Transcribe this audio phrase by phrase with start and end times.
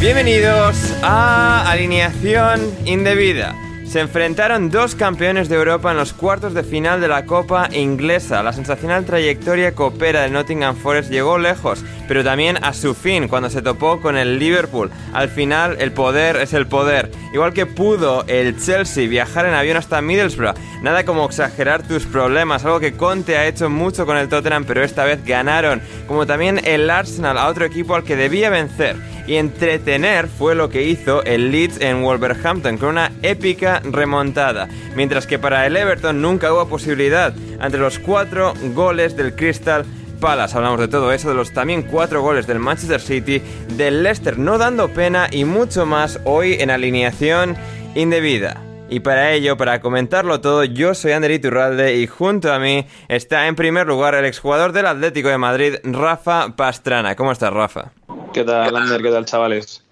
[0.00, 3.54] Bienvenidos a Alineación Indebida.
[3.84, 8.42] Se enfrentaron dos campeones de Europa en los cuartos de final de la Copa Inglesa.
[8.42, 13.50] La sensacional trayectoria copera de Nottingham Forest llegó lejos, pero también a su fin cuando
[13.50, 14.90] se topó con el Liverpool.
[15.12, 17.08] Al final, el poder es el poder.
[17.32, 20.56] Igual que pudo el Chelsea viajar en avión hasta Middlesbrough.
[20.82, 24.82] Nada como exagerar tus problemas, algo que Conte ha hecho mucho con el Tottenham, pero
[24.82, 25.80] esta vez ganaron.
[26.08, 28.96] Como también el Arsenal, a otro equipo al que debía vencer
[29.28, 35.28] y entretener fue lo que hizo el Leeds en Wolverhampton con una épica remontada, mientras
[35.28, 39.84] que para el Everton nunca hubo posibilidad ante los cuatro goles del Crystal
[40.20, 40.56] Palace.
[40.56, 43.42] Hablamos de todo eso, de los también cuatro goles del Manchester City,
[43.76, 47.56] del Leicester no dando pena y mucho más hoy en alineación
[47.94, 48.62] indebida.
[48.88, 53.46] Y para ello, para comentarlo todo, yo soy Ander Iturralde y junto a mí está
[53.46, 57.14] en primer lugar el exjugador del Atlético de Madrid, Rafa Pastrana.
[57.14, 57.92] ¿Cómo estás, Rafa?
[58.32, 59.00] ¿Qué tal, Ander?
[59.00, 59.84] ¿Qué tal, chavales?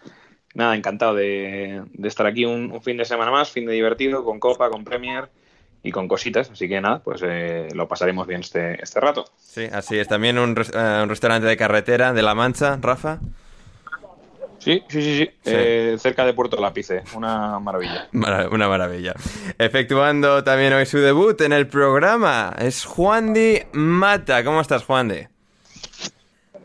[0.55, 4.69] Nada, encantado de, estar aquí un, fin de semana más, fin de divertido, con Copa,
[4.69, 5.28] con Premier
[5.83, 6.50] y con cositas.
[6.50, 9.27] Así que nada, pues eh, lo pasaremos bien este, este rato.
[9.39, 10.09] Sí, así es.
[10.09, 13.19] También un, uh, un restaurante de carretera de La Mancha, Rafa.
[14.59, 15.25] Sí, sí, sí, sí.
[15.25, 15.31] sí.
[15.44, 17.05] Eh, cerca de Puerto Lápice.
[17.15, 18.09] Una maravilla.
[18.12, 19.15] Mar una maravilla.
[19.56, 24.43] Efectuando también hoy su debut en el programa es Juan Di Mata.
[24.44, 25.28] ¿Cómo estás, Juan Di?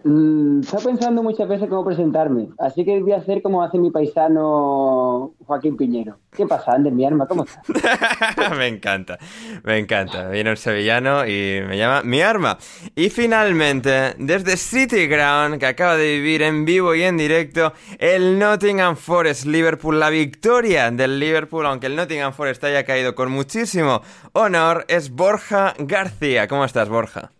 [0.05, 3.89] Mm, estaba pensando muchas veces cómo presentarme, así que voy a hacer como hace mi
[3.89, 6.17] paisano Joaquín Piñero.
[6.35, 7.25] ¿Qué pasa, Ander, mi arma?
[7.25, 7.63] ¿Cómo estás?
[8.57, 9.17] me encanta,
[9.63, 10.27] me encanta.
[10.29, 12.57] Viene el sevillano y me llama mi arma.
[12.95, 18.39] Y finalmente, desde City Ground, que acaba de vivir en vivo y en directo, el
[18.39, 24.01] Nottingham Forest Liverpool, la victoria del Liverpool, aunque el Nottingham Forest haya caído con muchísimo
[24.33, 26.47] honor, es Borja García.
[26.47, 27.31] ¿Cómo estás, Borja?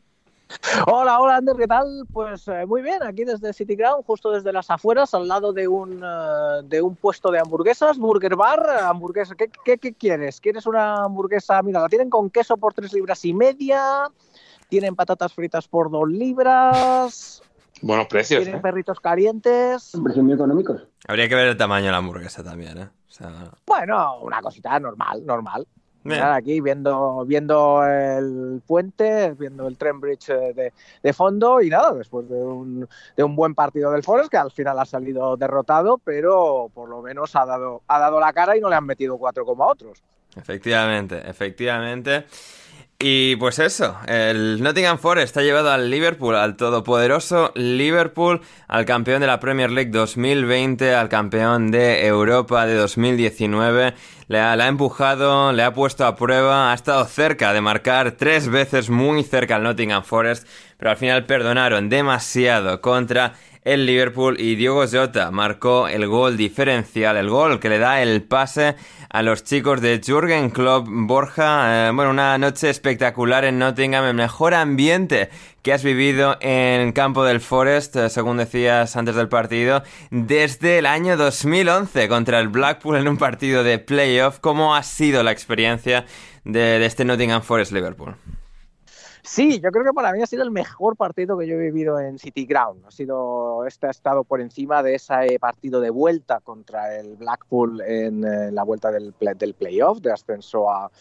[0.87, 2.05] Hola, hola Ander, ¿qué tal?
[2.11, 5.67] Pues eh, muy bien, aquí desde City Ground, justo desde las afueras, al lado de
[5.67, 9.35] un, uh, de un puesto de hamburguesas, Burger Bar, hamburguesa.
[9.35, 10.39] ¿Qué, ¿Qué, qué, quieres?
[10.39, 11.61] ¿Quieres una hamburguesa?
[11.61, 14.09] Mira, la tienen con queso por tres libras y media,
[14.69, 17.41] tienen patatas fritas por dos libras.
[17.81, 18.43] Buenos precios.
[18.43, 18.61] Tienen ¿eh?
[18.61, 19.91] perritos calientes.
[20.03, 20.83] Precios muy económicos.
[21.07, 22.89] Habría que ver el tamaño de la hamburguesa también, ¿eh?
[23.09, 23.51] O sea...
[23.65, 25.67] Bueno, una cosita normal, normal.
[26.05, 32.27] Aquí viendo, viendo el puente, viendo el tren bridge de, de, fondo y nada, después
[32.27, 36.69] de un, de un buen partido del Forest que al final ha salido derrotado, pero
[36.73, 39.45] por lo menos ha dado, ha dado la cara y no le han metido cuatro
[39.45, 40.03] como a otros.
[40.35, 42.25] Efectivamente, efectivamente.
[43.05, 48.39] Y pues eso, el Nottingham Forest ha llevado al Liverpool, al todopoderoso Liverpool,
[48.69, 53.93] al campeón de la Premier League 2020, al campeón de Europa de 2019.
[54.29, 58.89] Le ha, empujado, le ha puesto a prueba, ha estado cerca de marcar tres veces
[58.89, 60.47] muy cerca al Nottingham Forest,
[60.77, 63.33] pero al final perdonaron demasiado contra
[63.65, 68.23] el Liverpool y Diogo Jota marcó el gol diferencial, el gol que le da el
[68.23, 68.75] pase
[69.09, 71.87] a los chicos de Jürgen Klopp Borja.
[71.87, 75.29] Eh, bueno, una noche espectacular en Nottingham, el mejor ambiente
[75.61, 80.85] que has vivido en campo del Forest, eh, según decías antes del partido, desde el
[80.85, 84.39] año 2011 contra el Blackpool en un partido de playoff.
[84.39, 86.05] ¿Cómo ha sido la experiencia
[86.43, 88.15] de, este Nottingham Forest Liverpool?
[89.25, 91.97] Sí, yo creo que para mí ha sido el mejor partido que yo he vivido
[91.97, 92.85] en City Ground.
[92.85, 97.81] Ha sido, este ha estado por encima de ese partido de vuelta contra el Blackpool
[97.81, 100.91] en, eh, la vuelta del, playoff, de ascenso a,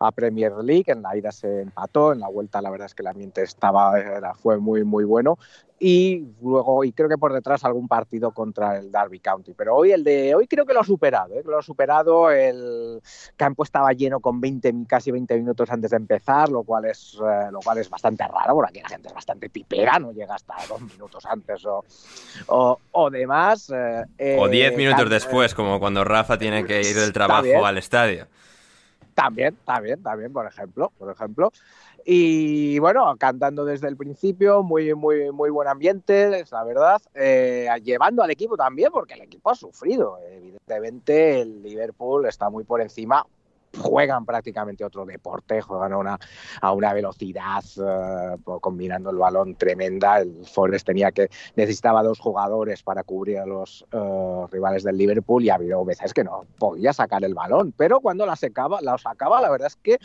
[0.00, 0.90] a Premier League.
[0.90, 4.00] En la ida se empató, en la vuelta la verdad es que el ambiente estaba,
[4.00, 5.38] era, fue muy, muy bueno.
[5.82, 9.54] Y luego, y creo que por detrás algún partido contra el Derby County.
[9.54, 11.42] Pero hoy el de hoy creo que lo ha superado, ¿eh?
[11.42, 12.30] lo ha superado.
[12.30, 13.00] El
[13.34, 17.48] campo estaba lleno con 20, casi 20 minutos antes de empezar, lo cual es, eh,
[17.50, 20.54] lo cual es bastante raro, porque aquí la gente es bastante pipera, no llega hasta
[20.68, 21.82] dos minutos antes o,
[22.48, 23.72] o, o demás.
[24.18, 28.26] Eh, o diez minutos después, como cuando Rafa tiene que ir del trabajo al estadio.
[29.14, 31.52] También, también, también, por ejemplo, por ejemplo.
[32.04, 37.02] Y bueno, cantando desde el principio, muy, muy, muy buen ambiente, la verdad.
[37.14, 40.18] Eh, llevando al equipo también, porque el equipo ha sufrido.
[40.30, 43.26] Evidentemente, el Liverpool está muy por encima,
[43.78, 46.18] juegan prácticamente otro deporte, juegan a una,
[46.60, 50.20] a una velocidad eh, combinando el balón tremenda.
[50.20, 55.44] El Forest tenía que necesitaba dos jugadores para cubrir a los eh, rivales del Liverpool
[55.44, 58.98] y ha habido veces que no podía sacar el balón, pero cuando la sacaba, la
[58.98, 59.98] sacaba, la verdad es que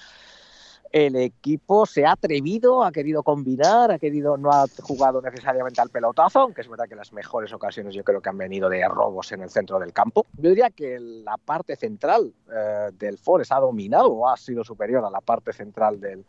[0.96, 5.90] el equipo se ha atrevido, ha querido combinar, ha querido, no ha jugado necesariamente al
[5.90, 9.30] pelotazo, aunque es verdad que las mejores ocasiones yo creo que han venido de robos
[9.34, 10.26] en el centro del campo.
[10.38, 15.10] Yo diría que la parte central eh, del Forest ha dominado ha sido superior a
[15.10, 16.24] la parte central del,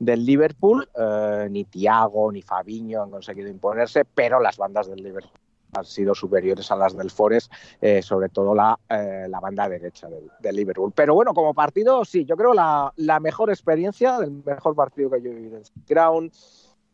[0.00, 0.88] del Liverpool.
[0.98, 5.38] Eh, ni Thiago ni Fabiño han conseguido imponerse, pero las bandas del Liverpool
[5.72, 10.08] han sido superiores a las del Forest, eh, sobre todo la, eh, la banda derecha
[10.08, 10.92] del, Liverpool.
[10.94, 15.20] Pero bueno, como partido, sí, yo creo la, la mejor experiencia, el mejor partido que
[15.20, 16.32] yo he vivido en Ground.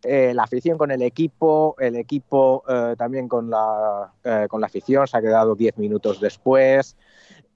[0.03, 2.63] Eh, la afición con el equipo, el equipo
[2.99, 4.13] también con la,
[4.51, 6.95] con la afición, se ha quedado 10 minutos después.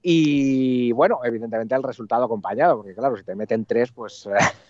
[0.01, 4.29] Y bueno, evidentemente el resultado acompañado, porque claro, si te meten tres, pues,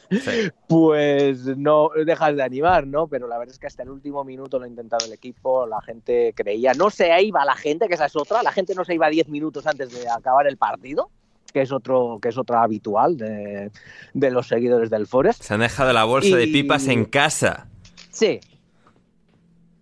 [0.67, 3.07] pues no dejas de animar, ¿no?
[3.07, 5.81] Pero la verdad es que hasta el último minuto lo ha intentado el equipo, la
[5.81, 8.95] gente creía, no se iba la gente, que esa es otra, la gente no se
[8.95, 11.09] iba diez minutos antes de acabar el partido
[11.51, 13.71] que es otro que es otra habitual de,
[14.13, 15.41] de los seguidores del Forest.
[15.41, 17.67] Se han dejado la bolsa de pipas en casa.
[18.11, 18.39] Sí,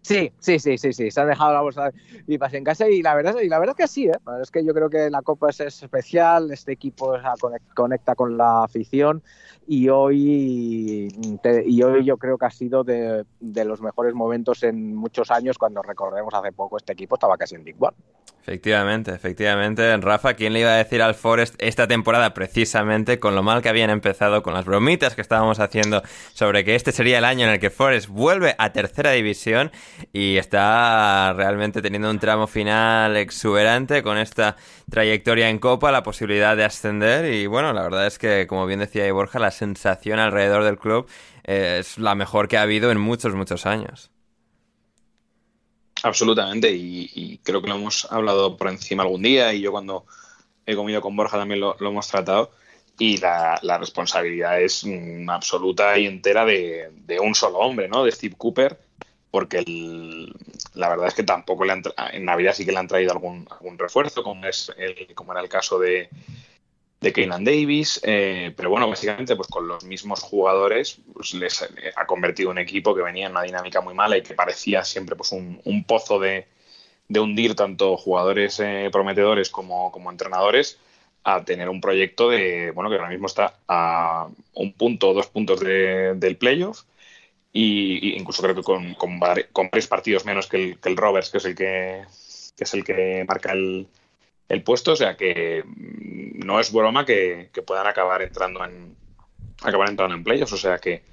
[0.07, 1.12] Sí, sí, sí, sí, sí.
[1.12, 3.75] Se han dejado la bolsa de pipas en casa y la verdad, y la verdad
[3.75, 4.13] que sí, ¿eh?
[4.42, 7.18] es que yo creo que la Copa es especial, este equipo
[7.75, 9.21] conecta con la afición
[9.68, 11.09] y hoy,
[11.65, 15.57] y hoy yo creo que ha sido de, de, los mejores momentos en muchos años
[15.57, 17.98] cuando recordemos hace poco este equipo estaba casi en Big One.
[18.47, 19.97] Efectivamente, efectivamente.
[19.97, 23.67] Rafa, ¿quién le iba a decir al Forest esta temporada precisamente con lo mal que
[23.67, 26.01] habían empezado, con las bromitas que estábamos haciendo
[26.33, 29.69] sobre que este sería el año en el que Forest vuelve a tercera división
[30.13, 34.55] y está realmente teniendo un tramo final exuberante con esta
[34.89, 38.79] trayectoria en Copa, la posibilidad de ascender y bueno, la verdad es que como bien
[38.79, 41.09] decía Borja, la sensación alrededor del club
[41.44, 44.09] es la mejor que ha habido en muchos, muchos años.
[46.03, 50.06] Absolutamente, y, creo que lo hemos hablado por encima algún día y yo cuando
[50.66, 52.51] he comido con Borja también lo, hemos tratado
[52.99, 58.04] y la, responsabilidad es mm, absoluta y entera de, un solo hombre, ¿no?
[58.04, 58.80] De Steve Cooper,
[59.31, 59.63] porque
[60.73, 63.47] la verdad es que tampoco le han en Navidad sí que le han traído algún,
[63.49, 66.09] algún refuerzo, como, es el, como era el caso de,
[66.99, 71.61] de Keynan Davis, eh, pero bueno, básicamente pues con los mismos jugadores pues les
[71.95, 75.16] ha convertido un equipo que venía en una dinámica muy mala y que parecía siempre
[75.16, 76.47] pues un, pozo de,
[77.09, 80.80] hundir tanto jugadores eh, prometedores como, como, entrenadores
[81.23, 85.27] a tener un proyecto de, bueno, que ahora mismo está a un punto o dos
[85.27, 86.83] puntos del playoff
[87.54, 91.37] y, incluso creo que con, con, varios partidos menos que el, que el Rovers, que
[91.37, 92.04] es el que,
[92.56, 93.87] que es el que marca el,
[94.49, 98.95] el puesto, o sea que mm, no es broma que, puedan acabar entrando en
[99.63, 101.04] acabar entrando en playoffs, o sea que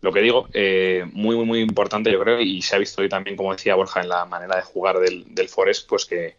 [0.00, 3.08] lo que digo, eh, muy, muy, muy importante yo creo, y se ha visto hoy
[3.08, 6.36] también, como decía Borja, en la manera de jugar del, del Forest, pues que,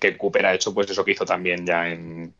[0.00, 2.34] que Cooper ha hecho pues eso que hizo también ya en,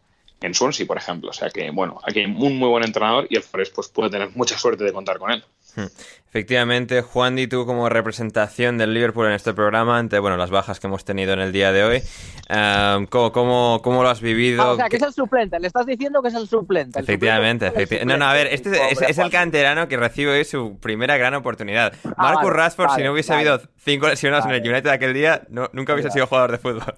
[0.44, 1.30] en Swansea, por ejemplo.
[1.30, 4.10] O sea que, bueno, aquí hay un muy buen entrenador y el Forest pues, puede
[4.10, 5.44] tener mucha suerte de contar con él.
[5.76, 5.86] Hmm.
[6.34, 10.80] Efectivamente, Juan Di, tú como representación del Liverpool en este programa, ante bueno, las bajas
[10.80, 12.02] que hemos tenido en el día de hoy,
[12.48, 14.60] eh, ¿cómo, cómo, lo has vivido?
[14.60, 16.98] Ah, o sea, que es el suplente, le estás diciendo que es el suplente.
[16.98, 18.12] efectivamente, efectivamente.
[18.12, 21.92] No, no, a ver, este es, el canterano que recibe hoy su primera gran oportunidad.
[22.04, 25.70] Ah, Marcus Rashford, si no hubiese habido cinco lesionados en el United aquel día, no,
[25.72, 26.94] nunca hubiese sido jugador de fútbol.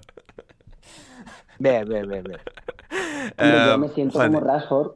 [1.59, 2.39] Bien, bien, bien, bien.
[3.37, 4.93] yo me siento como Rashford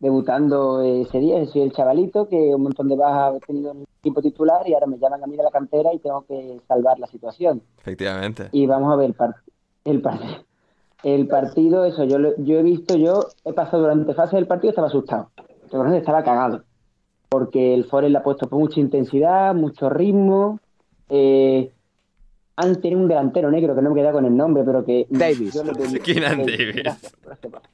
[0.00, 1.44] debutando ese día.
[1.46, 4.74] Soy el chavalito que un montón de bajas he tenido en el equipo titular y
[4.74, 7.62] ahora me llaman a mí de la cantera y tengo que salvar la situación.
[7.78, 8.48] Efectivamente.
[8.52, 9.06] Y vamos a ver
[9.84, 10.44] el, partido.
[11.02, 14.88] El partido, eso, yo, yo he visto, yo he pasado durante fase del partido, estaba
[14.88, 15.30] asustado.
[15.94, 16.64] Estaba cagado.
[17.28, 20.58] Porque el Forest le ha puesto mucha intensidad, mucho ritmo.
[21.08, 21.70] Eh,
[22.60, 25.06] han tenido un delantero negro que no me queda con el nombre, pero que.
[25.08, 25.62] Davis.
[26.04, 27.12] Keenan Davis.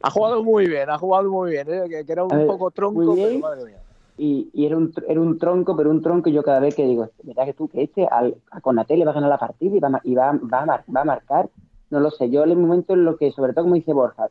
[0.03, 1.85] Ha jugado muy bien, ha jugado muy bien, ¿eh?
[1.89, 3.79] que, era un poco tronco, pero madre mía.
[4.19, 7.11] Y, y, era, un, era un tronco, pero un tronco yo cada vez que digo,
[7.23, 9.79] ¿verdad que tú que este al, a Conatel le va a ganar la partida y
[9.79, 11.51] va, y va, va, a, va a marcar?
[11.91, 14.31] No lo sé, yo en el momento en lo que, sobre todo como dice Borja,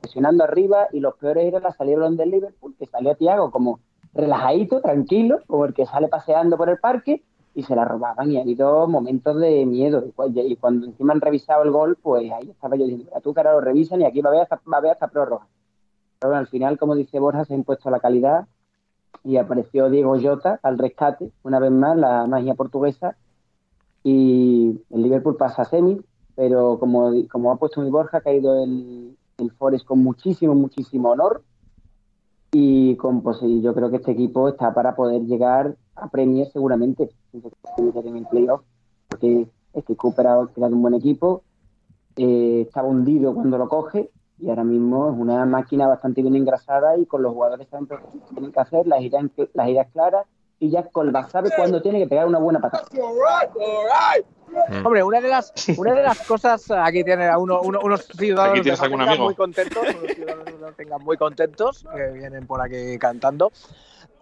[0.00, 3.80] presionando arriba y los peores eran la salida del Liverpool, que salió Tiago como
[4.14, 7.22] relajadito, tranquilo, como el que sale paseando por el parque,
[7.58, 10.04] y se la robaban y ha habido momentos de miedo.
[10.26, 13.54] Y cuando encima han revisado el gol, pues ahí estaba yo diciendo, tú que ahora
[13.54, 15.48] lo revisan y aquí va a haber hasta, va a haber hasta prórroga.
[16.20, 18.46] Pero al final, como dice Borja, se ha impuesto la calidad
[19.24, 23.16] y apareció Diego Jota al rescate, una vez más, la magia portuguesa.
[24.04, 26.00] Y el Liverpool pasa a semi,
[26.36, 31.10] pero como, como ha puesto mi Borja, ha caído el, el Forest con muchísimo, muchísimo
[31.10, 31.42] honor.
[32.52, 37.10] Y con, pues, yo creo que este equipo está para poder llegar a Premier seguramente
[37.32, 38.62] en el playoff,
[39.08, 41.42] porque este Cooper ha creado un buen equipo,
[42.16, 46.96] eh, estaba hundido cuando lo coge y ahora mismo es una máquina bastante bien engrasada
[46.96, 47.76] y con los jugadores que
[48.34, 49.24] tienen que hacer las ideas,
[49.54, 50.26] las ideas claras
[50.60, 52.84] y ya Colba sabe cuándo tiene que pegar una buena patada.
[54.70, 54.86] Mm.
[54.86, 59.34] Hombre, una de las una de las cosas aquí tiene a uno, unos ciudadanos muy
[59.34, 63.52] contentos, unos ciudadanos tengan muy contentos que vienen por aquí cantando.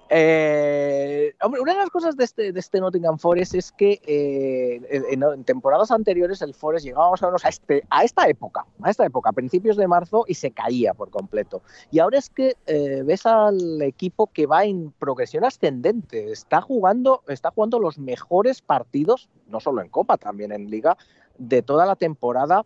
[0.09, 5.45] Eh, una de las cosas de este, de este Nottingham Forest es que eh, en,
[5.45, 9.89] temporadas anteriores el Forest a, este, a esta época, a esta época, a principios de
[9.89, 11.63] marzo, y se caía por completo.
[11.91, 17.23] Y ahora es que eh, ves al equipo que va en progresión ascendente, está jugando,
[17.27, 20.97] está jugando los mejores partidos, no solo en Copa, también en Liga,
[21.39, 22.65] de toda la temporada.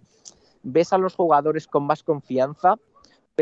[0.63, 2.77] Ves a los jugadores con más confianza,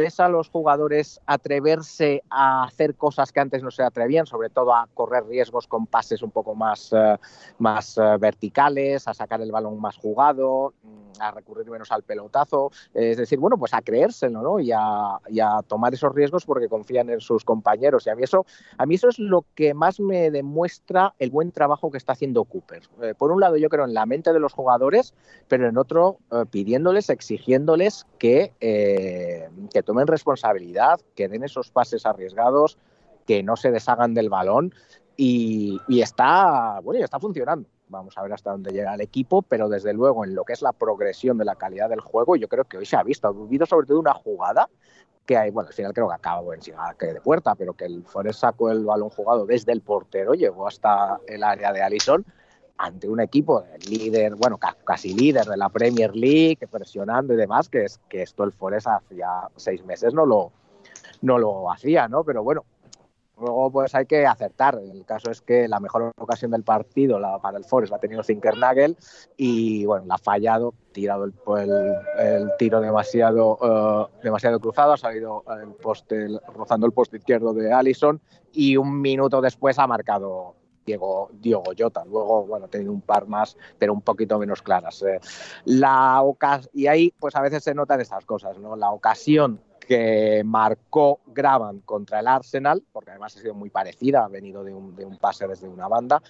[0.01, 4.75] ves a los jugadores atreverse a hacer cosas que antes no se atrevían, sobre todo
[4.75, 7.17] a correr riesgos con pases un poco más, eh,
[7.59, 12.71] más eh, verticales, a sacar el balón más jugado, mm, a recurrir menos al pelotazo,
[12.95, 14.61] es decir, bueno, pues a creérselo, ¿no?
[14.61, 15.19] Y a,
[15.67, 18.07] tomar esos riesgos porque confían en sus compañeros.
[18.07, 21.53] Y a mí eso, a mí eso es lo que más me demuestra el buen
[21.53, 22.83] trabajo que está haciendo Cooper.
[23.03, 25.15] Eh, por un lado, yo creo en la mente de los jugadores,
[25.49, 26.19] pero en otro,
[26.51, 32.77] pidiéndoles, exigiéndoles que, que tomen responsabilidad, que den esos pases arriesgados,
[33.27, 34.75] que no se deshagan del balón
[35.17, 37.67] y, está, bueno, está funcionando.
[37.89, 40.61] Vamos a ver hasta dónde llega el equipo, pero desde luego en lo que es
[40.61, 43.29] la progresión de la calidad del juego, yo creo que hoy se ha visto.
[43.29, 44.69] Ha habido sobre todo una jugada
[45.25, 48.05] que hay, bueno, al final creo que acabó en que de puerta, pero que el
[48.05, 52.27] Forest sacó el balón jugado desde el portero, llegó hasta el área de Allison
[52.79, 57.85] ante un equipo líder, bueno, casi líder de la Premier League, presionando y demás, que
[57.85, 60.53] es que esto el Forest hacía seis meses no lo,
[61.21, 62.23] no lo hacía, ¿no?
[62.23, 62.65] Pero bueno,
[63.37, 64.79] luego pues hay que acertar.
[64.81, 68.01] El caso es que la mejor ocasión del partido la, para el Forest la ha
[68.01, 68.97] tenido Zinkernagel
[69.37, 71.35] y bueno, la ha fallado, tirado el,
[72.19, 77.73] el, tiro demasiado, uh, demasiado cruzado, ha salido el poste, rozando el poste izquierdo de
[77.73, 78.21] Allison
[78.53, 80.55] y un minuto después ha marcado
[80.89, 82.05] Diego, Diego Goyota.
[82.07, 85.03] Luego, bueno, ha tenido un par más, pero un poquito menos claras.
[85.03, 85.21] Eh.
[85.67, 86.23] la
[86.73, 88.75] y ahí, pues a veces se notan estas cosas, ¿no?
[88.75, 94.29] La ocasión que marcó Graban contra el Arsenal, porque además ha sido muy parecida, ha
[94.29, 96.23] venido de un, de un pase desde una banda,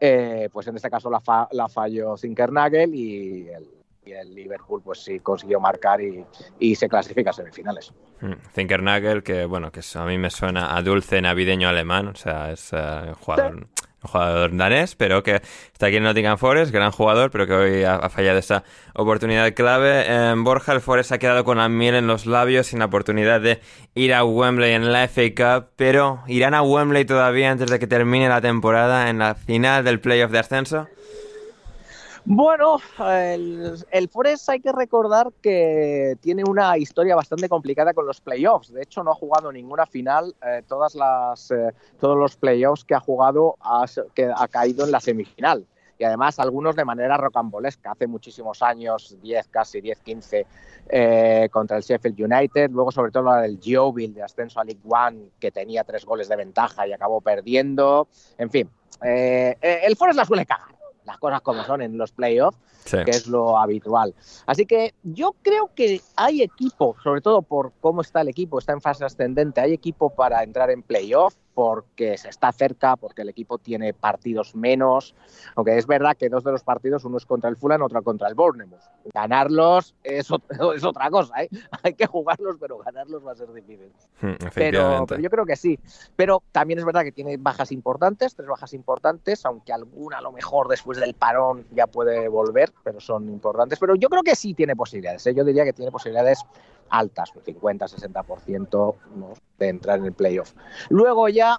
[0.00, 3.70] eh, pues en este caso la, la falló Zinkernagel y el,
[4.04, 6.24] y el Liverpool pues sí consiguió marcar y,
[6.58, 7.92] y se clasifica a semifinales.
[8.20, 12.52] Mm, Zinkernagel, que bueno, que a mí me suena a dulce navideño alemán, o sea,
[12.52, 13.66] es uh, jugador
[14.04, 15.42] jugador danés, pero que
[15.72, 20.06] está aquí en Nottingham Forest, gran jugador, pero que hoy ha, fallado esa oportunidad clave.
[20.06, 23.40] En Borja, el Forest ha quedado con la miel en los labios, sin la oportunidad
[23.40, 23.60] de
[23.94, 27.86] ir a Wembley en la FA Cup, pero ¿irán a Wembley todavía antes de que
[27.86, 30.88] termine la temporada en la final del playoff de ascenso?
[32.26, 38.22] Bueno, el, el, Forest hay que recordar que tiene una historia bastante complicada con los
[38.22, 38.72] playoffs.
[38.72, 40.34] De hecho, no ha jugado ninguna final.
[40.42, 44.92] Eh, todas las, eh, todos los playoffs que ha jugado ha, que ha caído en
[44.92, 45.66] la semifinal.
[45.98, 47.92] Y además algunos de manera rocambolesca.
[47.92, 50.46] Hace muchísimos años, 10, casi 10, 15,
[50.88, 52.70] eh, contra el Sheffield United.
[52.70, 56.30] Luego, sobre todo, la del Yeovil de ascenso a League One, que tenía tres goles
[56.30, 58.08] de ventaja y acabó perdiendo.
[58.38, 58.70] En fin,
[59.02, 62.98] el Forest la suele cagar las cosas como son en los playoffs, sí.
[63.04, 64.14] que es lo habitual.
[64.46, 68.72] Así que yo creo que hay equipo, sobre todo por cómo está el equipo, está
[68.72, 73.28] en fase ascendente, hay equipo para entrar en playoff porque se está cerca, porque el
[73.28, 75.14] equipo tiene partidos menos,
[75.54, 78.28] aunque es verdad que dos de los partidos, uno es contra el Fulham, otro contra
[78.28, 78.82] el Bournemouth.
[79.12, 80.28] Ganarlos es,
[80.74, 81.48] es otra cosa, ¿eh?
[81.82, 83.92] hay que jugarlos, pero ganarlos va a ser difícil.
[84.54, 85.78] Pero, pero, yo creo que sí.
[86.16, 90.32] Pero también es verdad que tiene bajas importantes, tres bajas importantes, aunque alguna a lo
[90.32, 93.78] mejor después del parón ya puede volver, pero son importantes.
[93.78, 95.34] Pero yo creo que sí tiene posibilidades, ¿eh?
[95.34, 96.44] yo diría que tiene posibilidades
[96.98, 99.34] altas, un 50-60% ¿no?
[99.58, 100.52] de entrar en el playoff.
[100.88, 101.58] Luego ya,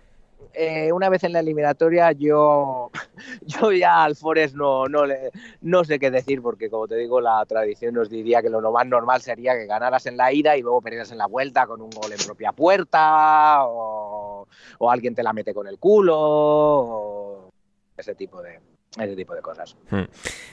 [0.53, 2.91] eh, una vez en la eliminatoria, yo,
[3.41, 7.21] yo ya al Forest no, no, le, no sé qué decir, porque como te digo,
[7.21, 10.61] la tradición nos diría que lo más normal sería que ganaras en la ida y
[10.61, 14.47] luego perdieras en la vuelta con un gol en propia puerta, o,
[14.79, 17.49] o alguien te la mete con el culo, o
[17.97, 18.59] ese tipo de,
[18.97, 19.75] ese tipo de cosas.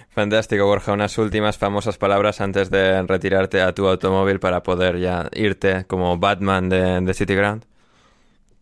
[0.08, 0.92] Fantástico, Borja.
[0.92, 6.18] Unas últimas famosas palabras antes de retirarte a tu automóvil para poder ya irte como
[6.18, 7.64] Batman de, de City Ground.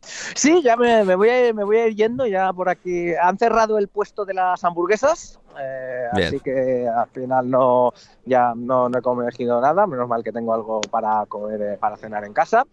[0.03, 3.15] Sí, ya me, me, voy a, me voy a ir yendo, ya por aquí.
[3.15, 7.93] Han cerrado el puesto de las hamburguesas, eh, así que al final no,
[8.25, 11.97] ya no, no he comido nada, menos mal que tengo algo para comer, eh, para
[11.97, 12.65] cenar en casa.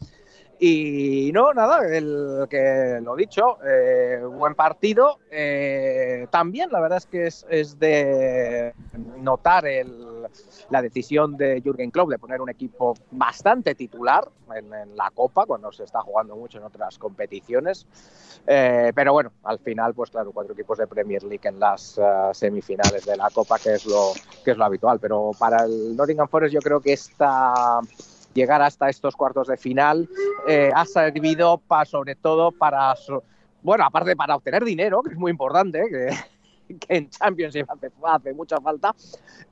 [0.60, 5.20] Y no, nada, el que lo dicho, eh, buen partido.
[5.30, 8.74] Eh, también la verdad es que es, es de
[9.20, 10.28] notar el,
[10.70, 15.72] la decisión de Jürgen Klopp de poner un equipo bastante titular en, la Copa, cuando
[15.72, 17.86] se está jugando mucho en otras competiciones.
[18.48, 22.34] Eh, pero bueno, al final, pues claro, cuatro equipos de Premier League en las uh,
[22.34, 25.00] semifinales de la Copa, que es, lo, que es lo habitual.
[25.00, 27.80] Pero para el Nottingham Forest yo creo que esta
[28.38, 30.08] llegar hasta estos cuartos de final
[30.48, 32.94] eh, ha servido para, sobre todo para,
[33.64, 37.66] bueno, aparte para obtener dinero, que es muy importante, que, en Championship
[38.04, 38.94] hace, mucha falta,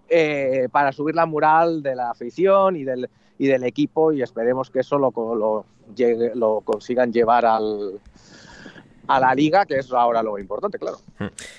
[0.07, 4.69] eh, para subir la mural de la afición y del, y del equipo y esperemos
[4.69, 5.65] que eso lo, lo,
[6.35, 7.99] lo consigan llevar al,
[9.07, 10.97] a la liga, que es ahora lo importante, claro.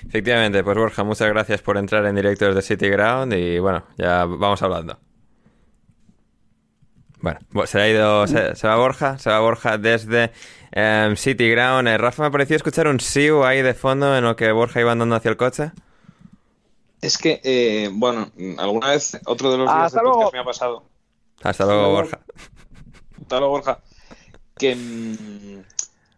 [0.07, 4.23] Efectivamente, pues Borja, muchas gracias por entrar en directo desde City Ground y bueno, ya
[4.23, 5.06] vamos hablando.
[7.19, 10.31] Bueno, se ha ido, se, se, va Borja, se va Borja desde
[10.75, 11.87] um, City Ground.
[11.87, 14.91] Eh, Rafa, me pareció escuchar un siu ahí de fondo en lo que Borja iba
[14.91, 15.71] andando hacia el coche.
[17.01, 20.83] Es que, eh, bueno, alguna vez otro de los días podcast me ha pasado.
[21.43, 22.19] Hasta luego, Borja.
[23.21, 23.79] Hasta luego, Borja.
[24.57, 25.61] Que mmm,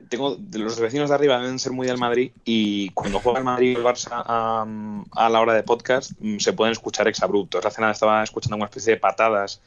[0.09, 3.45] tengo de los vecinos de arriba deben ser muy del Madrid y cuando juega el
[3.45, 4.65] Madrid y el Barça a,
[5.11, 7.65] a la hora de podcast mm, se pueden escuchar exabruptos.
[7.65, 9.61] Hace nada estaba escuchando una especie de patadas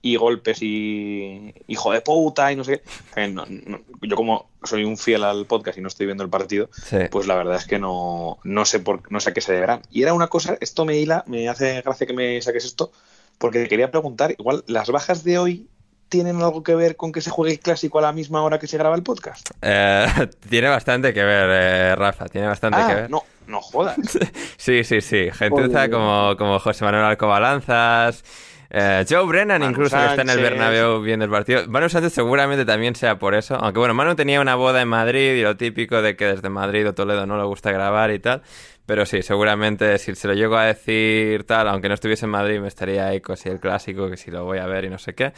[0.00, 2.82] y golpes y hijo de puta y no sé
[3.14, 3.28] qué.
[3.28, 6.68] No, no, yo como soy un fiel al podcast y no estoy viendo el partido,
[6.72, 6.98] sí.
[7.10, 9.82] pues la verdad es que no, no sé por no sé a qué se deberán.
[9.90, 12.92] Y era una cosa, esto me hila, me hace gracia que me saques esto,
[13.38, 15.68] porque te quería preguntar, igual las bajas de hoy
[16.08, 18.66] tienen algo que ver con que se juegue el clásico a la misma hora que
[18.66, 19.50] se graba el podcast?
[19.62, 20.06] Eh,
[20.48, 23.10] tiene bastante que ver, eh, Rafa, tiene bastante ah, que ver.
[23.10, 23.96] No, no jodas.
[24.56, 25.28] sí, sí, sí.
[25.32, 28.24] Gentuza como, como José Manuel Alcobalanzas.
[28.70, 30.16] Eh, Joe Brennan, Manu incluso, Sánchez.
[30.16, 31.66] que está en el Bernabéu viendo el partido.
[31.68, 33.54] Manu Sánchez seguramente también sea por eso.
[33.54, 36.86] Aunque bueno, Manu tenía una boda en Madrid y lo típico de que desde Madrid
[36.88, 38.42] o Toledo no le gusta grabar y tal.
[38.84, 42.58] Pero sí, seguramente si se lo llego a decir tal, aunque no estuviese en Madrid,
[42.58, 45.14] me estaría ahí si el clásico, que si lo voy a ver y no sé
[45.14, 45.32] qué.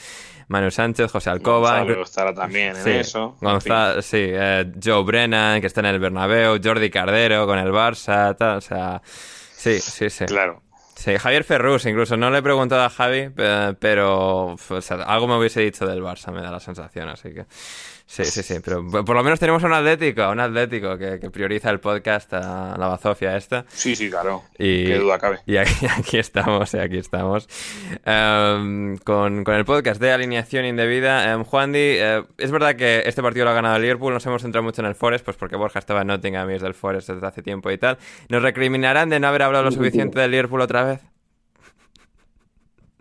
[0.46, 1.80] Manu Sánchez, José Alcoba.
[1.80, 3.36] Gonzalo estará también en sí, eso.
[3.40, 7.72] Gonzalo, en sí, eh, Joe Brennan, que está en el Bernabéu, Jordi Cardero con el
[7.72, 10.26] Barça, tal, o sea, sí, sí, sí.
[10.26, 10.62] Claro.
[11.00, 12.18] Sí, Javier Ferrus, incluso.
[12.18, 14.54] No le he preguntado a Javi, pero
[15.06, 17.46] algo me hubiese dicho del Barça, me da la sensación, así que
[18.10, 21.70] sí, sí, sí, pero por lo menos tenemos un Atlético, un Atlético que, que prioriza
[21.70, 23.64] el podcast a la bazofia esta.
[23.68, 25.38] Sí, sí, claro, y, qué duda cabe.
[25.46, 27.48] Y aquí, aquí estamos, aquí estamos,
[28.04, 31.36] um, con, con, el podcast de alineación indebida.
[31.36, 34.42] Um, Juan Di, uh, es verdad que este partido lo ha ganado Liverpool, nos hemos
[34.42, 37.10] centrado mucho en el Forest, pues porque Borja estaba en Nottingham y es del Forest
[37.10, 37.98] desde hace tiempo y tal.
[38.28, 41.00] ¿Nos recriminarán de no haber hablado lo suficiente del Liverpool otra vez?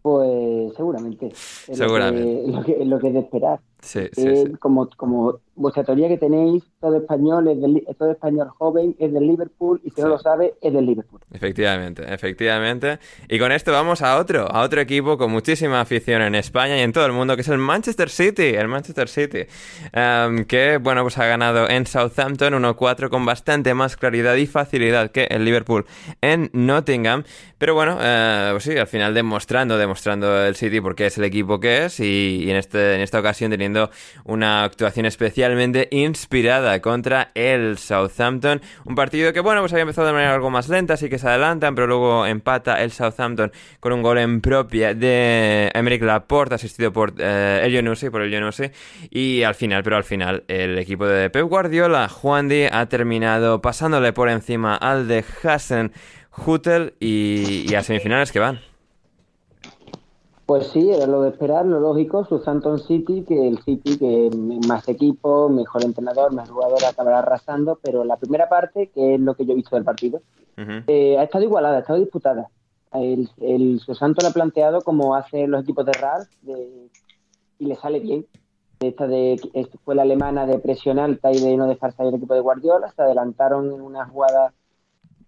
[0.04, 1.28] Pues seguramente.
[1.28, 2.52] Es seguramente.
[2.52, 3.60] Lo que, lo, que, lo que es de esperar.
[3.82, 4.52] Sí, Eh, sí, sí.
[4.58, 9.28] Como, como vuestra teoría que tenéis, todo español es del, todo español joven es del
[9.28, 11.22] Liverpool y si no lo sabe es del Liverpool.
[11.32, 13.00] Efectivamente, efectivamente.
[13.28, 16.82] Y con esto vamos a otro, a otro equipo con muchísima afición en España y
[16.82, 19.46] en todo el mundo, que es el Manchester City, el Manchester City,
[19.94, 25.12] Em, que bueno, pues ha ganado en Southampton 1-4 con bastante más claridad y facilidad
[25.12, 25.86] que el Liverpool
[26.22, 27.24] en Nottingham.
[27.58, 31.86] Pero bueno, pues sí, al final demostrando, demostrando el City porque es el equipo que
[31.86, 33.90] es y, y en, este, en esta ocasión teniendo
[34.24, 35.06] una actuación
[35.50, 38.62] especialmente inspirada contra el Southampton.
[38.86, 41.28] Un partido que, bueno, pues había empezado de manera algo más lenta, así que se
[41.28, 46.94] adelantan, pero luego empata el Southampton con un gol en propia de Emerick Laporte, asistido
[46.94, 48.72] por eh, el Yonusi, por el Yonusi.
[49.10, 53.62] Y al final, pero al final, el equipo de Pep Guardiola, Juan Di, ha terminado
[53.62, 55.92] pasándole por encima al de Hassen
[56.46, 58.69] Hutel y, y a semifinales que van.
[60.50, 64.32] Pues sí, era lo de esperar, lo lógico, Southampton City, que el City, que
[64.68, 69.36] más equipo, mejor entrenador, más jugador, acabará arrasando, pero la primera parte, que es lo
[69.36, 70.24] que yo he visto del partido,
[70.88, 72.50] eh, ha estado igualada, ha estado disputada.
[72.94, 76.90] El, el Southampton lo ha planteado como hacen los equipos de Ralf de-
[77.60, 78.26] y le sale bien.
[78.80, 82.18] Esta de, esta fue la alemana de presión alta y de no dejar salir el
[82.18, 84.52] equipo de Guardiola, se adelantaron en una jugada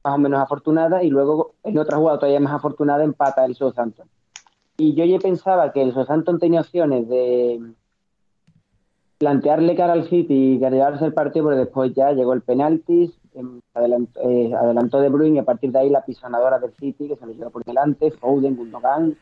[0.03, 4.07] más o menos afortunada y luego en otra jugada todavía más afortunada empata el Southampton.
[4.81, 7.61] Y yo ya pensaba que el Southampton tenía opciones de
[9.19, 13.61] plantearle cara al City y llevarse el partido, pero después ya llegó el penalti, em,
[13.75, 17.15] adelantó, eh, adelantó De Bruyne y a partir de ahí la pisonadora del City que
[17.15, 19.15] se lo llevó por delante, Foden, Gundogan,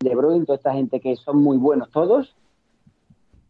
[0.00, 2.34] De Bruyne, toda esta gente que son muy buenos todos,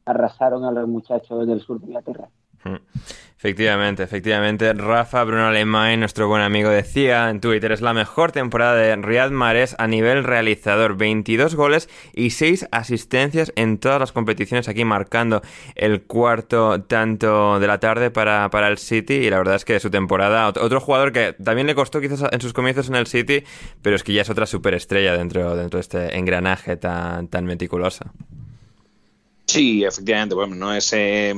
[0.04, 2.28] arrasaron a los muchachos del sur de Inglaterra.
[3.38, 4.72] Efectivamente, efectivamente.
[4.72, 9.30] Rafa Bruno Alemán, nuestro buen amigo, decía en Twitter, es la mejor temporada de Riyad
[9.30, 10.96] Mahrez a nivel realizador.
[10.96, 15.40] 22 goles y 6 asistencias en todas las competiciones, aquí marcando
[15.76, 19.14] el cuarto tanto de la tarde para, para el City.
[19.14, 22.24] Y la verdad es que su temporada, ot- otro jugador que también le costó quizás
[22.32, 23.44] en sus comienzos en el City,
[23.82, 28.04] pero es que ya es otra superestrella dentro, dentro de este engranaje tan, tan meticuloso.
[29.46, 31.32] Sí, efectivamente, bueno, no es, eh,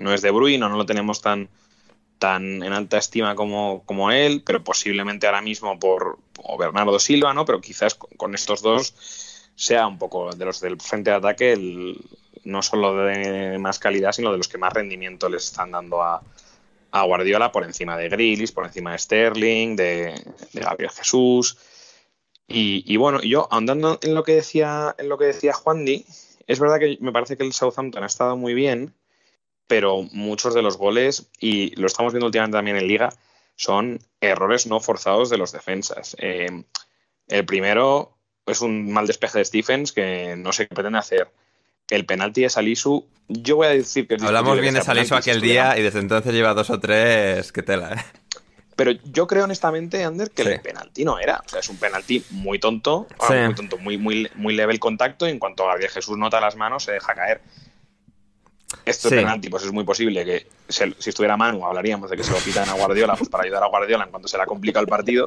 [0.00, 1.48] no es de Bruyne, no lo tenemos tan,
[2.18, 6.18] tan en alta estima como, como él, pero posiblemente ahora mismo por
[6.58, 7.44] Bernardo Silva, ¿no?
[7.44, 8.94] Pero quizás con, estos dos
[9.54, 11.98] sea un poco de los del frente de ataque, el,
[12.44, 16.22] no solo de más calidad, sino de los que más rendimiento les están dando a,
[16.90, 20.14] a Guardiola por encima de Grealish, por encima de Sterling, de,
[20.54, 21.58] Gabriel Jesús.
[22.48, 26.04] Y, y bueno, yo ahondando en lo que decía, en lo que decía Juan Di,
[26.46, 28.94] es verdad que me parece que el Southampton ha estado muy bien,
[29.70, 33.10] pero muchos de los goles, y lo estamos viendo últimamente también en Liga,
[33.54, 36.16] son errores no forzados de los defensas.
[36.18, 36.64] Eh,
[37.28, 41.28] el primero es un mal despeje de Stephens que no sé qué pretende hacer.
[41.88, 44.16] El penalti de Salisu, yo voy a decir que...
[44.20, 47.92] Hablamos bien de Salisu aquel día y desde entonces lleva dos o tres que tela,
[47.92, 48.04] ¿eh?
[48.74, 50.48] Pero yo creo honestamente, Ander, que Sí.
[50.48, 51.40] el penalti no era.
[51.46, 53.34] O sea, es un penalti muy tonto, ah, Sí.
[53.34, 56.56] muy tonto, muy, muy, muy leve el contacto y en cuanto Gabriel Jesús nota las
[56.56, 57.40] manos se deja caer.
[58.84, 59.14] Esto Sí.
[59.16, 62.32] es penalti, pues es muy posible que se- si estuviera Manu hablaríamos de que se
[62.32, 64.82] lo pitan a Guardiola pues para ayudar a Guardiola en cuanto se le ha complicado
[64.84, 65.26] el partido.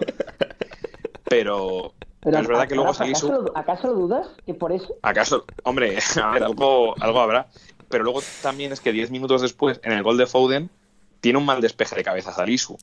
[1.26, 3.28] Pero, Pero es verdad que luego ¿acaso, Salisu...
[3.32, 4.28] lo- ¿Acaso lo dudas?
[4.46, 4.96] ¿Que por eso?
[5.02, 5.46] ¿Acaso?
[5.64, 7.48] Hombre, a ver, algo, algo habrá.
[7.90, 10.70] Pero luego también es que 10 minutos después, en el gol de Foden,
[11.22, 12.78] tiene un mal despeje de cabeza Salisu.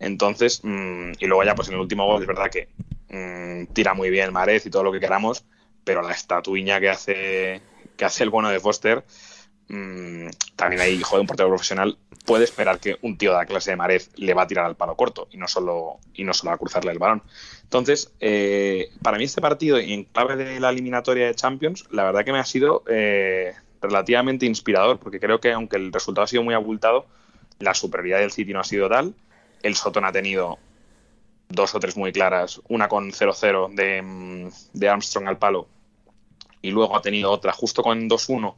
[0.00, 2.68] Entonces, mm, y luego ya pues en el último gol es verdad que
[3.08, 5.44] mm, tira muy bien Marez y todo lo que queramos,
[5.84, 7.62] pero la estatuiña que hace,
[7.96, 9.04] que hace el bueno de Foster,
[9.68, 13.70] mm, también ahí, joder, un portero profesional puede esperar que un tío de la clase
[13.70, 16.52] de Marez le va a tirar al palo corto y no solo, y no solo
[16.52, 17.22] a cruzarle el balón.
[17.62, 22.24] Entonces, eh, para mí este partido, en clave de la eliminatoria de Champions, la verdad
[22.24, 26.42] que me ha sido eh, relativamente inspirador, porque creo que aunque el resultado ha sido
[26.42, 27.06] muy abultado,
[27.58, 29.14] la superioridad del City no ha sido tal.
[29.62, 30.58] El Soton ha tenido
[31.48, 35.68] dos o tres muy claras, una con 0-0 de, mm, de Armstrong al palo,
[36.62, 38.56] y luego ha tenido otra justo con 2-1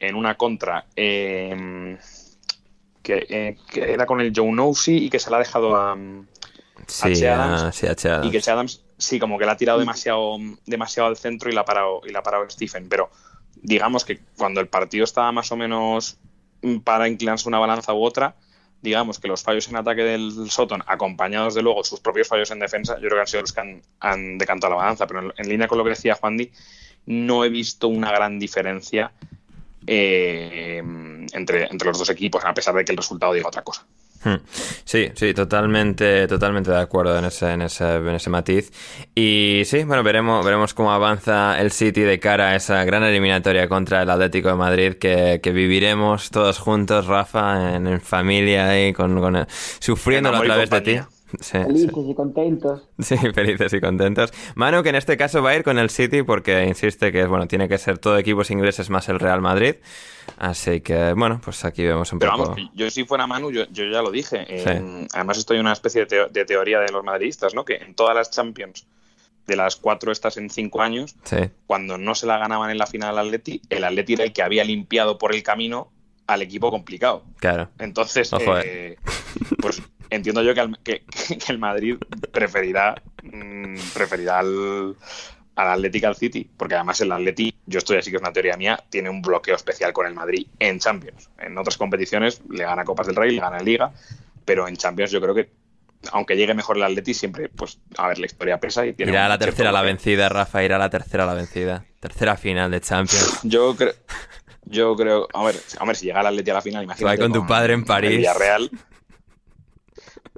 [0.00, 1.96] en una contra eh,
[3.02, 5.96] que, eh, que era con el Joe Nosey y que se la ha dejado a,
[6.86, 7.28] Sí, H.
[7.28, 7.62] Adams.
[7.62, 8.08] ah, sí, H.
[8.08, 8.26] Adams.
[8.26, 10.36] y que Che Adams sí como que la ha tirado demasiado
[10.66, 13.10] demasiado al centro y la ha parado y la ha parado Stephen pero
[13.62, 16.18] digamos que cuando el partido estaba más o menos
[16.62, 18.34] mm, para inclinarse una balanza u otra
[18.82, 22.58] digamos que los fallos en ataque del Soton acompañados de luego sus propios fallos en
[22.58, 25.32] defensa yo creo que han sido los que han, han decantado la balanza pero en,
[25.36, 26.50] en línea con lo que decía Juan Di
[27.06, 29.12] no he visto una gran diferencia
[29.92, 30.78] eh,
[31.32, 33.84] entre, entre los dos equipos a pesar de que el resultado diga otra cosa
[34.22, 34.34] Hmm.
[34.84, 38.70] Sí, sí, totalmente, totalmente de acuerdo en ese, en ese, en ese matiz.
[39.14, 43.66] Y sí, bueno, veremos, veremos cómo avanza el City de cara a esa gran eliminatoria
[43.66, 49.18] contra el Atlético de Madrid que, que viviremos todos juntos, Rafa, en, familia y con,
[49.20, 51.00] con sufriéndolo a través de ti.
[51.38, 52.82] Felices y contentos.
[52.98, 54.32] Sí, felices y contentos.
[54.54, 57.46] Manu, que en este caso va a ir con el City porque insiste que bueno,
[57.46, 59.76] tiene que ser todo equipos ingleses más el Real Madrid.
[60.38, 62.50] Así que, bueno, pues aquí vemos un Pero poco.
[62.50, 64.46] vamos, yo si fuera Manu, yo, yo ya lo dije.
[64.48, 67.64] Eh, además, estoy en una especie de, teo de, teoría de los madridistas, ¿no?
[67.64, 68.86] Que en todas las Champions,
[69.46, 71.36] de las cuatro estas en cinco años, sí.
[71.66, 74.42] cuando no se la ganaban en la final al Atleti, el Atleti era el que
[74.42, 75.90] había limpiado por el camino
[76.26, 77.24] al equipo complicado.
[77.38, 77.70] Claro.
[77.78, 78.96] Entonces, Ojo, eh,
[79.60, 81.02] pues entiendo yo que, al, que,
[81.46, 81.96] que el Madrid
[82.32, 84.96] preferirá, mmm, preferirá al,
[85.56, 88.56] al Atlético al City, porque además el Atleti, yo estoy así que es una teoría
[88.56, 91.30] mía, tiene un bloqueo especial con el Madrid en Champions.
[91.38, 93.92] En otras competiciones le gana Copas del Rey, le gana Liga,
[94.44, 95.50] pero en Champions yo creo que
[96.12, 99.26] aunque llegue mejor el Atleti, siempre, pues, a ver, la historia pesa y tiene Irá
[99.26, 101.84] a la tercera la vencida, Rafa, irá a la tercera la vencida.
[102.00, 103.40] Tercera final de Champions.
[103.42, 103.92] Yo creo...
[104.64, 107.16] Yo creo, a ver, a ver, si llega el Atleti a la final, imagínate.
[107.16, 108.18] Va con tu padre en París.
[108.18, 108.70] Villarreal.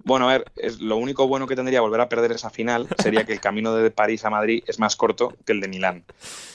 [0.05, 3.25] Bueno, a ver, es, lo único bueno que tendría volver a perder esa final sería
[3.25, 6.05] que el camino de París a Madrid es más corto que el de Milán.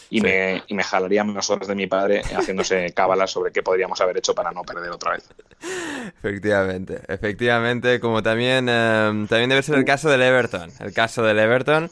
[0.10, 0.24] Y, sí.
[0.24, 4.18] me, y me jalaría menos horas de mi padre haciéndose cábalas sobre qué podríamos haber
[4.18, 5.30] hecho para no perder otra vez.
[6.20, 10.72] Efectivamente, efectivamente, como también, eh, también debe ser el caso del Everton.
[10.80, 11.90] El caso del Everton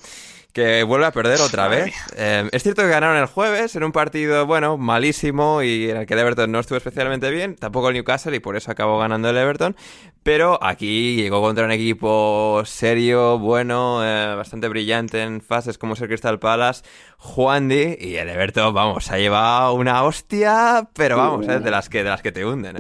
[0.56, 1.94] que vuelve a perder otra vez.
[2.16, 6.06] Eh, es cierto que ganaron el jueves en un partido, bueno, malísimo y en el
[6.06, 9.30] que el Everton no estuvo especialmente bien, tampoco el Newcastle y por eso acabó ganando
[9.30, 9.76] el Everton,
[10.24, 16.02] pero aquí llegó contra un equipo serio, bueno, eh, bastante brillante en fases como es
[16.02, 16.86] el Crystal Palace,
[17.18, 21.90] Juan Di y el Everton, vamos, ha llevado una hostia, pero vamos, eh, de las
[21.90, 22.78] que de las que te hunden.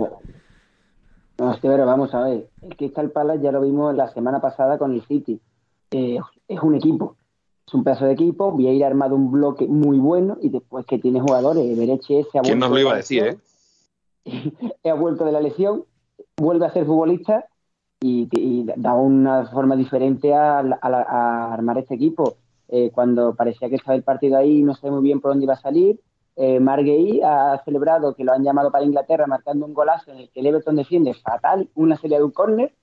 [1.37, 4.39] No, es que pero vamos a ver, el Crystal Palace ya lo vimos la semana
[4.39, 5.41] pasada con el City.
[5.91, 7.17] es un equipo
[7.67, 10.99] es un pedazo de equipo, Vieira ha armado un bloque muy bueno y después que
[10.99, 13.37] tiene jugadores, Bereche se ha ¿Quién nos lo iba a decir, eh?
[14.83, 15.85] ha vuelto de la lesión,
[16.37, 17.45] vuelve a ser futbolista
[17.99, 22.37] y, y da una forma diferente a, a, a armar este equipo.
[22.67, 25.53] Eh, cuando parecía que estaba el partido ahí, no sé muy bien por dónde iba
[25.53, 25.99] a salir,
[26.35, 30.29] eh, Marguerite ha celebrado que lo han llamado para Inglaterra marcando un golazo en el
[30.29, 32.73] que el Everton defiende fatal, una serie de un córner,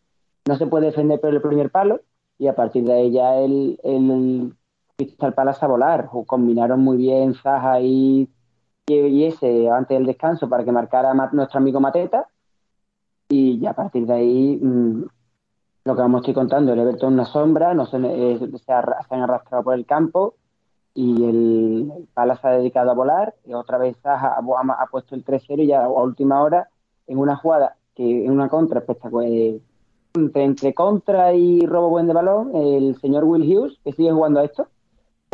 [0.48, 2.00] no se puede defender por el primer palo
[2.38, 4.54] y a partir de ahí ya el, el
[4.96, 6.08] Crystal Palace a volar.
[6.26, 8.28] Combinaron muy bien Zaha y,
[8.86, 12.28] y, ese antes del descanso para que marcara nuestro amigo Mateta.
[13.28, 15.04] Y ya a partir de ahí, mmm,
[15.84, 19.14] lo que vamos estoy contando, el Everton una sombra, no se, eh, se, ha, se,
[19.14, 20.34] han arrastrado por el campo
[20.94, 23.34] y el, el Palace ha dedicado a volar.
[23.52, 26.68] Otra vez Zaha ha, puesto el 3-0 y ya a última hora,
[27.06, 29.28] en una jugada, que en una contra espectacular.
[30.14, 34.40] Entre, entre contra y robo buen de balón, el señor Will Hughes, que sigue jugando
[34.40, 34.68] a esto,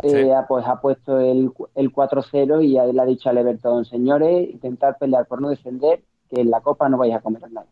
[0.01, 0.15] Sí.
[0.15, 4.97] Eh, pues ha puesto el, el 4-0 y le ha dicho al Everton, señores, intentar
[4.97, 7.67] pelear por no descender, que en la Copa no vais a comer nada.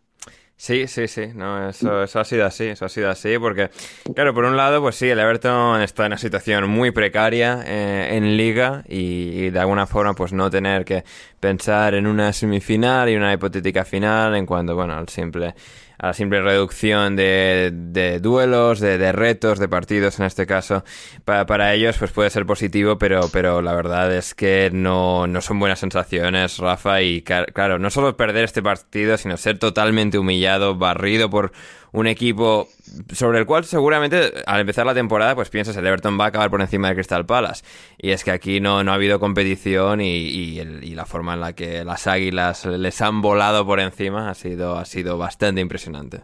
[0.60, 3.70] Sí, sí, sí, no, eso, eso ha sido así, eso ha sido así, porque,
[4.16, 8.18] claro, por un lado, pues sí, el Everton está en una situación muy precaria eh,
[8.18, 11.04] en liga y, y, de alguna forma, pues no tener que
[11.40, 15.54] pensar en una semifinal y una hipotética final en cuanto, bueno, al simple
[15.98, 20.84] a la simple reducción de, de duelos, de, de, retos, de partidos en este caso,
[21.26, 25.42] para, para ellos pues puede ser positivo, pero, pero la verdad es que no, no
[25.42, 30.76] son buenas sensaciones, Rafa, y claro, no solo perder este partido, sino ser totalmente humillado,
[30.76, 31.52] barrido por
[31.98, 32.70] un equipo
[33.12, 36.50] sobre el cual seguramente al empezar la temporada pues piensas el Everton va a acabar
[36.52, 37.64] por encima de Crystal Palace
[37.98, 41.34] y es que aquí no, no ha habido competición y, y, el, y, la forma
[41.34, 45.60] en la que las águilas les han volado por encima ha sido, ha sido bastante
[45.60, 46.22] impresionante.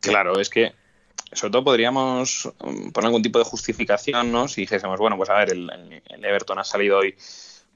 [0.00, 0.72] Claro, es que
[1.32, 4.48] sobre todo podríamos poner algún tipo de justificación, ¿no?
[4.48, 5.70] Si dijésemos, bueno, pues a ver, el,
[6.08, 7.14] el Everton ha salido hoy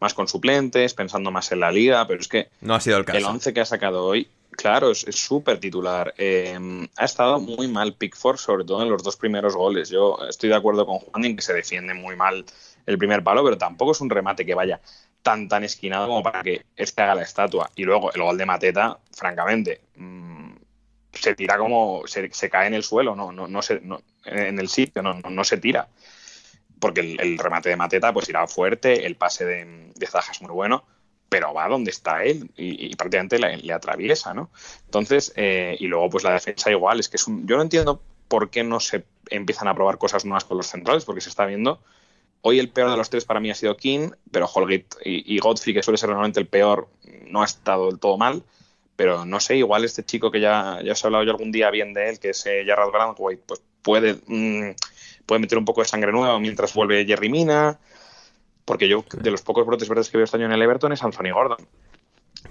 [0.00, 3.04] más con suplentes, pensando más en la liga, pero es que no ha sido el
[3.04, 3.18] caso.
[3.18, 6.14] El 11 que ha sacado hoy Claro, es súper titular.
[6.16, 9.90] Eh, ha estado muy mal Pickford, sobre todo en los dos primeros goles.
[9.90, 12.44] Yo estoy de acuerdo con Juan en que se defiende muy mal
[12.86, 14.80] el primer palo, pero tampoco es un remate que vaya
[15.22, 17.70] tan tan esquinado como para que este haga la estatua.
[17.76, 20.54] Y luego el gol de Mateta, francamente, mmm,
[21.12, 24.68] se tira como se, cae en el suelo, no, no, no, se, no en el
[24.68, 25.88] sitio, no, no, no se tira.
[26.80, 30.40] Porque el, el, remate de Mateta pues irá fuerte, el pase de, de Zaja es
[30.42, 30.84] muy bueno
[31.28, 34.50] pero va donde está él y, prácticamente le, atraviesa, ¿no?
[34.84, 38.00] Entonces, eh, y luego pues la defensa igual, es que es un, yo no entiendo
[38.28, 41.46] por qué no se empiezan a probar cosas nuevas con los centrales, porque se está
[41.46, 41.80] viendo,
[42.42, 45.74] hoy el peor de los tres para mí ha sido King, pero Holgate y, Godfrey,
[45.74, 46.88] que suele ser normalmente el peor,
[47.28, 48.42] no ha estado del todo mal,
[48.94, 51.70] pero no sé, igual este chico que ya, ya os he hablado yo algún día
[51.70, 54.74] bien de él, que es eh, Grandway, pues puede, mm,
[55.26, 57.78] puede meter un poco de sangre nueva mientras vuelve Jerry Mina,
[58.66, 61.02] porque yo de los pocos brotes verdes que veo este año en el Everton es
[61.02, 61.66] Anthony Gordon.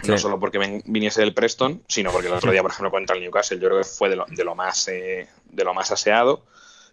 [0.07, 3.21] No solo porque viniese del Preston, sino porque el otro día, por ejemplo, contra el
[3.21, 6.43] Newcastle, yo creo que fue de lo, de lo más eh, de lo más aseado.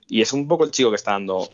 [0.09, 1.51] Y es un poco el chico que está dando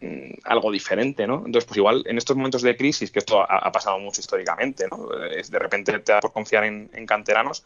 [0.00, 1.42] mm, algo diferente, ¿no?
[1.44, 4.86] Entonces, pues igual en estos momentos de crisis, que esto ha, ha pasado mucho históricamente,
[4.90, 5.12] ¿no?
[5.24, 7.64] Es, de repente te da por confiar en, en canteranos,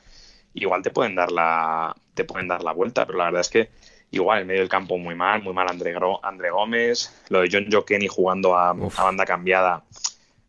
[0.55, 3.71] igual te pueden dar la te pueden dar la vuelta, pero la verdad es que
[4.15, 7.67] igual en medio del campo muy mal, muy mal André, André Gómez, lo de John
[7.71, 9.85] Joe Kenny jugando a, a banda cambiada,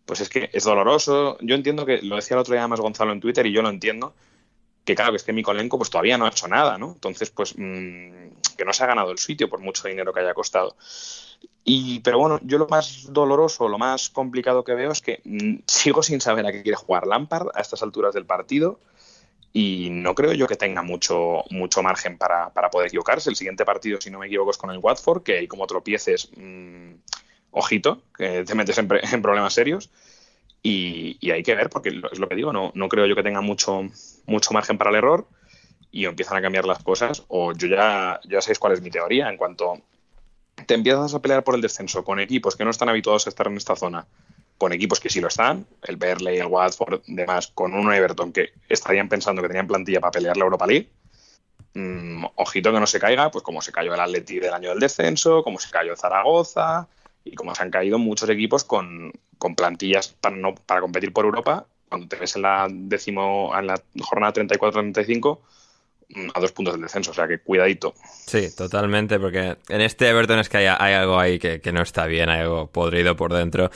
[0.06, 1.38] pues es que es doloroso.
[1.42, 3.70] Yo entiendo que, lo decía el otro día más Gonzalo en Twitter y yo lo
[3.70, 4.14] entiendo,
[4.84, 6.94] que claro, que es que Mikolenko pues todavía no ha hecho nada, ¿no?
[6.94, 10.34] Entonces, pues mm, que no se ha ganado el sitio por mucho dinero que haya
[10.34, 10.76] costado.
[11.64, 15.64] Y, pero bueno, yo lo más doloroso, lo más complicado que veo es que mm,
[15.66, 18.80] sigo sin saber a qué quiere jugar Lampard a estas alturas del partido
[19.54, 23.30] y no creo yo que tenga mucho, mucho margen para, para poder equivocarse.
[23.30, 26.30] El siguiente partido, si no me equivoco, es con el Watford, que hay como tropieces,
[26.36, 26.92] mm,
[27.52, 29.90] ojito, que te metes en, en problemas serios.
[30.62, 33.24] Y, y hay que ver, porque es lo que digo, no, no creo yo que
[33.24, 33.84] tenga mucho,
[34.26, 35.28] mucho margen para el error
[35.90, 39.30] y empiezan a cambiar las cosas, o yo ya, ya sabéis cuál es mi teoría,
[39.30, 39.82] en cuanto
[40.66, 43.48] te empiezas a pelear por el descenso con equipos que no están habituados a estar
[43.48, 44.06] en esta zona,
[44.58, 48.54] con equipos que sí lo están, el Berley, el Watford, demás, con un Everton que
[48.70, 50.90] estarían pensando que tenían plantilla para pelear la Europa League,
[51.74, 54.80] mm, ojito que no se caiga, pues como se cayó el Atleti del año del
[54.80, 56.88] descenso, como se cayó Zaragoza,
[57.26, 61.26] y como se han caído muchos equipos con, con plantillas para, no, para competir por
[61.26, 65.42] Europa, cuando te ves en la décimo, en la jornada 34-35, mm,
[66.34, 67.94] a dos puntos del descenso, o sea que cuidadito.
[68.26, 71.82] Sí, totalmente, porque en este Everton es que hay, hay algo ahí que, que no
[71.82, 73.70] está bien, hay algo podrido por dentro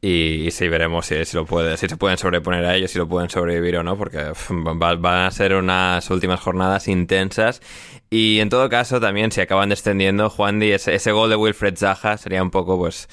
[0.00, 2.98] y, y sí veremos si, si lo puede, si se pueden sobreponer a ello, si
[2.98, 4.18] lo pueden sobrevivir o no, porque
[4.50, 7.60] va- van a ser unas últimas jornadas intensas
[8.08, 11.76] y en todo caso también si acaban descendiendo, Juan Di, ese, ese gol de Wilfred
[11.76, 13.08] Zaha sería un poco pues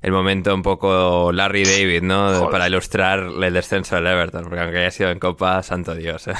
[0.00, 2.32] el momento un poco Larry David, ¿no?
[2.32, 2.50] Joder.
[2.50, 6.32] Para ilustrar el descenso del Everton, porque aunque haya sido en Copa, santo Dios, ¿eh?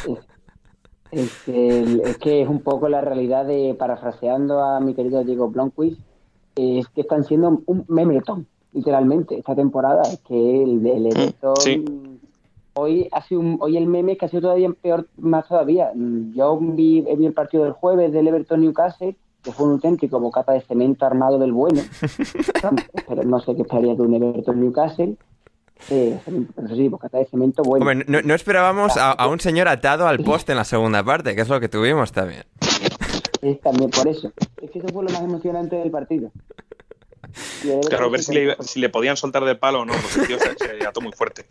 [1.11, 5.49] Es, el- es que es un poco la realidad de, parafraseando a mi querido Diego
[5.49, 6.01] Blomqvist,
[6.57, 10.03] es que están siendo un memetón, literalmente, esta temporada.
[10.03, 11.85] Es que el, el Everton, sí.
[12.75, 15.93] hoy ha sido un- hoy el meme que ha sido todavía peor, más todavía.
[15.95, 20.53] Yo vi, vi el partido del jueves del Everton Newcastle, que fue un auténtico bocata
[20.53, 21.81] de cemento armado del bueno.
[23.09, 25.17] Pero no sé qué esperaría de un Everton Newcastle.
[25.91, 27.87] Eh, eso sí, bocata de cemento bueno.
[27.87, 31.35] Hombre, no, no esperábamos a, a un señor atado al poste en la segunda parte,
[31.35, 32.45] que es lo que tuvimos también.
[33.43, 34.33] Es también por eso.
[34.61, 36.31] Es que eso fue lo más emocionante del partido.
[37.89, 40.39] Claro, ver si le, si le podían soltar del palo o no, porque el tío
[40.39, 41.45] se, se ató muy fuerte.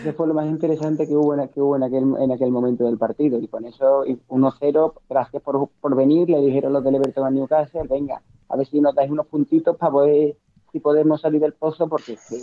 [0.00, 2.84] Ese fue lo más interesante que hubo en, que hubo en, aquel, en aquel momento
[2.84, 3.38] del partido.
[3.38, 7.30] Y con eso, y 1-0, gracias por, por venir, le dijeron los del Everton a
[7.30, 10.36] Newcastle, venga, a ver si nos dais unos puntitos para poder,
[10.72, 12.38] si podemos salir del pozo, porque es que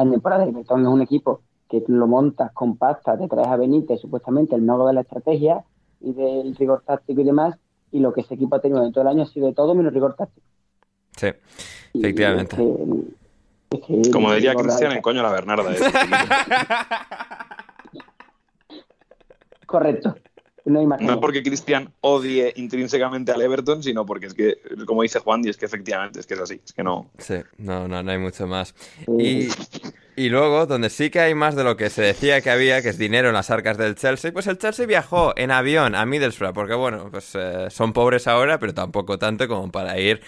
[0.00, 4.00] la temporada del Everton es un equipo que lo montas, compactas, te traes a Benítez,
[4.00, 5.64] supuestamente el mago de la estrategia
[6.00, 7.56] y del rigor táctico y demás,
[7.90, 9.74] y lo que ese equipo ha tenido en todo el año ha sido de todo
[9.74, 10.46] menos rigor táctico.
[11.16, 11.28] Sí,
[11.94, 12.56] Y efectivamente.
[12.56, 15.72] es que- es que- Como diría Cristian, el coño la Bernarda.
[15.72, 15.76] ¿eh?
[19.66, 20.14] Correcto.
[20.64, 21.20] No hay más que No es ver.
[21.20, 25.56] porque Cristian odie intrínsecamente al Everton, sino porque es que, como dice Juan, y es
[25.56, 26.60] que efectivamente es que es así.
[26.64, 27.10] Es que no.
[27.18, 28.74] Sí, no, no, no hay mucho más.
[29.18, 29.48] Y,
[30.14, 32.90] y luego, donde sí que hay más de lo que se decía que había, que
[32.90, 36.52] es dinero en las arcas del Chelsea, pues el Chelsea viajó en avión a Middlesbrough,
[36.54, 40.20] porque bueno, pues eh, son pobres ahora, pero tampoco tanto como para ir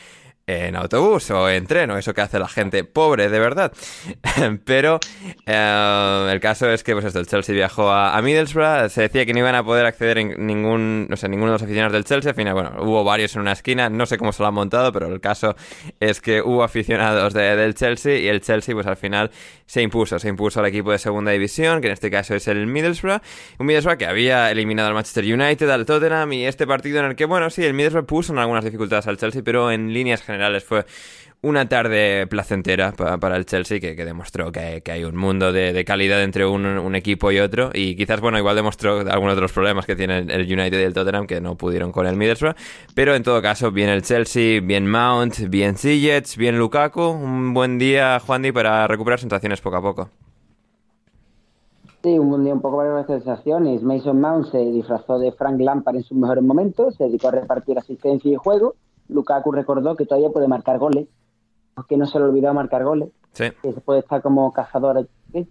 [0.46, 3.72] en autobús o en tren, o eso que hace la gente pobre de verdad.
[4.64, 5.00] Pero
[5.46, 9.32] eh, el caso es que pues esto, el Chelsea viajó a, Middlesbrough, se decía que
[9.32, 12.30] no iban a poder acceder en ningún, no sé, ninguno de los aficionados del Chelsea,
[12.30, 14.92] al final, bueno, hubo varios en una esquina, no sé cómo se lo han montado,
[14.92, 15.56] pero el caso
[16.00, 19.30] es que hubo aficionados de- del Chelsea y el Chelsea pues al final
[19.66, 22.66] se impuso, se impuso al equipo de segunda división, que en este caso es el
[22.66, 23.20] Middlesbrough,
[23.58, 27.16] un Middlesbrough que había eliminado al Manchester United, al Tottenham y este partido en el
[27.16, 30.33] que, bueno, sí, el Middlesbrough puso en algunas dificultades al Chelsea, pero en líneas generales
[30.66, 30.84] fue
[31.42, 36.22] una tarde placentera pa- para el Chelsea que, demostró que, hay un mundo de, calidad
[36.22, 39.84] entre un, un equipo y otro y quizás, bueno, igual demostró algunos de los problemas
[39.86, 42.56] que tienen el United y el Tottenham que no pudieron con el Middlesbrough,
[42.94, 47.78] pero en todo caso, bien el Chelsea, bien Mount, bien Ziyech, bien Lukaku, un buen
[47.78, 50.10] día, Juandi, para recuperar sensaciones poco a poco.
[52.02, 53.82] Sí, un día un poco varias sensaciones.
[53.82, 57.78] Mason Mount se disfrazó de Frank Lampard en sus mejores momentos, se dedicó a repartir
[57.78, 58.74] asistencia y juego.
[59.08, 61.06] Lukaku recordó que todavía puede marcar goles,
[61.74, 65.08] porque no se le olvidó marcar goles, Sí, que se puede estar como cazador.
[65.32, 65.46] ¿sí?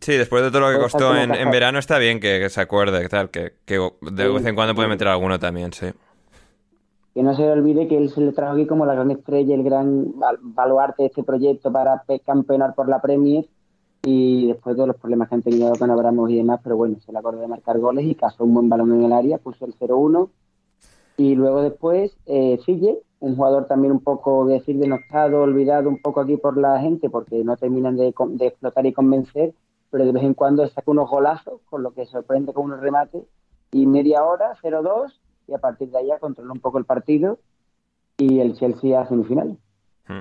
[0.00, 3.30] Sí, después de todo lo que costó en, verano está bien que, se acuerde, tal,
[3.30, 5.86] que, de vez en cuando puede meter alguno también, sí.
[7.14, 9.54] Que no se le olvide que él se le trajo aquí como la gran estrella,
[9.54, 13.46] el gran baluarte de este proyecto para campeonar por la Premier
[14.02, 17.10] y después de los problemas que han tenido con Abramos y demás, pero bueno, se
[17.10, 19.74] le acordó de marcar goles y cazó un buen balón en el área, puso el
[19.74, 20.28] 0-1
[21.16, 22.58] y luego después eh,
[23.20, 27.42] un jugador también un poco, decir, denostado, olvidado un poco aquí por la gente porque
[27.42, 28.08] no terminan de,
[28.40, 29.54] explotar y convencer,
[29.90, 33.24] pero de vez en cuando saca unos golazos, con lo que sorprende con unos remates
[33.72, 35.12] y media hora, 0-2
[35.48, 37.38] y a partir de allá controla un poco el partido
[38.18, 39.56] y el Chelsea a semifinales.
[40.06, 40.20] Hmm.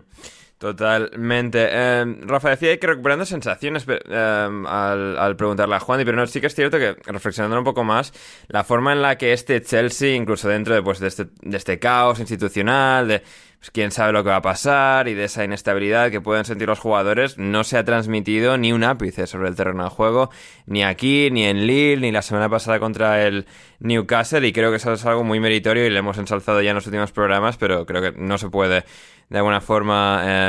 [0.57, 1.67] Totalmente.
[1.69, 6.47] Eh, Rafa decía que recuperando sensaciones em, al, preguntarle a Juan, pero no, sí que
[6.47, 8.13] es cierto que reflexionando un poco más,
[8.47, 11.77] la forma en la que este Chelsea, incluso dentro de, pues, de, este, de este
[11.77, 13.21] caos institucional, de
[13.65, 16.67] pues, quién sabe lo que va a pasar y de esa inestabilidad que pueden sentir
[16.67, 20.29] los jugadores, no se ha transmitido ni un ápice sobre el terreno de juego,
[20.67, 23.47] ni aquí, ni en Lille, ni la semana pasada contra el
[23.79, 26.75] Newcastle, y creo que eso es algo muy meritorio y le hemos ensalzado ya en
[26.75, 28.83] los últimos programas, pero creo que no se puede
[29.29, 30.47] de alguna forma eh,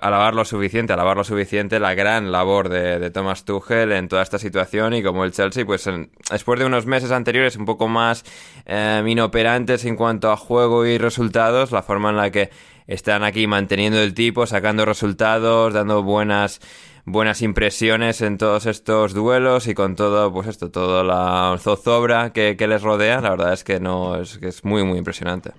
[0.00, 4.38] alabar lo suficiente, alabar lo suficiente la gran labor de, Thomas Tuchel en toda esta
[4.38, 5.88] situación y como el Chelsea, pues
[6.30, 8.24] después de unos meses anteriores un poco más
[8.66, 12.50] eh, inoperantes en cuanto a juego y resultados, la forma en la que
[12.86, 16.60] están aquí manteniendo el tipo, sacando resultados, dando buenas
[17.04, 22.56] buenas impresiones en todos estos duelos y con todo, pues esto, toda la zozobra que,
[22.56, 25.52] que les rodea, la verdad es que no es, que es muy muy impresionante.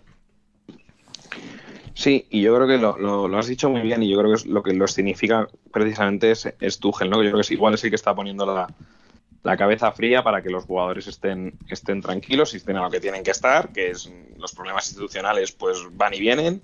[1.97, 4.45] Sí, y yo creo que lo, has dicho muy bien y yo creo que es
[4.45, 7.23] lo que lo significa precisamente es, es Tuchel, ¿no?
[7.23, 10.51] Yo creo que es, igual es el que está poniendo la, cabeza fría para que
[10.51, 14.11] los jugadores estén, estén tranquilos y estén a lo que tienen que estar, que es
[14.37, 16.61] los problemas institucionales pues van y vienen,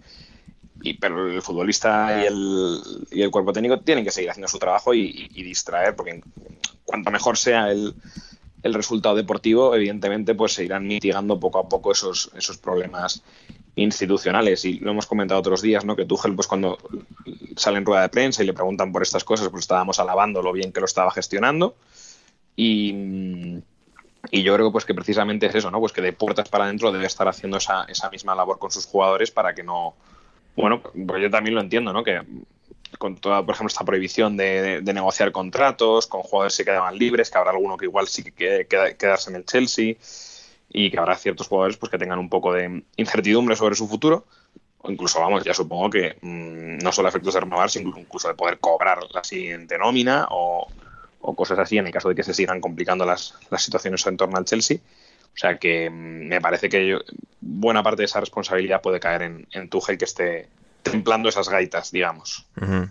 [0.82, 2.80] y, pero el futbolista y el,
[3.12, 6.22] y el cuerpo técnico tienen que seguir haciendo su trabajo y, distraer, porque
[6.86, 7.94] cuanto mejor sea el,
[8.64, 13.24] el resultado deportivo, evidentemente pues se irán mitigando poco a poco esos, esos problemas
[13.76, 15.96] institucionales y lo hemos comentado otros días, ¿no?
[15.96, 16.78] Que Tuchel, pues cuando
[17.56, 20.54] sale en rueda de prensa y le preguntan por estas cosas, pues estábamos alabando lo
[20.54, 21.76] bien que lo estaba gestionando
[22.56, 22.94] y,
[24.32, 25.80] y yo creo pues que precisamente es eso, ¿no?
[25.80, 28.86] Pues que de puertas para adentro debe estar haciendo esa, esa misma labor con sus
[28.86, 29.96] jugadores para que no,
[30.56, 32.04] bueno, pues yo también lo entiendo, ¿no?
[32.04, 32.22] Que
[32.98, 37.38] con toda, por ejemplo, esta prohibición de, negociar contratos, con jugadores que quedaban libres, que
[37.38, 39.96] habrá alguno que igual sí que quiere quedarse en el Chelsea
[40.70, 44.26] y que habrá ciertos jugadores pues que tengan un poco de incertidumbre sobre su futuro
[44.80, 48.60] o incluso vamos ya supongo que mm, no solo efectos de sino incluso de poder
[48.60, 50.68] cobrar la siguiente nómina o,
[51.36, 54.44] cosas así en el caso de que se sigan complicando las, situaciones en torno al
[54.44, 54.80] Chelsea
[55.34, 56.98] o sea que mm, me parece que
[57.42, 60.48] buena parte de esa responsabilidad puede caer en, en Tuchel que esté
[60.84, 62.46] templando esas gaitas, digamos.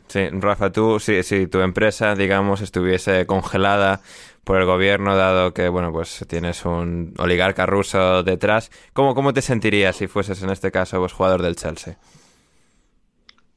[0.08, 4.00] Sí, Rafa, tú, si, si tu empresa, digamos, estuviese congelada
[4.44, 8.70] por el gobierno, dado que, bueno, pues tienes un oligarca ruso detrás.
[8.92, 11.98] ¿Cómo, cómo te sentirías si fueses, en este caso, pues, jugador del Chelsea?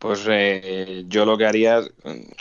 [0.06, 1.82] Pues eh, yo lo que haría,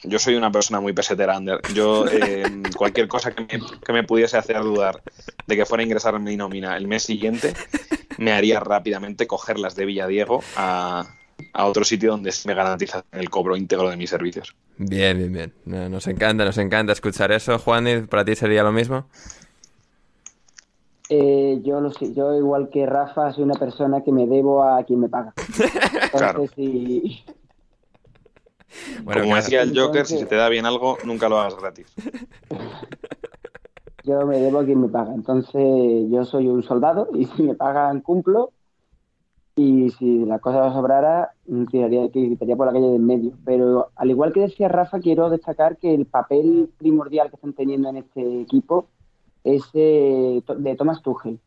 [0.03, 1.61] yo soy una persona muy pesetera, Ander.
[1.73, 2.45] Yo eh,
[2.77, 5.03] cualquier cosa que me, que me, pudiese hacer dudar
[5.47, 7.55] de que fuera a ingresar en mi nómina el mes siguiente,
[8.19, 11.07] me haría rápidamente cogerlas de Villadiego a,
[11.55, 14.55] a otro sitio donde me garantiza el cobro íntegro de mis servicios.
[14.77, 15.33] Bien, bien,
[15.65, 15.91] bien.
[15.91, 17.59] Nos encanta, nos encanta escuchar eso.
[17.59, 19.07] Juan, ¿para ti sería lo mismo?
[21.09, 24.85] Eh, yo lo sé, yo igual que Rafa soy una persona que me debo a
[24.85, 25.33] quien me paga.
[26.13, 26.45] claro.
[29.03, 31.87] Bueno, Como decía el Joker, si se te da bien algo, nunca lo hagas gratis.
[34.05, 35.15] Yo me debo a quien me paga.
[35.15, 35.63] Entonces,
[36.11, 38.53] yo soy un soldado y si me pagan, cumplo
[39.57, 41.33] y si la cosa sobrara,
[41.71, 43.33] tiraría, quitaría por la calle del medio.
[43.47, 47.89] Pero al igual que decía Rafa, quiero destacar que el papel primordial que están teniendo
[47.89, 48.89] en este equipo
[49.43, 51.39] es eh, de Thomas Tuchel.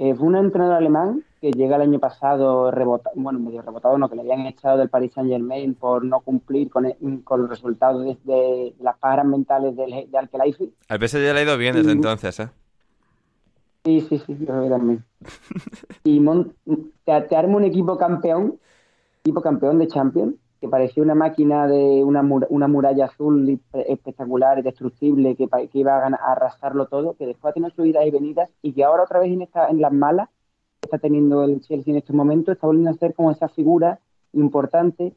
[0.00, 4.16] Fue un entrenador alemán que llega el año pasado rebotado, bueno, medio rebotado, no, que
[4.16, 6.90] le habían echado del Paris Saint Germain por no cumplir con,
[7.22, 10.72] con los resultados de, las paras mentales del, de Alkelaifi.
[10.88, 12.48] Al PSG le ha ido bien desde entonces, ¿eh?
[13.84, 15.04] Sí, sí, sí, yo creo que también.
[16.04, 16.24] Y
[17.04, 18.58] te, te arma un equipo campeón,
[19.20, 24.62] equipo campeón de Champions, que parecía una máquina de una, una muralla azul espectacular y
[24.62, 28.72] destructible que, que iba a, arrasarlo todo, que después ha tenido subidas y venidas y
[28.72, 30.28] que ahora otra vez en, esta, en las malas
[30.82, 34.00] está teniendo el Chelsea en estos momentos está volviendo a ser como esa figura
[34.32, 35.14] importante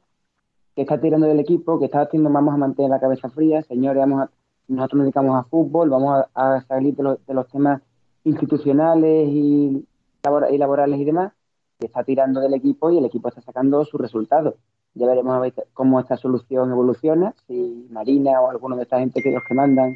[0.75, 3.99] que está tirando del equipo, que está haciendo vamos a mantener la cabeza fría, señores,
[3.99, 4.29] vamos a,
[4.67, 7.81] nosotros nos dedicamos a fútbol, vamos a, salir de los, de los temas
[8.23, 9.85] institucionales y,
[10.23, 11.33] laborales y demás,
[11.79, 14.55] que está tirando del equipo y el equipo está sacando sus resultados.
[14.95, 19.43] Ya veremos cómo esta solución evoluciona, si Marina o alguno de esta gente que los
[19.43, 19.95] que mandan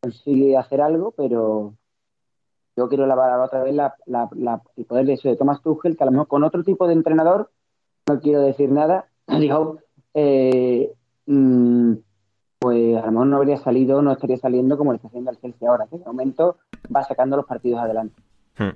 [0.00, 1.74] consigue hacer algo, pero
[2.76, 3.94] yo quiero lavar otra vez la,
[4.76, 6.92] el poder de eso de Thomas Tuchel, que a lo mejor con otro tipo de
[6.92, 7.50] entrenador,
[8.06, 9.78] no quiero decir nada, digo,
[10.14, 10.92] eh,
[11.26, 11.94] mm,
[12.58, 15.38] pues a lo mejor no habría salido, no estaría saliendo como le está haciendo el
[15.38, 16.56] Chelsea ahora, que de momento
[16.94, 18.22] va sacando los partidos adelante.
[18.58, 18.70] Hmm.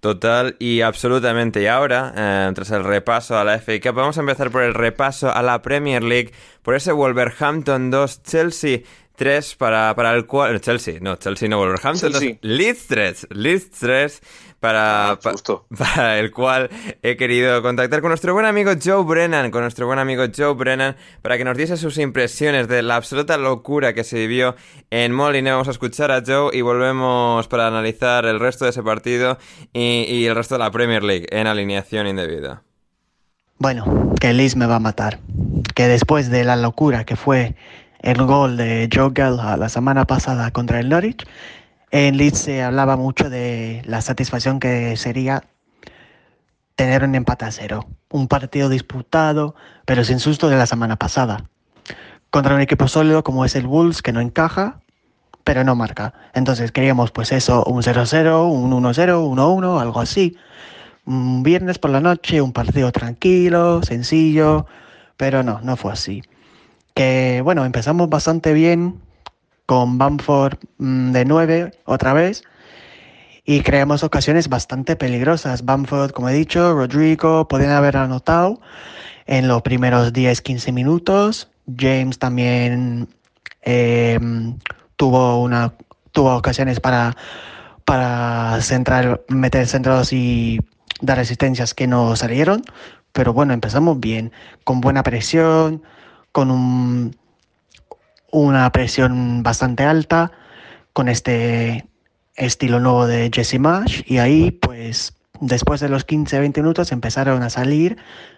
[0.00, 1.62] Total y absolutamente.
[1.62, 5.30] Y ahora, eh, tras el repaso a la FA vamos a empezar por el repaso
[5.30, 8.80] a la Premier League, por ese Wolverhampton 2, Chelsea
[9.20, 10.62] 3 para, para el cual...
[10.62, 12.38] Chelsea, no, Chelsea no, Wolverhampton Chelsea.
[12.40, 14.22] 2, Leeds 3, Leeds 3
[14.60, 15.18] para, ah,
[15.78, 16.70] para el cual
[17.02, 20.96] he querido contactar con nuestro buen amigo Joe Brennan, con nuestro buen amigo Joe Brennan,
[21.20, 24.56] para que nos diese sus impresiones de la absoluta locura que se vivió
[24.88, 25.50] en Moline.
[25.50, 29.36] Vamos a escuchar a Joe y volvemos para analizar el resto de ese partido
[29.74, 32.62] y, y el resto de la Premier League en alineación indebida.
[33.58, 35.18] Bueno, que Liz me va a matar.
[35.74, 37.56] Que después de la locura que fue
[38.00, 41.26] el gol de Joe Gelha la semana pasada contra el Norwich,
[41.90, 45.42] en Leeds se hablaba mucho de la satisfacción que sería
[46.76, 47.86] tener un empate a cero.
[48.10, 51.44] Un partido disputado, pero sin susto de la semana pasada.
[52.30, 54.80] Contra un equipo sólido como es el Wolves, que no encaja,
[55.44, 56.14] pero no marca.
[56.32, 60.36] Entonces queríamos pues eso, un 0-0, un 1-0, 1-1, algo así.
[61.04, 64.66] Viernes por la noche, un partido tranquilo, sencillo,
[65.16, 66.22] pero no, no fue así.
[66.94, 69.00] Que bueno, empezamos bastante bien,
[69.70, 72.42] con Bamford mm, de 9 otra vez
[73.44, 75.64] y creamos ocasiones bastante peligrosas.
[75.64, 78.60] Bamford, como he dicho, Rodrigo podían haber anotado
[79.26, 81.50] en los primeros 10-15 minutos.
[81.78, 83.08] James también
[83.62, 84.58] em,
[84.96, 85.74] tuvo, una,
[86.12, 87.16] tuvo ocasiones para,
[87.84, 90.60] para centrar, meter centros y
[91.00, 92.62] dar asistencias que no salieron.
[93.12, 94.32] Pero bueno, empezamos bien,
[94.64, 95.82] con buena presión,
[96.32, 97.16] con un
[98.32, 100.30] una presión bastante alta
[100.92, 101.88] con este
[102.36, 107.50] estilo nuevo de Jesse Marsh y ahí pues después de los 15-20 minutos empezaron a
[107.50, 107.96] salir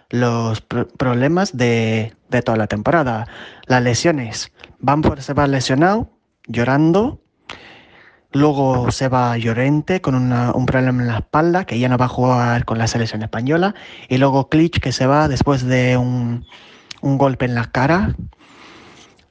[0.09, 2.13] los problemas de,
[2.45, 3.27] toda la temporada.
[3.65, 4.51] Las lesiones.
[4.79, 6.09] Bamford se va lesionado,
[6.47, 7.19] llorando.
[8.31, 12.09] Luego se va Llorente con un problema en la espalda, que ya no va a
[12.09, 13.75] jugar con la selección española.
[14.09, 16.45] Y luego Klitsch que se va después de un,
[17.03, 18.15] un golpe en la cara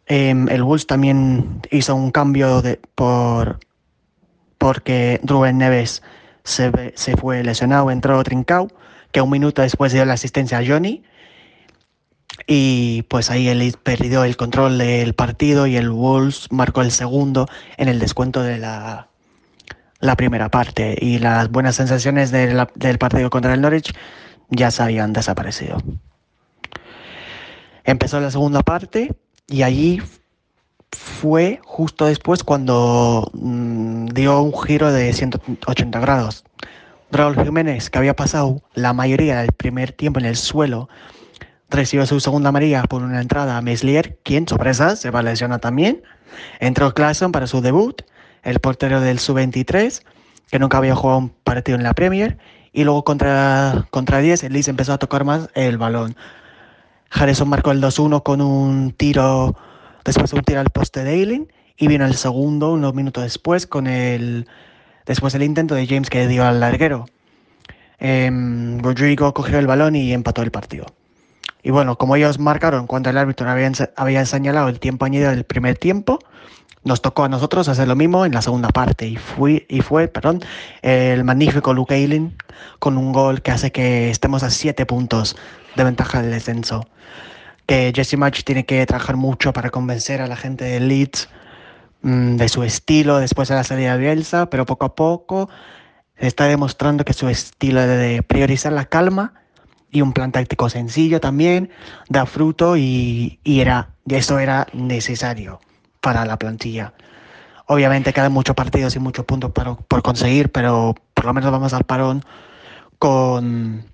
[0.06, 3.60] Em, el Wolves también hizo un cambio de, por,
[4.58, 6.02] porque Rubén Neves
[6.44, 8.68] se, se fue lesionado, entró Trincao,
[9.10, 11.02] que un minuto después dio la asistencia a Johnny.
[12.46, 17.46] Y pues ahí él perdió el control del partido y el Wolves marcó el segundo
[17.78, 19.08] en el descuento de la,
[20.00, 20.96] la primera parte.
[21.00, 23.94] Y las buenas sensaciones del partido contra el Norwich
[24.50, 25.78] ya se habían desaparecido.
[27.84, 29.14] Empezó la segunda parte
[29.48, 30.00] y allí
[30.92, 36.44] fue justo después cuando mm, dio un giro de 180 grados.
[37.10, 40.88] Raúl Jiménez, que había pasado la mayoría del primer tiempo en el suelo,
[41.68, 45.60] recibió su segunda amarilla por una entrada a Meslier, quien, sorpresa, se va a lesionar
[45.60, 46.02] también.
[46.60, 48.02] Entró Clason para su debut,
[48.42, 50.02] el portero del Sub-23,
[50.50, 52.38] que nunca había jugado un partido en la Premier.
[52.72, 56.16] Y luego contra, contra 10, el Leeds empezó a tocar más el balón.
[57.12, 59.56] Harrison marcó el 2-1 con un tiro,
[60.04, 63.66] después de un tiro al poste de Aileen y vino el segundo unos minutos después
[63.66, 64.46] con el
[65.04, 67.06] después del intento de James que dio al larguero.
[67.98, 70.86] Em, Rodrigo cogió el balón y empató el partido.
[71.62, 75.78] Y bueno, como ellos marcaron cuando el árbitro había señalado el tiempo añadido del primer
[75.78, 76.18] tiempo,
[76.84, 79.66] nos tocó a nosotros hacer lo mismo en la segunda parte y, fue
[80.82, 82.36] el magnífico Luke Ayling
[82.78, 85.36] con un gol que hace que estemos a siete puntos
[85.76, 86.86] de ventaja del descenso.
[87.66, 91.28] Que Jesse March tiene que trabajar mucho para convencer a la gente de Leeds
[92.02, 95.48] mm, de su estilo después de la salida de Bielsa, pero poco a poco
[96.16, 99.34] está demostrando que su estilo de priorizar la calma
[99.90, 101.70] y un plan táctico sencillo también
[102.08, 105.60] da fruto y, era, eso era necesario
[106.02, 106.92] para la plantilla.
[107.66, 111.84] Obviamente quedan muchos partidos y muchos puntos por conseguir, pero por lo menos vamos al
[111.84, 112.22] parón
[112.98, 113.86] con,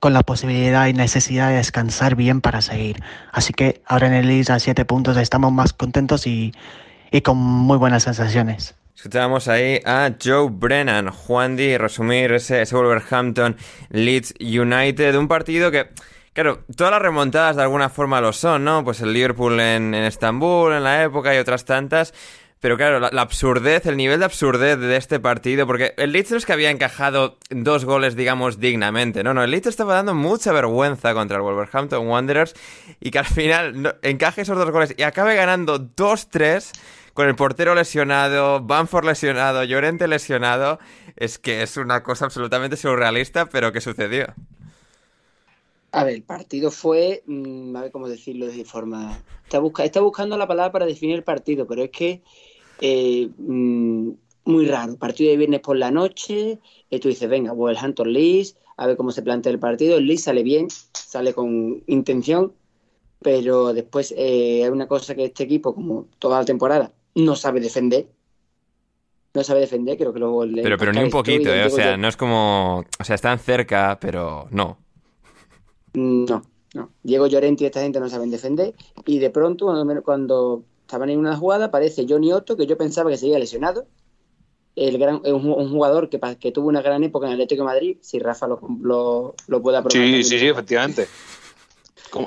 [0.00, 3.02] con la posibilidad y necesidad de descansar bien para seguir.
[3.32, 6.52] Así que ahora en el Leeds a 7 puntos estamos más contentos y,
[7.10, 8.74] y con muy buenas sensaciones.
[8.94, 13.56] Escuchábamos ahí a Joe Brennan, Juan Di, resumir ese, ese Wolverhampton
[13.90, 15.90] Leeds United, un partido que
[16.32, 18.84] Claro, todas las remontadas de alguna forma lo son, ¿no?
[18.84, 22.14] Pues el Liverpool en, Estambul en la época y otras tantas.
[22.60, 26.36] Pero claro, la, absurdez, el nivel de absurdez de este partido, porque el Leeds no
[26.38, 30.50] es que había encajado dos goles, digamos, dignamente, no, no, el Leeds estaba dando mucha
[30.50, 32.54] vergüenza contra el Wolverhampton Wanderers
[32.98, 36.72] y que al final encaje esos dos goles y acabe ganando 2-3
[37.14, 40.80] con el portero lesionado, Banford lesionado, Llorente lesionado,
[41.14, 44.34] es que es una cosa absolutamente surrealista, pero ¿qué sucedió?
[45.90, 49.22] A ver, el partido fue, mm, a ver cómo decirlo de forma...
[49.44, 52.22] Está, busca, está buscando la palabra para definir el partido, pero es que
[52.80, 54.10] eh, mm,
[54.44, 54.96] muy raro.
[54.96, 56.58] Partido de viernes por la noche,
[56.90, 59.96] y tú dices, venga, Wolverhampton Leeds, a ver cómo se plantea el partido.
[59.96, 62.52] El Leeds sale bien, sale con intención,
[63.20, 67.60] pero después eh, hay una cosa que este equipo, como toda la temporada, no sabe
[67.60, 68.06] defender.
[69.34, 70.44] No sabe defender, creo que luego...
[70.54, 72.84] Pero, pero ni un poquito, eh, o sea, no es como...
[72.98, 74.78] O sea, están cerca, pero no.
[75.98, 76.42] No,
[76.74, 76.90] no.
[77.02, 78.74] Diego Llorenti y esta gente no saben defender.
[79.06, 79.66] Y de pronto,
[80.04, 83.86] cuando, estaban en una jugada, aparece Johnny Otto, que yo pensaba que seguía lesionado.
[84.76, 87.96] El gran, un, jugador que, que, tuvo una gran época en el Atlético de Madrid,
[88.00, 89.92] si Rafa lo, lo, lo puede aprobar.
[89.92, 91.08] Sí, sí, sí, efectivamente.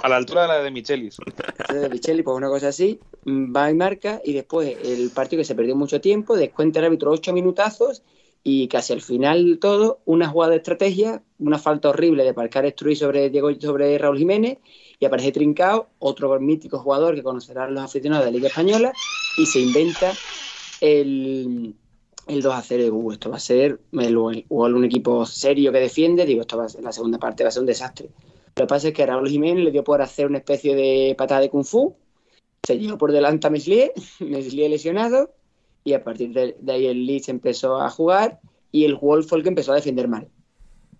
[0.03, 1.15] a la altura de la de Michelis.
[1.73, 5.55] de Michelis, pues una cosa así, va y marca, y después el partido que se
[5.55, 8.03] perdió mucho tiempo, descuenta el árbitro ocho minutazos,
[8.43, 12.95] y casi al final todo, una jugada de estrategia, una falta horrible de parcar Struy
[12.95, 14.57] sobre, Diego, sobre Raúl Jiménez
[14.99, 18.93] y aparece Trincao, otro mítico jugador que conocerán los aficionados de la Liga Española
[19.37, 20.13] y se inventa
[20.79, 21.75] el,
[22.27, 25.79] el 2 a 0 de uh, esto va a ser el, un equipo serio que
[25.79, 28.09] defiende, digo, esto va a ser, la segunda parte va a ser un desastre.
[28.55, 31.41] Lo que pasa es que Raúl Jiménez le dio por hacer una especie de patada
[31.41, 31.95] de kung fu,
[32.63, 35.33] se llevó por delante a Meslier, Meslier lesionado,
[35.83, 38.39] y a partir de, ahí el Leeds empezó a jugar
[38.71, 40.27] y el Wolf fue el que empezó a defender mal.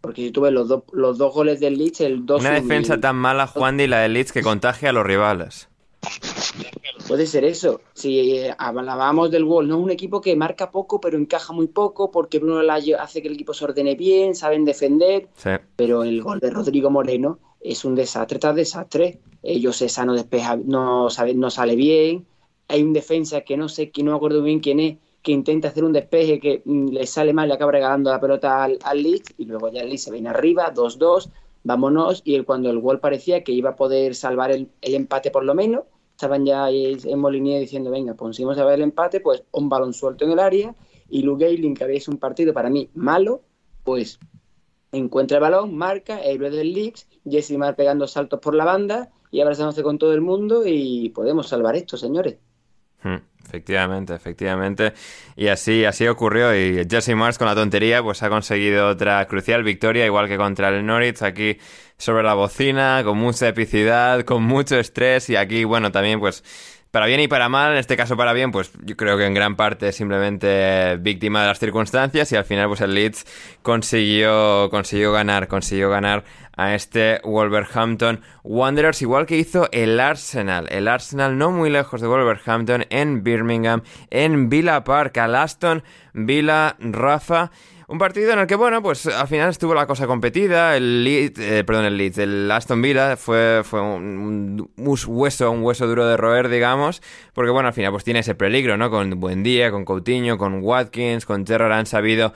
[0.02, 3.46] Porque si tuve los, los dos goles del Leeds, el 2 Una defensa tan mala,
[3.46, 5.70] Juan, y la del Leeds que contagia a los rivales.
[7.08, 7.82] Puede ser eso.
[7.94, 11.68] Si eh, hablábamos del Wolf, no es un equipo que marca poco, pero encaja muy
[11.68, 15.30] poco, porque Bruno Layo hace que el equipo se ordene bien, saben defender.
[15.76, 19.20] Pero el gol de Rodrigo Moreno es un desastre tras desastre.
[19.44, 22.26] Ellos esa no despeja, no, sabe, no sale bien
[22.72, 25.68] hay un defensa que no sé, que no me acuerdo bien quién es, que intenta
[25.68, 29.04] hacer un despeje que mm, le sale mal, le acaba regalando la pelota al, al
[29.04, 31.30] Leeds y luego ya el Leeds se viene arriba, 2-2,
[31.64, 35.54] vámonos, y cuando el gol parecía que iba a poder salvar el, empate por lo
[35.54, 39.70] menos, estaban ya en Molinía diciendo, venga, pues si a ver el empate, pues un
[39.70, 40.76] balón suelto en el área,
[41.10, 43.42] y Luke Gayling, que había hecho un partido para mí malo,
[43.84, 44.20] pues
[44.92, 49.42] encuentra el balón, marca, héroe del Leeds, Jesse Mar pegando saltos por la banda, y
[49.42, 52.38] abrazándose con todo el mundo, y podemos salvar esto, señores.
[53.04, 54.94] Hmm, efectivamente, efectivamente.
[55.36, 56.56] Y así, así ocurrió.
[56.56, 60.70] Y Jesse Mars con la tontería, pues ha conseguido otra crucial victoria, igual que contra
[60.70, 61.58] el Norwich, aquí
[61.98, 65.30] sobre la bocina, con mucha epicidad, con mucho estrés.
[65.30, 66.44] Y aquí, bueno, también, pues
[66.92, 69.34] para bien y para mal, en este caso para bien, pues yo creo que en
[69.34, 73.26] gran parte simplemente víctima de las circunstancias y al final pues el Leeds
[73.62, 76.26] consiguió, consiguió ganar, consiguió ganar
[76.62, 82.08] a este Wolverhampton Wanderers, igual que hizo el Arsenal, el Arsenal no muy lejos de
[82.08, 85.84] Wolverhampton en Birmingham, en Villa Park, al Aston
[86.14, 87.52] Villa Rafa.
[87.88, 90.78] Un partido en el que, bueno, pues al final estuvo la cosa competida.
[90.78, 95.88] El Leeds, eh, perdón, el Leeds, el Aston Villa fue, fue un, hueso, un hueso
[95.88, 97.02] duro de roer, digamos.
[97.34, 98.90] Porque, bueno, al final pues tiene ese peligro, ¿no?
[98.90, 102.34] Con Buendía, con Coutinho, con Watkins, con Terror han sabido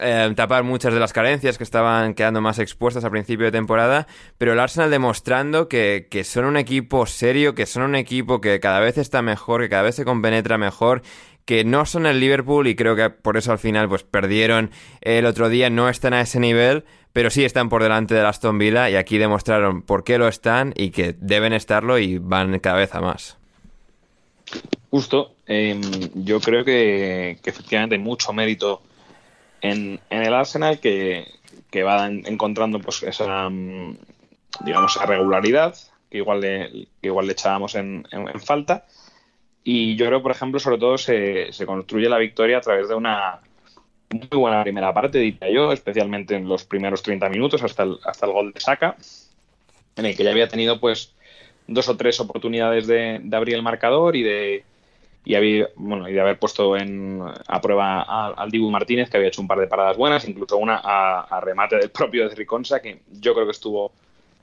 [0.00, 4.06] eh, tapar muchas de las carencias que estaban quedando más expuestas a principio de temporada,
[4.36, 8.60] pero el Arsenal demostrando que, que, son un equipo serio, que son un equipo que
[8.60, 11.02] cada vez está mejor, que cada vez se compenetra mejor
[11.48, 14.70] que no son el Liverpool y creo que por eso al final pues perdieron
[15.00, 16.84] el otro día, no están a ese nivel,
[17.14, 20.74] pero sí están por delante de Aston Villa y aquí demostraron por qué lo están
[20.76, 23.38] y que deben estarlo y van cada vez a más.
[24.90, 25.80] Justo, em,
[26.14, 28.82] yo creo que, efectivamente hay mucho mérito
[29.60, 31.26] en, el Arsenal que,
[31.82, 33.96] va encontrando pues esa mm,
[34.64, 35.76] digamos esa regularidad
[36.10, 38.04] que igual le, igual le echábamos en
[38.44, 38.86] falta.
[39.70, 42.94] Y yo creo, por ejemplo, sobre todo se, se construye la victoria a través de
[42.94, 43.40] una
[44.10, 48.24] muy buena primera parte, diría yo, especialmente en los primeros 30 minutos hasta el, hasta
[48.24, 48.96] el gol de Saca,
[49.96, 51.14] en el que ya había tenido pues
[51.66, 54.64] dos o tres oportunidades de, abrir el marcador y de
[55.28, 59.28] y, había, bueno, y de haber puesto en, a prueba al Dibu Martínez, que había
[59.28, 63.02] hecho un par de paradas buenas, incluso una a, remate del propio de Riconsa, que
[63.20, 63.92] yo creo que estuvo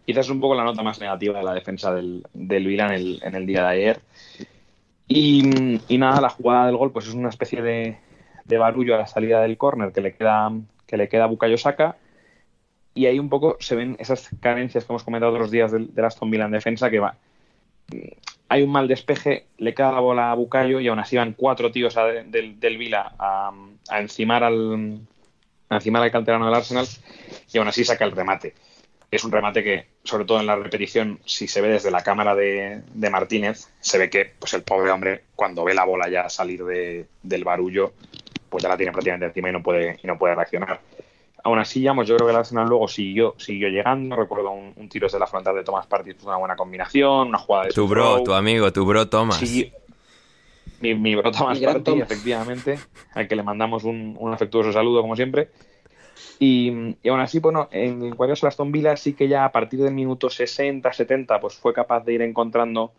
[0.05, 3.19] quizás un poco la nota más negativa de la defensa del, del Vila en el,
[3.23, 3.99] en el día de ayer.
[5.07, 5.41] Y,
[5.97, 7.97] nada, la jugada del gol pues es una especie de,
[8.55, 10.51] barullo a la salida del córner que le queda
[10.85, 11.97] que le queda a Bukayo Saka
[12.93, 16.29] y ahí un poco se ven esas carencias que hemos comentado otros días del, Aston
[16.29, 17.17] Villa en defensa que va
[18.49, 21.71] hay un mal despeje, le queda la bola a Bukayo y aún así van cuatro
[21.71, 23.51] tíos del, del Vila a,
[23.99, 24.99] encimar al
[25.69, 26.87] a encimar al canterano del Arsenal
[27.51, 28.53] y aún así saca el remate
[29.15, 32.35] es un remate que, sobre todo en la repetición, si se ve desde la cámara
[32.35, 36.63] de, Martínez, se ve que pues el pobre hombre, cuando ve la bola ya salir
[36.65, 37.93] del barullo,
[38.49, 40.79] pues ya la tiene prácticamente encima y no puede, y no puede reaccionar.
[41.45, 44.15] Aún así, yo creo que el Arsenal luego siguió, siguió llegando.
[44.15, 47.71] Recuerdo un, tiro desde la frontal de Thomas Partey, una buena combinación, una jugada de
[47.71, 49.39] Tu bro, tu amigo, tu bro Thomas.
[50.81, 52.79] mi, mi bro Thomas Partey, efectivamente,
[53.13, 55.49] al que le mandamos un, un afectuoso saludo, como siempre.
[56.39, 56.71] Y,
[57.07, 60.31] aún así, bueno, en cuanto a Aston Villa sí que ya a partir del minuto
[60.31, 62.91] 60, 70, pues fue capaz de ir encontrando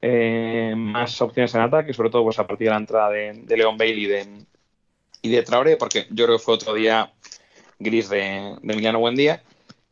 [0.00, 3.56] eh, más opciones en ataque, sobre todo pues a partir de la entrada de, de
[3.56, 4.26] Leon Bailey y de,
[5.22, 7.12] y de Traoré, porque yo creo que fue otro día
[7.80, 9.42] gris de, de Emiliano Buendía.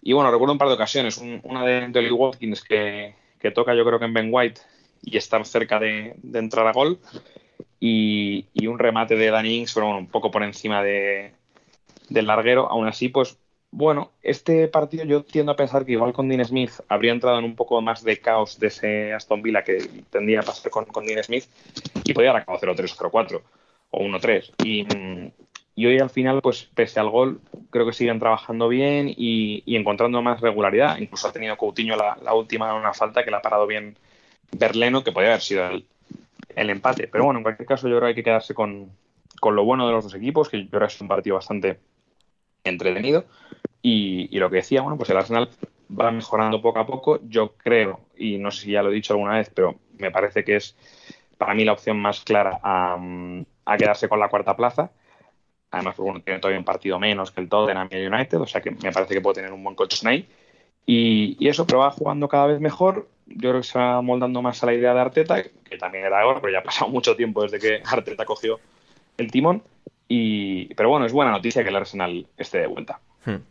[0.03, 3.15] Y bueno, recuerdo un par de ocasiones, una de Dolly Watkins que,
[3.55, 4.61] toca yo creo que en Ben White
[5.03, 6.99] y está cerca de, entrar a gol.
[7.81, 11.33] Y, un remate de Danny Ings, pero bueno, un poco por encima de,
[12.09, 12.71] del larguero.
[12.71, 13.39] Aún así, pues
[13.71, 17.45] bueno, este partido yo tiendo a pensar que igual con Dean Smith habría entrado en
[17.45, 21.23] un poco más de caos de ese Aston Villa que tendría a pasar con, Dean
[21.23, 21.45] Smith
[22.05, 23.43] y podía haber acabado 0-3 o 0-4
[23.91, 24.53] o 1-3.
[24.65, 24.87] Y,
[25.79, 30.23] y, hoy al final, pues pese al gol, creo que siguen trabajando bien y, encontrando
[30.23, 30.99] más regularidad.
[30.99, 33.97] Incluso ha tenido Coutinho la, última una falta que le ha parado bien
[34.53, 35.87] Berleno, que podría haber sido el,
[36.57, 37.09] el empate.
[37.09, 38.91] Pero bueno, en cualquier caso yo creo que hay que quedarse con,
[39.41, 41.79] con lo bueno de los dos equipos, que yo creo que es un partido bastante
[42.65, 43.25] entretenido.
[43.83, 45.49] Y, lo que decía, bueno, pues el Arsenal
[45.89, 47.21] va mejorando poco a poco.
[47.29, 50.45] Yo creo, y no sé si ya lo he dicho alguna vez, pero me parece
[50.45, 50.77] que es
[51.39, 52.99] para mí la opción más clara a,
[53.79, 54.91] quedarse con la cuarta plaza.
[55.71, 58.61] Además, pues, bueno, tiene todavía un partido menos que el Tottenham y United, o sea
[58.61, 60.29] que me parece que puede tener un buen coach ahí.
[60.87, 63.09] Y, y, eso, pero va jugando cada vez mejor.
[63.27, 66.23] Yo creo que se va moldando más a la idea de Arteta, que también era
[66.23, 68.59] ahora, pero ya ha pasado mucho tiempo desde que Arteta cogió
[69.19, 69.63] el timón.
[70.09, 73.01] Y, pero bueno, es buena noticia que el Arsenal esté de vuelta.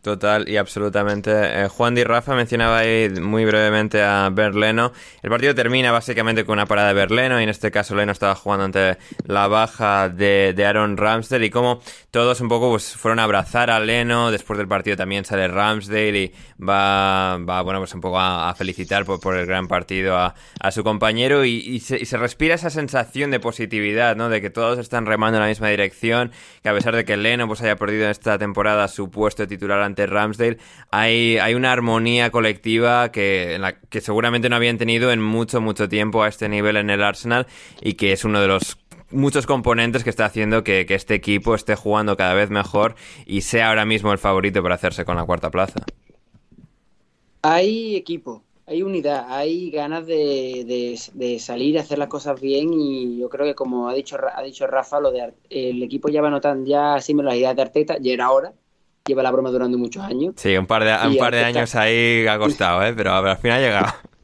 [0.01, 1.32] Total y absolutamente.
[1.34, 4.91] Eh, Juan Di Rafa mencionaba ahí muy brevemente a Berleno.
[5.21, 8.36] El partido termina básicamente con una parada de Berleno y en este caso Leno estaba
[8.36, 13.23] jugando ante la baja de, Aaron Ramsdale y como todos un poco pues, fueron a
[13.23, 14.32] abrazar a Leno.
[14.32, 19.05] Después del partido también sale Ramsdale y va, va bueno, pues un poco a, felicitar
[19.05, 20.34] por, el gran partido a,
[20.71, 24.30] su compañero y, se, y, se, respira esa sensación de positividad, ¿no?
[24.30, 26.32] De que todos están remando en la misma dirección,
[26.63, 29.66] que a pesar de que Leno pues haya perdido esta temporada su puesto de titular
[29.72, 30.57] ante Ramsdale,
[30.91, 33.59] hay, hay una armonía colectiva que,
[33.89, 37.47] que seguramente no habían tenido en mucho, mucho tiempo a este nivel en el Arsenal
[37.82, 38.78] y que es uno de los
[39.11, 42.95] muchos componentes que está haciendo que, este equipo esté jugando cada vez mejor
[43.26, 45.82] y sea ahora mismo el favorito para hacerse con la cuarta plaza.
[47.41, 53.18] Hay equipo, hay unidad, hay ganas de, de, salir y hacer las cosas bien y
[53.20, 56.30] yo creo que como ha dicho ha dicho Rafa, lo de el equipo ya va
[56.30, 58.53] notando ya ideas de Arteta, ya era hora,
[59.08, 60.36] lleva la broma durando muchos años.
[60.38, 62.93] Sí, un par de, un par de años ahí ha costado, ¿eh?
[62.95, 63.88] pero al final ha llegado.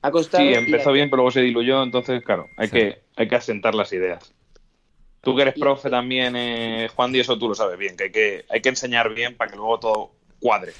[0.00, 0.44] Ha costado.
[0.44, 3.92] Sí, empezó bien, pero luego se diluyó, entonces, claro, hay, que, hay que asentar las
[3.92, 4.32] ideas.
[5.20, 8.12] Tú que eres profe también, eh, Juan, y eso tú lo sabes bien, que hay,
[8.12, 10.72] que hay que enseñar bien para que luego todo cuadre.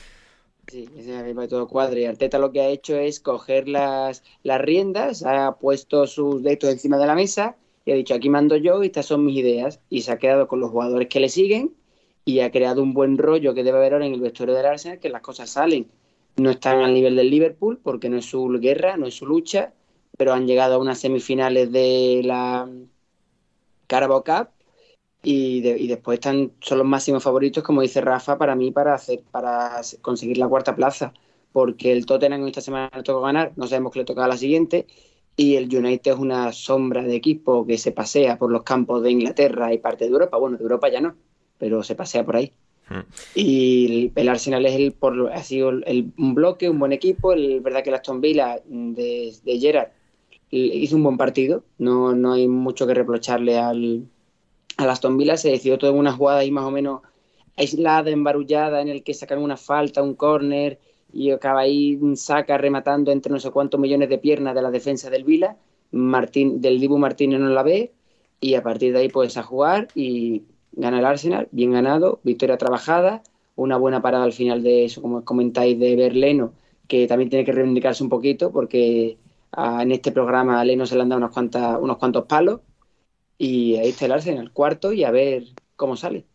[0.68, 0.88] Sí,
[1.34, 2.06] para que todo cuadre.
[2.06, 6.96] Arteta lo que ha hecho es coger las, las riendas, ha puesto sus dedos encima
[6.96, 7.56] de la mesa
[7.88, 9.80] y ha dicho, aquí mando yo y estas son mis ideas.
[9.88, 11.72] Y se ha quedado con los jugadores que le siguen
[12.28, 14.98] y ha creado un buen rollo que debe haber ahora en el vestuario del Arsenal,
[14.98, 15.86] que las cosas salen.
[16.36, 19.72] No están al nivel del Liverpool porque no es su guerra, no es su lucha,
[20.18, 22.68] pero han llegado a unas semifinales de la
[23.86, 24.48] Carabao Cup
[25.22, 29.80] y, después están, son los máximos favoritos, como dice Rafa, para mí para, hacer, para
[30.02, 31.14] conseguir la cuarta plaza,
[31.52, 34.36] porque el Tottenham esta semana le tocó ganar, no sabemos que le toca a la
[34.36, 34.86] siguiente,
[35.34, 39.12] y el United es una sombra de equipo que se pasea por los campos de
[39.12, 41.16] Inglaterra y parte de Europa, bueno, de Europa ya no,
[41.58, 42.52] pero se pasea por ahí.
[42.88, 43.00] Hmm.
[43.34, 47.32] Y el, Arsenal es el, por, ha sido el, un bloque, un buen equipo.
[47.32, 49.88] Es verdad que el Aston Villa de, de Gerard
[50.50, 51.64] hizo un buen partido.
[51.78, 54.06] No, no hay mucho que reprocharle al,
[54.76, 55.36] al Aston Villa.
[55.36, 57.02] Se decidió todo en una jugada ahí más o menos
[57.56, 60.78] aislada, embarullada, en el que sacan una falta, un córner
[61.12, 65.10] y acaba ahí saca rematando entre no sé cuántos millones de piernas de la defensa
[65.10, 65.56] del Vila.
[65.90, 67.92] Martín, del Dibu Martínez no la ve
[68.40, 70.42] y a partir de ahí puedes a jugar y
[70.72, 73.22] gana el Arsenal, bien ganado, victoria trabajada,
[73.56, 76.52] una buena parada al final de eso, como comentáis, de Berleno,
[76.86, 79.18] que también tiene que reivindicarse un poquito porque
[79.52, 82.60] ah, en este programa a Leno se le han dado unos, cuantas, unos cuantos palos
[83.38, 85.44] y ahí está el Arsenal, cuarto y a ver
[85.76, 86.26] cómo sale.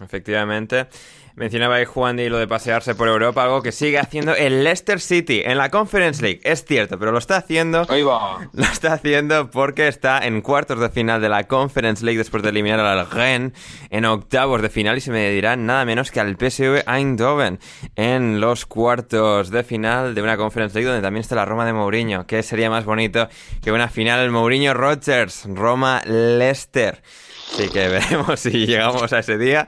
[0.00, 0.86] Efectivamente.
[1.34, 5.00] Mencionaba ahí Juan y lo de pasearse por Europa, algo que sigue haciendo el Leicester
[5.00, 6.40] City en la Conference League.
[6.44, 7.86] Es cierto, pero lo está haciendo.
[7.88, 8.40] Ahí va.
[8.52, 12.50] Lo está haciendo porque está en cuartos de final de la Conference League después de
[12.50, 13.52] eliminar al Rennes
[13.88, 17.58] en octavos de final y se me dirá nada menos que al PSV Eindhoven
[17.96, 21.72] en los cuartos de final de una Conference League donde también está la Roma de
[21.72, 22.26] Mourinho.
[22.26, 23.28] ¿Qué sería más bonito
[23.62, 27.02] que una final Mourinho Rogers, Roma Leicester?
[27.54, 29.66] Así que veremos si llegamos a ese día.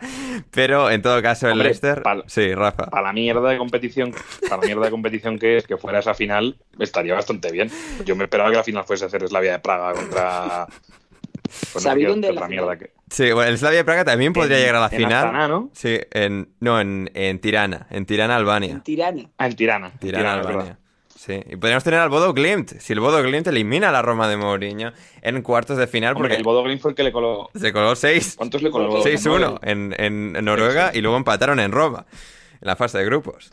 [0.51, 2.03] Pero en todo caso, el Hombre, Leicester.
[2.26, 2.87] Sí, Rafa.
[2.87, 4.14] Para la mierda de competición,
[4.49, 7.70] para la mierda de competición que es que fuera esa final, estaría bastante bien.
[8.05, 10.66] Yo me esperaba que la final fuese a ser Slavia de Praga contra.
[10.66, 12.93] contra ¿Sabéis dónde la mierda que.
[13.11, 15.12] Sí, bueno, el Slavia de Praga también podría En- llegar a la en final.
[15.26, 15.70] Astana, ¿no?
[15.74, 17.87] Sí, en, no, en, en Tirana.
[17.91, 18.80] En Tirana, Albania.
[18.82, 19.28] Tirana.
[19.39, 19.87] Ah, en Tirana.
[19.93, 20.78] en Tirana, Tirana, Albania.
[21.25, 22.72] Sí, y podríamos tener al Bodo Glimt.
[22.81, 26.29] Si el Bodo Glimt elimina a la Roma de Mourinho en cuartos de final, Hombre,
[26.29, 27.49] porque el Bodo Glimt fue el que le coló.
[27.55, 28.35] se coló 6.
[28.37, 28.85] ¿Cuántos le coló?
[28.85, 29.18] el Bodo Glimt?
[29.18, 32.05] 6-1 en, en- en Noruega y luego empataron en Roma,
[32.61, 33.49] en la fase de grupos.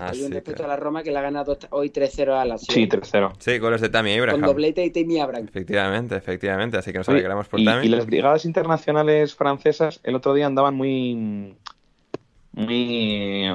[0.00, 2.44] Hay Así un que- respeto a la Roma que le ha ganado hoy 3-0 a
[2.44, 3.32] la Sí, tercero.
[3.38, 4.40] Sí, goles de Tammy Con Abraham.
[4.42, 5.46] doblete y Tammy Abraham.
[5.48, 6.76] Efectivamente, efectivamente.
[6.78, 7.86] Así que nos alegramos por y, Tammy.
[7.86, 11.56] y las brigadas internacionales francesas el otro día andaban muy
[12.56, 13.46] muy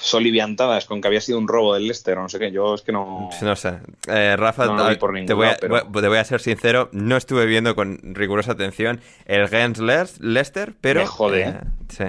[0.00, 2.50] soliviantadas con que había sido un robo del Leicester o no sé qué.
[2.52, 3.30] Yo es que no...
[3.40, 3.78] No sé.
[4.08, 4.76] Eh, Rafa, No
[5.26, 7.98] te, voy a, lado, pero- voy- te voy a ser sincero, no estuve viendo con
[8.02, 11.00] rigurosa atención el Gens Leicester, pero...
[11.00, 11.54] Me jode, eh,
[11.88, 12.04] sí.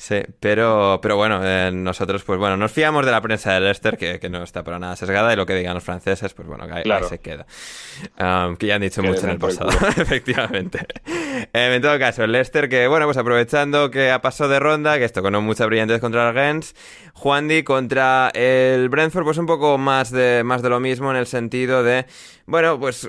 [0.00, 3.98] Sí, pero, pero bueno, eh, nosotros, pues bueno, nos fiamos de la prensa de Leicester,
[3.98, 6.68] que, que no está para nada sesgada, y lo que digan los franceses, pues bueno,
[6.72, 7.06] ahí, Claro.
[7.06, 7.46] ahí se queda.
[8.20, 10.86] Um, que ya han dicho Que mucho en el pasado, efectivamente.
[11.52, 14.98] Eh, en todo caso, el Leicester, que bueno, pues aprovechando que ha pasado de ronda,
[14.98, 16.76] que esto con no mucha brillantez contra el Gens,
[17.14, 21.16] Juan Di contra el Brentford, pues un poco más de, más de lo mismo en
[21.16, 22.06] el sentido de,
[22.46, 23.08] bueno, pues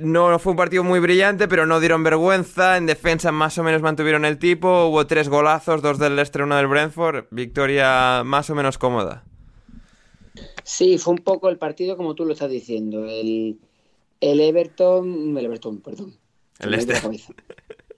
[0.00, 2.76] no fue un partido muy brillante, pero no dieron vergüenza.
[2.76, 4.86] En defensa más o menos mantuvieron el tipo.
[4.86, 7.26] Hubo tres golazos, dos del Leicester, uno del Brentford.
[7.30, 9.24] Victoria más o menos cómoda.
[10.64, 13.06] Sí, fue un poco el partido como tú lo estás diciendo.
[13.06, 13.58] El,
[14.20, 16.16] el Everton, el Everton, perdón.
[16.58, 17.00] El Leicester.
[17.00, 17.32] cabeza.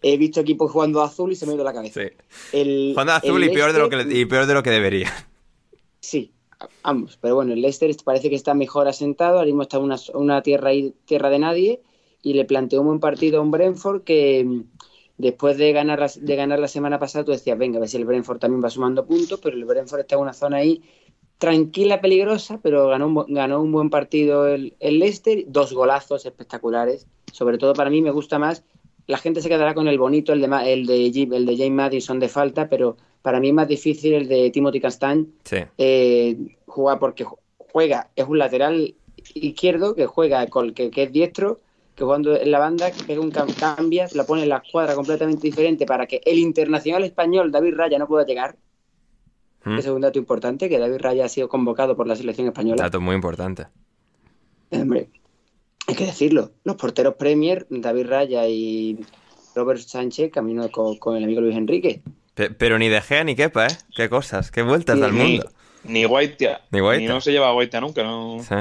[0.03, 2.01] He visto equipos jugando azul y se me ha ido la cabeza.
[2.03, 2.09] Sí.
[2.53, 5.13] El, Jugando azul el y peor, de lo que, y peor de lo que debería.
[6.01, 6.33] Sí,
[6.85, 7.19] ambos.
[7.21, 9.39] Pero bueno, el Leicester parece que está mejor asentado.
[9.39, 11.81] Ahora mismo está en una, una tierra, ahí- tierra de nadie.
[12.23, 14.63] Y le planteó un buen partido a un Brentford que mm,
[15.19, 17.97] después de ganar, la, de ganar la semana pasada, tú decías, venga, a ver si
[17.97, 19.39] el Brentford también va sumando puntos.
[19.43, 20.83] Pero el Brentford está en una zona ahí
[21.39, 25.45] tranquila, peligrosa, pero ganó un, ganó un buen partido el, el Leicester.
[25.47, 27.07] Dos golazos espectaculares.
[27.33, 28.65] Sobre todo para mí me gusta más.
[29.07, 32.19] La gente se quedará con el bonito, el de, el de, el de James Madison
[32.21, 35.57] de falta, pero para mí es más difícil el de Timothy Castagne Sí.
[35.79, 38.95] eh, juega porque ju- juega, es un lateral
[39.35, 41.59] izquierdo que juega con que, que es diestro,
[41.99, 44.95] que jugando en la banda, que pega un cam- cambia, la pone en la escuadra
[44.95, 48.57] completamente diferente para que el internacional español David Raya no pueda llegar.
[49.65, 49.79] Mm.
[49.79, 52.85] Ese es un dato importante, que David Raya ha sido convocado por la selección española.
[52.85, 53.67] Dato muy importante.
[54.71, 55.11] Hombre,
[55.89, 56.53] hay que decirlo.
[56.65, 59.01] Los porteros Premier, David Raya y
[59.57, 62.03] Robert Sánchez, camino con, con el amigo Luis Enrique.
[62.35, 63.77] Pe- pero ni De Gea ni Kepa, ¿eh?
[63.97, 65.51] Qué cosas, qué vueltas del Ni, mundo.
[65.83, 66.61] ni Guaitia.
[66.71, 67.01] Ni Guaita.
[67.03, 68.39] Ni no se lleva a Guaitia nunca, ¿no?
[68.41, 68.55] Sí.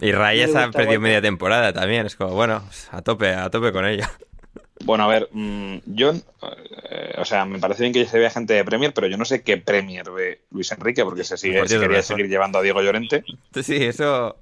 [0.00, 2.06] Y Me ha perdido media temporada también.
[2.06, 4.04] Es como, bueno, a tope, a tope con ello.
[4.84, 8.52] Bueno, a ver, mm, yo, eh, o sea, me parece bien que se vea gente
[8.52, 11.80] de Premier, pero yo no sé qué Premier ve Luis Enrique, porque se sigue, se
[11.80, 13.24] quería seguir llevando a Diego Llorente.
[13.62, 14.36] Sí, eso.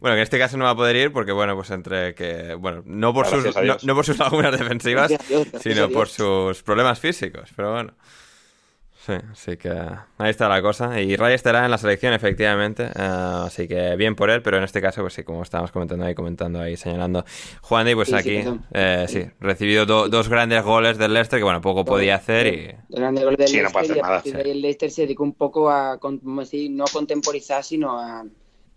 [0.00, 2.54] Bueno, que en este caso no va a poder ir porque, bueno, pues entre que.
[2.54, 5.90] Bueno, no por, sus, Gracias no, por sus lagunas defensivas, Gracias a Dios, gracias sino
[5.90, 7.50] por sus problemas físicos.
[7.56, 7.94] Pero bueno.
[9.04, 11.00] Sí, así que ahí está la cosa.
[11.00, 12.84] Y Ray estará en la selección, efectivamente.
[12.84, 16.04] eh, así que bien por él, pero en este caso, pues sí, como estábamos comentando
[16.04, 17.24] ahí, comentando ahí, señalando
[17.62, 18.66] Juan y pues Sí, sí, aquí, perdón.
[18.72, 22.76] eh, sí, recibido do- dos grandes goles del Leicester que, bueno, poco podía hacer y.
[22.90, 24.38] El grande gol del Sí, no puede Leicester, hacer y a nada, partir sí.
[24.38, 27.98] de ahí el Leicester se dedicó un poco a, como decir, no a contemporizar, sino
[27.98, 28.24] a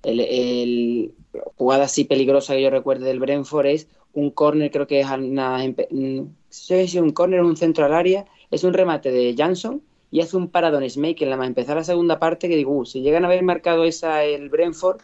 [0.04, 1.16] el, el-
[1.58, 5.58] jugada así peligrosa que yo recuerdo del Brentford es un córner, creo que es una,
[5.92, 9.84] no sé si un córner o un centro al área, es un remate de Jansson
[10.12, 12.86] y hace un paradón Smake en la más empezar la segunda parte que digo, "Uh,
[12.86, 15.00] si llegan a haber marcado esa el Brentford,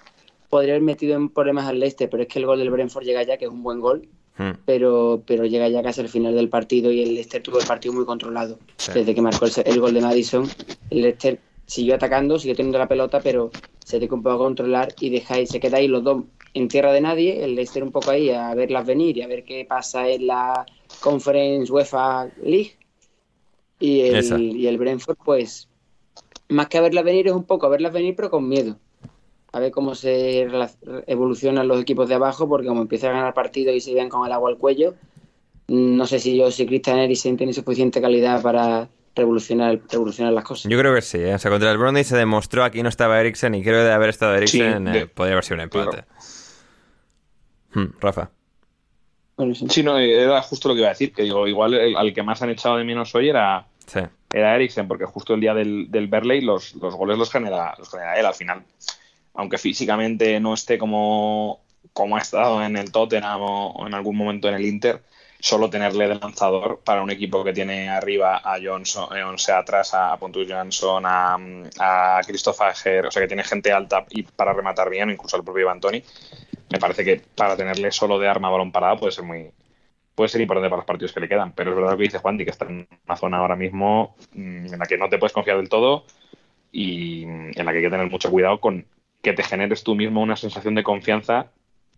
[0.50, 3.24] podría haber metido en problemas al Leicester, pero es que el gol del Brentford llega
[3.24, 4.52] ya, que es un buen gol, Hmm.
[4.66, 7.94] pero, pero llega ya casi al final del partido y el Leicester tuvo el partido
[7.94, 8.58] muy controlado.
[8.78, 8.92] Sí.
[8.94, 10.48] Desde que marcó el, el gol de Madison,
[10.90, 13.52] el Leicester siguió atacando, siguió teniendo la pelota, pero
[13.84, 16.24] se dedicó un poco a controlar y ahí, se queda ahí los dos
[16.54, 19.44] en tierra de nadie, el Leicester un poco ahí a verlas venir y a ver
[19.44, 20.66] qué pasa en la
[21.02, 22.76] Conference UEFA League
[23.82, 24.36] y Esa.
[24.36, 25.68] el, y el Brentford pues
[26.50, 28.78] más que a verlas venir es un poco a verlas venir pero con miedo
[29.52, 30.48] a ver cómo se
[31.08, 34.26] evolucionan los equipos de abajo porque como empiezan a ganar partidos y se vean con
[34.26, 34.94] el agua al cuello
[35.68, 40.70] no sé si yo, si Christian Eriksen tiene suficiente calidad para revolucionar, revolucionar las cosas.
[40.70, 41.18] Yo creo que sí.
[41.18, 41.34] ¿eh?
[41.36, 43.92] O sea, contra el Brondby se demostró aquí no estaba Eriksen y creo que de
[43.94, 46.04] haber estado Eriksen Sí, de- eh, podría haber sido un empate.
[47.74, 48.32] Hmm, Rafa.
[49.38, 49.66] Bueno, sí.
[49.70, 52.22] Sí, no, era justo lo que iba a decir, que digo, igual el- al que
[52.24, 53.66] más han echado de menos hoy era,
[54.32, 57.90] Era Eriksen, porque justo el día del, del Berley los, los goles los genera, los
[57.90, 58.64] genera él al final.
[59.34, 61.62] Aunque físicamente no esté como,
[61.94, 65.02] como ha estado en el Tottenham o, en algún momento en el Inter,
[65.40, 69.60] solo tenerle de lanzador para un equipo que tiene arriba a Johnson, eh, o sea,
[69.60, 71.38] atrás a Pontus Johnson, a,
[71.80, 75.64] a Christopher o sea, que tiene gente alta y para rematar bien, incluso al propio
[75.64, 75.82] Ivan
[76.70, 79.52] me parece que para tenerle solo de arma balón parado puede ser muy
[80.16, 82.20] puede ser importante para los partidos que le quedan, pero es verdad lo que dice
[82.20, 85.34] Juan, que está en una zona ahora mismo mm, en la que no te puedes
[85.34, 86.06] confiar del todo
[86.72, 88.86] y mm, en la que hay que tener mucho cuidado con
[89.22, 91.52] que te generes tú mismo una sensación de confianza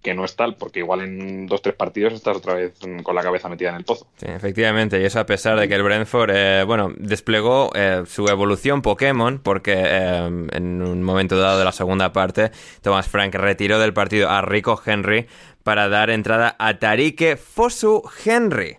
[0.03, 2.73] que no es tal, porque igual en dos tres partidos estás otra vez
[3.03, 4.05] con la cabeza metida en el pozo.
[4.17, 8.27] Sí, efectivamente, y eso a pesar de que el Brentford, eh, bueno, desplegó eh, su
[8.27, 12.51] evolución Pokémon, porque eh, en un momento dado de la segunda parte,
[12.81, 15.27] Thomas Frank retiró del partido a Rico Henry
[15.63, 18.77] para dar entrada a Tarique Fosu Henry,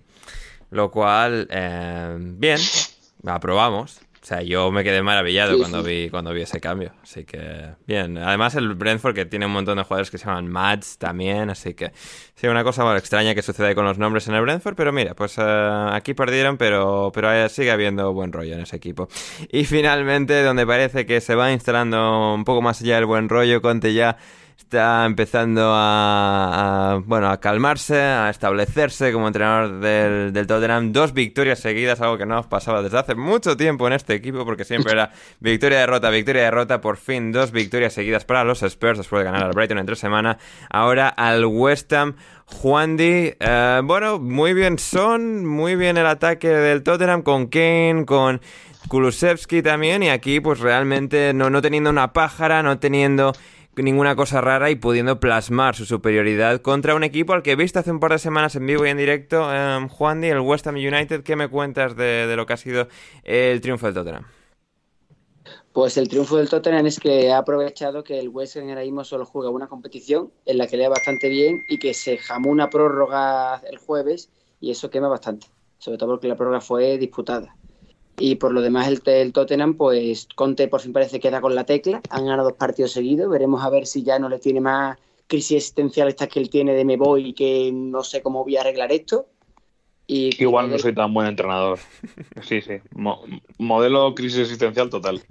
[0.70, 1.48] lo cual,
[2.20, 2.58] bien,
[3.24, 4.03] aprobamos.
[4.24, 5.90] O sea, yo me quedé maravillado Sí, cuando sí.
[5.90, 6.94] vi cuando vi ese cambio.
[7.02, 8.16] Así que, bien.
[8.16, 11.50] Además, el Brentford que tiene un montón de jugadores que se llaman Mads también.
[11.50, 11.92] Así que,
[12.34, 14.76] sí, una cosa bueno, extraña que sucede con los nombres en el Brentford.
[14.76, 19.08] Pero mira, pues eh, aquí perdieron, pero, pero sigue habiendo buen rollo en ese equipo.
[19.52, 23.60] Y finalmente, donde parece que se va instalando un poco más allá el buen rollo,
[23.60, 24.16] Conte ya
[24.74, 30.92] está empezando a, bueno a calmarse, a establecerse como entrenador del, del Tottenham.
[30.92, 34.44] Dos victorias seguidas, algo que no nos pasaba desde hace mucho tiempo en este equipo,
[34.44, 36.80] porque siempre era victoria, derrota, victoria, derrota.
[36.80, 40.38] Por fin, dos victorias seguidas para los Spurs después de ganar al Brighton entre semana.
[40.70, 42.16] Ahora al West Ham.
[42.46, 48.04] Juan Di, eh, bueno, muy bien son, muy bien el ataque del Tottenham con Kane,
[48.06, 48.40] con
[48.88, 53.32] Kulusevski también, y aquí pues realmente no, no teniendo una pájara, no teniendo
[53.76, 57.90] ninguna cosa rara y pudiendo plasmar su superioridad contra un equipo al que viste hace
[57.90, 60.76] un par de semanas en vivo y en directo, eh, Juan Di, el West Ham
[60.76, 61.22] United.
[61.22, 62.88] ¿Qué me cuentas de, de lo que ha sido
[63.24, 64.24] el triunfo del Tottenham?
[65.72, 69.02] Pues el triunfo del Tottenham es que ha aprovechado que el West Ham ahora mismo
[69.02, 72.50] solo juega una competición en la que le va bastante bien y que se jamó
[72.50, 75.48] una prórroga el jueves y eso quema bastante,
[75.78, 77.56] sobre todo porque la prórroga fue disputada.
[78.18, 81.54] Y por lo demás el, el Tottenham, pues Conte por fin parece que da con
[81.54, 84.60] la tecla, han ganado dos partidos seguidos, veremos a ver si ya no le tiene
[84.60, 88.44] más crisis existencial estas que él tiene de me voy y que no sé cómo
[88.44, 89.26] voy a arreglar esto.
[90.06, 91.78] Y Igual no soy tan buen entrenador.
[92.42, 92.74] Sí, sí.
[92.94, 93.24] Mo-
[93.58, 95.22] modelo crisis existencial total.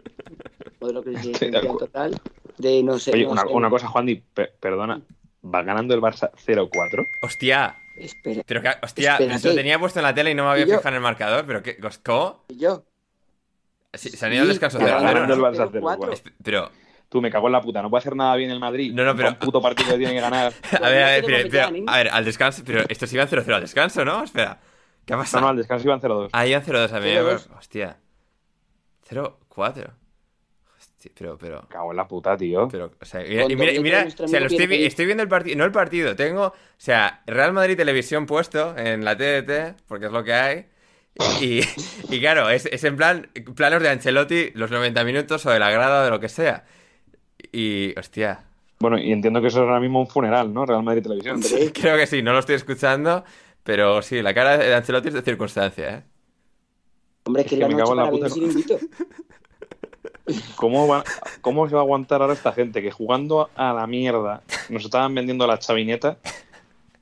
[0.82, 2.20] modelo crisis existencial total
[2.58, 3.12] de no sé.
[3.14, 3.48] Oye, no una, sé.
[3.54, 5.00] una cosa, Juan, Di, pe- perdona.
[5.46, 7.06] ¿Va ganando el Barça 0-4?
[7.22, 9.36] Hostia, Espera, pero que, hostia, Espérate.
[9.36, 11.46] eso lo tenía puesto en la tele y no me había fijado en el marcador,
[11.46, 11.78] pero ¿qué?
[12.04, 12.44] ¿Cómo?
[12.50, 12.84] y yo.
[13.94, 15.48] Sí, Se han ido al descanso va 0 ganando el ¿no?
[15.52, 16.10] Barça 0-4.
[16.12, 16.72] Esp- Pero,
[17.10, 17.80] Tú, me cago en la puta.
[17.84, 18.91] No puede hacer nada bien el Madrid.
[18.91, 20.52] No, no, pero- Un puto partido que tiene que ganar.
[20.82, 23.28] a ver, a ver, no pero, pero- que a ver, al descanso, pero estos iban
[23.28, 24.24] 0-0 al descanso, ¿no?
[24.24, 24.60] Espera,
[25.06, 25.41] ¿qué ha No, pasado?
[25.44, 26.30] no, al descanso iban 0-2.
[26.34, 27.48] Ah, iban 0-2 a mí, 0-2.
[27.60, 27.98] hostia.
[29.08, 29.91] 0-4.
[31.18, 31.68] Pero, pero...
[31.70, 32.68] Cago en la puta, tío.
[32.70, 35.58] Pero, o sea, mira, mira, o sea, lo estoy, vi- Pierre estoy viendo el partido,
[35.58, 40.12] no el partido, tengo, o sea, Real Madrid Televisión puesto en la TDT, porque es
[40.12, 40.66] lo que hay,
[41.41, 41.62] y,
[42.10, 45.70] y claro, es, es en plan, planos de Ancelotti, los 90 minutos o de la
[45.70, 46.66] grada o de lo que sea.
[47.51, 48.45] Y, hostia,
[48.80, 50.66] Bueno, y entiendo que eso es ahora mismo un funeral, ¿no?
[50.66, 51.36] Real Madrid Televisión.
[51.36, 53.24] Hombre, creo que sí, no lo estoy escuchando,
[53.64, 56.04] pero sí, la cara de Ancelotti es de circunstancia, ¿eh?
[57.26, 58.86] hombre, es que Es que la me cago noche en la puta.
[60.56, 61.04] ¿Cómo, va-
[61.42, 65.14] ¿Cómo se va a aguantar ahora esta gente que jugando a la mierda nos estaban
[65.14, 66.18] vendiendo la chavineta?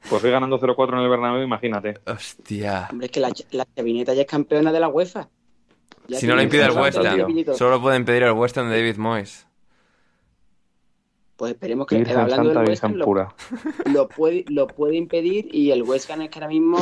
[0.10, 2.00] Pues hoy ganando 0-4 en el Bernabéu, imagínate.
[2.08, 2.88] Hostia.
[2.90, 5.30] Hombre, es que la, la chavineta ya es campeona de la UEFA.
[6.08, 7.54] Ya Si no lo impide el razón, West tiene Ham, pillito.
[7.56, 9.46] solo lo pueden pedir el West Ham de David Moyes.
[11.38, 13.36] Pues esperemos que Virgen hablando Santa, del West Ham Virgen lo, pura.
[13.94, 16.78] lo puede, lo puede impedir y el West Ham es que ahora mismo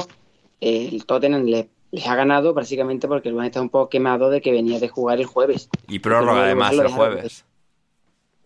[0.61, 4.29] eh, el Tottenham le- les ha ganado básicamente porque el Ham está un poco quemado
[4.29, 5.69] de que venía de jugar el jueves.
[5.87, 7.45] Y prórroga además el jueves.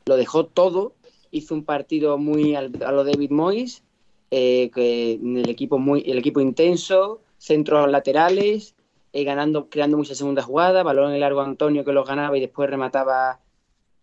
[0.05, 0.93] Lo dejó todo,
[1.31, 3.83] hizo un partido muy al- a lo David Moyes,
[4.31, 8.75] eh, que el equipo muy el equipo intenso, centros laterales,
[9.13, 12.41] eh, ganando creando muchas segundas jugadas, balón en el largo Antonio que los ganaba y
[12.41, 13.39] después remataba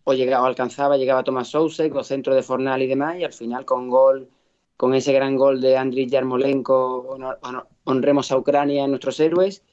[0.03, 3.65] o llegaba, alcanzaba, llegaba Tomás Sousek o centro de Fornal y demás, y al final
[3.65, 4.27] con gol,
[4.81, 9.63] con ese gran gol de Andriy Yarmolenko, honor- honor- honremos a Ucrania, nuestros héroes,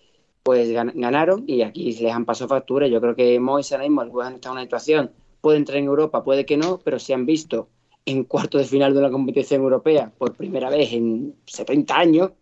[0.43, 2.89] pues gan- ganaron y aquí les han pasado factura.
[2.89, 5.87] Yo creo que Mois ahora mismo, el Ham está en una situación, puede entrar en
[5.87, 7.71] Europa, puede que no, pero se han visto
[8.05, 12.33] en cuarto de final de una competición europea por primera vez en 70 años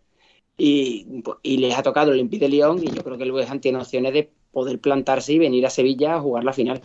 [0.57, 3.61] y, y les ha tocado el Olympique de Lyon y yo creo que el Ham
[3.61, 6.81] tiene opciones de poder plantarse y venir a Sevilla a jugar la final.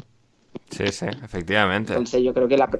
[0.70, 1.92] Sí, sí, efectivamente.
[1.94, 2.70] Entonces yo creo que la,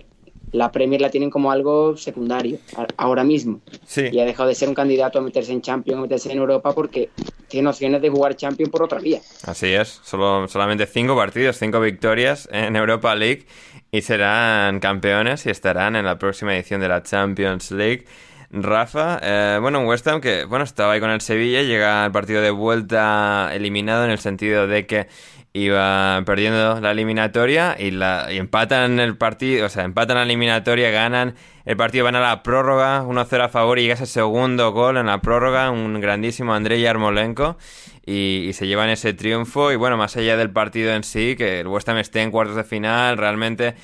[0.51, 2.59] la Premier la tienen como algo secundario
[2.97, 3.61] ahora mismo.
[3.87, 4.09] Sí.
[4.13, 6.75] Y ha dejado de ser un candidato a meterse en Champions, a meterse en Europa,
[6.75, 7.11] porque
[7.49, 9.21] tiene opciones de jugar Champions por otra vía.
[9.45, 13.47] Así es, Solo, solamente cinco partidos, cinco victorias en Europa League
[13.91, 18.07] y serán campeones y estarán en la próxima edición de la Champions League.
[18.55, 22.43] Rafa, eh, bueno, West Ham que, bueno, estaba ahí con el Sevilla, llega al partido
[22.43, 25.09] de vuelta eliminado en el sentido de que
[25.55, 30.91] iba perdiendo la eliminatoria y, la, y empatan el partido, o sea, empatan la eliminatoria,
[30.91, 31.35] ganan
[31.65, 35.07] el partido, van a la prórroga, 1-0 a favor y llega ese segundo gol en
[35.07, 37.59] la prórroga, un grandísimo Andrei Yarmolenko
[38.07, 39.73] y, y, se llevan ese triunfo.
[39.73, 42.57] Y bueno, más allá del partido en sí, que el West Ham esté en cuartos
[42.57, 43.75] de final, realmente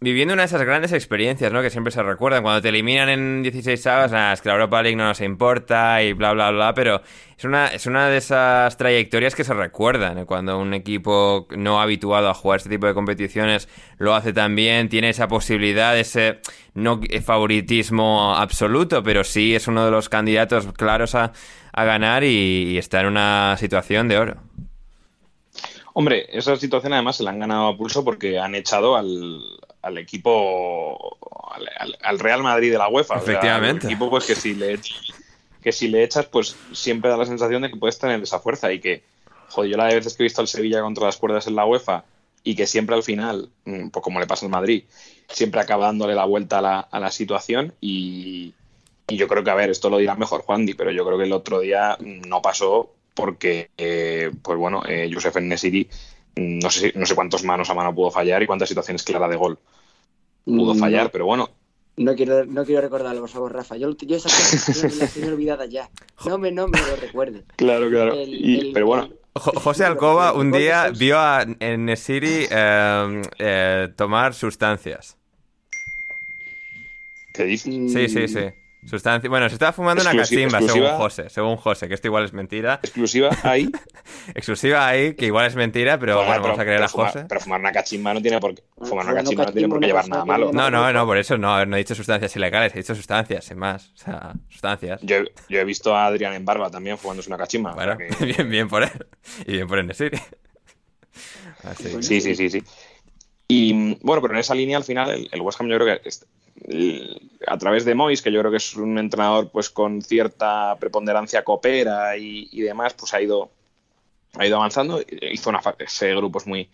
[0.00, 1.60] viviendo una de esas grandes experiencias, ¿no?
[1.60, 2.42] Que siempre se recuerdan.
[2.42, 6.14] Cuando te eliminan en 16 avos, es que la Europa League no nos importa y
[6.14, 7.02] bla, bla, bla, pero
[7.36, 10.18] es una, es una de esas trayectorias que se recuerdan.
[10.18, 10.24] ¿eh?
[10.24, 13.68] Cuando un equipo no habituado a jugar este tipo de competiciones
[13.98, 16.40] lo hace también, tiene esa posibilidad, ese
[16.72, 21.32] no favoritismo absoluto, pero sí es uno de los candidatos claros a,
[21.72, 24.36] a ganar y, y está en una situación de oro.
[25.92, 29.42] Hombre, esa situación además se la han ganado a pulso porque han echado al,
[29.82, 31.18] al equipo,
[31.78, 33.16] al, al, Real Madrid de la UEFA.
[33.16, 33.78] Efectivamente.
[33.78, 34.78] O sea, equipo pues que si le
[35.62, 38.72] que si le echas, pues siempre da la sensación de que puedes tener esa fuerza
[38.72, 39.02] y que,
[39.48, 41.66] joder, yo la de veces que he visto al Sevilla contra las cuerdas en la
[41.66, 42.04] UEFA
[42.42, 44.84] y que siempre al final, mm, pues como le pasa al Madrid,
[45.28, 48.54] siempre acaba dándole la vuelta a la, a la situación y,
[49.08, 51.24] y, yo creo que, a ver, esto lo dirá mejor Juan pero yo creo que
[51.24, 55.88] el otro día no pasó porque, eh, pues bueno, eh, Josef Nesiri
[56.36, 59.36] no sé, no sé cuántos manos a mano pudo fallar y cuántas situaciones claras de
[59.36, 59.58] gol
[60.44, 61.50] pudo fallar, no, pero bueno.
[61.96, 63.76] No quiero, no quiero recordarlo, por favor, Rafa.
[63.76, 65.90] Yo, yo esas cosas las tengo olvidadas ya.
[66.24, 67.44] No me, no me lo recuerde.
[67.56, 68.14] Claro, claro.
[68.14, 69.10] El, y, el, pero bueno.
[69.34, 75.16] José Alcoba un día vio a Nesiri eh, eh, tomar sustancias.
[77.32, 77.92] ¿Qué dices?
[77.92, 78.40] Sí, sí, sí.
[78.86, 79.28] Sustancia...
[79.28, 82.32] Bueno, se estaba fumando Exclusiva, una cachimba, según José, según José, que esto igual es
[82.32, 82.80] mentira.
[82.82, 83.70] Exclusiva ahí.
[84.34, 87.26] Exclusiva ahí, que igual es mentira, pero bueno, bueno vamos a creer a fumar, José.
[87.28, 89.86] Pero fumar una cachimba no tiene por qué, fumar una cachimba no tiene por qué
[89.86, 90.50] llevar nada malo.
[90.52, 93.58] No, no, no, por eso no, no he dicho sustancias ilegales, he dicho sustancias, sin
[93.58, 93.92] más.
[93.94, 95.00] O sea, sustancias.
[95.02, 95.16] Yo,
[95.48, 97.72] yo he visto a Adrián en barba también fumándose una cachimba.
[97.72, 99.06] Bueno, bien, bien por él.
[99.46, 100.18] Y bien por el Nesiri.
[101.64, 102.02] Así.
[102.02, 102.62] Sí, sí, sí, sí.
[103.48, 106.10] Y bueno, pero en esa línea al final el, el West Ham yo creo que
[107.46, 111.42] a través de Mois, que yo creo que es un entrenador pues con cierta preponderancia
[111.42, 113.50] coopera y, y demás, pues ha ido,
[114.36, 115.02] ha ido avanzando,
[115.32, 116.70] hizo una fase de grupos muy,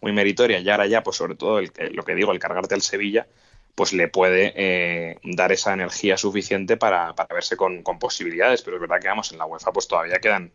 [0.00, 2.82] muy meritoria y ahora ya, pues sobre todo el, lo que digo, el cargarte al
[2.82, 3.26] Sevilla,
[3.74, 8.76] pues le puede eh, dar esa energía suficiente para, para verse con, con, posibilidades, pero
[8.76, 10.50] es verdad que vamos, en la UEFA pues todavía quedan,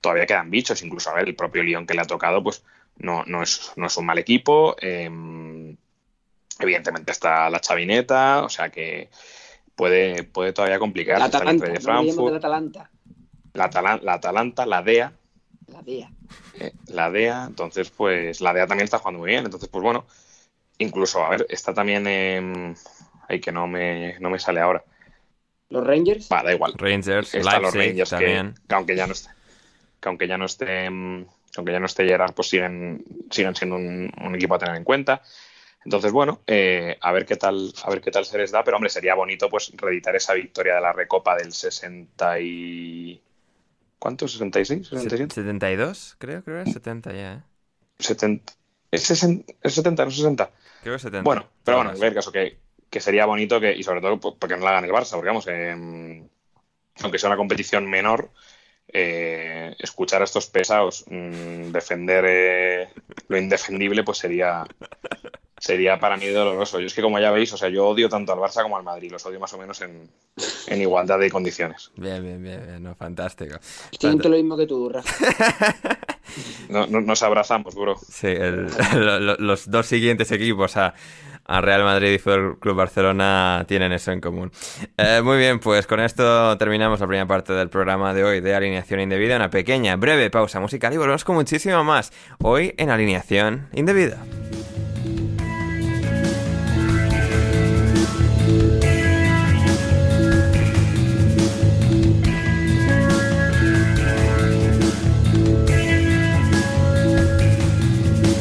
[0.00, 2.64] todavía quedan bichos, incluso a ver, el propio Lyon que le ha tocado, pues
[2.96, 4.76] no, no, es, no es un mal equipo.
[4.80, 5.10] Eh,
[6.58, 9.08] Evidentemente está la chavineta, o sea que
[9.74, 11.18] puede, puede todavía complicar.
[11.18, 12.90] La Atalanta, de Frankfurt, la Atalanta.
[13.54, 15.12] La, Atala la Atalanta, la DEA.
[15.74, 16.10] La DEA.
[16.60, 20.06] Eh, la DEA, entonces pues la DEA también está jugando muy bien, entonces pues bueno,
[20.78, 22.76] incluso, a ver, está también en...
[23.28, 24.84] Ay, que no me, no me sale ahora.
[25.70, 26.28] ¿Los Rangers?
[26.30, 26.74] Va, da igual.
[26.76, 28.52] Rangers, está Leipzig, los Rangers también.
[28.52, 29.30] Que, que, aunque ya no esté,
[29.98, 34.12] que aunque ya no esté, aunque ya no esté Gerard, pues siguen, siguen siendo un,
[34.24, 35.22] un equipo a tener en cuenta.
[35.84, 38.76] Entonces, bueno, eh, a ver qué tal, a ver qué tal se les da, pero
[38.76, 43.20] hombre, sería bonito pues reeditar esa victoria de la Recopa del 60 y
[44.04, 44.26] ¿cuánto?
[44.26, 44.90] ¿66?
[44.90, 45.32] ¿67?
[45.32, 47.42] 72, creo, creo que es 70 ya, ¿eh?
[48.00, 48.52] 70.
[48.90, 50.50] ¿Es, 60, ¿Es 70, no 60?
[50.82, 51.22] Creo que 70.
[51.22, 52.58] Bueno, pero bueno, en el caso que,
[52.90, 55.46] que sería bonito que, y sobre todo porque no la hagan el Barça, porque vamos,
[55.48, 56.22] eh,
[57.00, 58.30] aunque sea una competición menor,
[58.88, 62.88] eh, escuchar a estos pesados mmm, defender eh,
[63.28, 64.64] lo indefendible, pues sería
[65.58, 66.78] sería para mí doloroso.
[66.78, 68.82] Yo es que como ya veis, o sea, yo odio tanto al Barça como al
[68.82, 70.08] Madrid, los odio más o menos en,
[70.66, 71.90] en igualdad de condiciones.
[71.96, 72.82] Bien, bien, bien, bien.
[72.82, 73.56] No, fantástico.
[73.98, 75.74] Siento lo mismo que tú, Rafa.
[76.68, 77.96] no, no, nos abrazamos, bro.
[77.96, 80.94] Sí, el, lo, los dos siguientes equipos a,
[81.46, 84.50] a Real Madrid y Fútbol Club Barcelona tienen eso en común.
[84.96, 88.54] Eh, muy bien, pues con esto terminamos la primera parte del programa de hoy de
[88.54, 89.36] Alineación Indebida.
[89.36, 94.18] Una pequeña, breve pausa musical y volvemos con muchísimo más hoy en Alineación Indebida.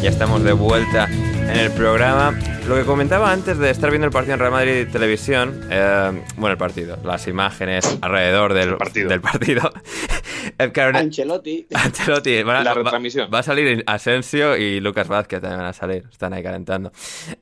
[0.02, 1.08] Ya estamos de vuelta
[1.54, 2.38] en el programa.
[2.68, 6.54] Lo que comentaba antes de estar viendo el partido en Real Madrid Televisión, eh, bueno,
[6.54, 9.10] el partido, las imágenes alrededor del partido.
[9.10, 9.72] Del partido.
[10.60, 11.66] Eh, Ancelotti.
[11.74, 12.44] Ancelotti.
[12.44, 13.30] la retransmisión.
[13.34, 16.04] Va, a salir Asensio y Lucas Vázquez también van a salir.
[16.12, 16.92] Están ahí calentando.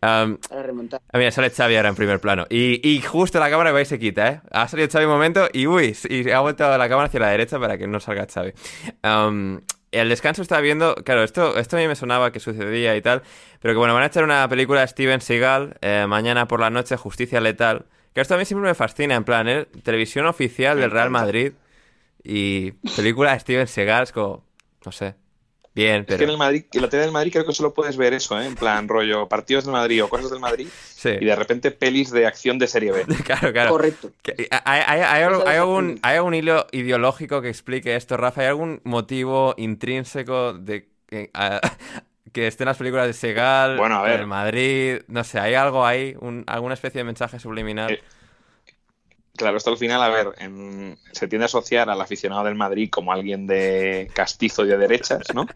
[0.04, 0.72] Um, Para.
[1.12, 2.46] Ah, mira, sale Xavi ahora en primer plano.
[2.48, 4.42] Y, y justo la cámara va y se quita, ¿eh?
[4.52, 7.60] Ha salido Xavi un momento y uy, y ha vuelto la cámara hacia la derecha
[7.60, 8.54] para que no salga Xavi.
[9.04, 9.62] Um,
[9.92, 13.24] el descanso estaba viendo, claro, esto, esto a mí me sonaba que sucedía y tal,
[13.60, 16.70] pero que bueno, van a echar una película de Steven Seagal eh, mañana por la
[16.70, 19.68] noche, Justicia Letal, que esto a mí siempre me fascina, en plan, ¿eh?
[19.84, 21.54] televisión oficial del Real Madrid
[22.24, 24.46] y película de Steven Seagal, es como,
[24.86, 25.16] no sé,
[25.74, 26.16] Bien, pero...
[26.16, 28.14] Es que en el Madrid, en la tele del Madrid creo que solo puedes ver
[28.14, 28.46] eso, ¿eh?
[28.46, 30.68] En plan, rollo, partidos del Madrid o cosas del Madrid.
[30.68, 31.10] Sí.
[31.20, 33.06] Y de repente pelis de acción de serie B.
[33.26, 33.70] claro, claro.
[33.72, 34.12] Correcto.
[34.26, 38.42] ¿Hay, hay, hay, hay, algún, ¿Hay algún hilo ideológico que explique esto, Rafa?
[38.42, 41.62] ¿Hay algún motivo intrínseco de que, a,
[42.34, 44.18] que estén las películas de Segal, bueno, a ver.
[44.18, 45.02] del Madrid?
[45.08, 46.16] No sé, ¿hay algo ahí?
[46.20, 47.94] Un, ¿Alguna especie de mensaje subliminal?
[47.94, 48.02] Eh,
[49.42, 52.90] Claro, esto al final, a ver, en, se tiende a asociar al aficionado del Madrid
[52.92, 55.48] como alguien de castizo y de derechas, ¿no?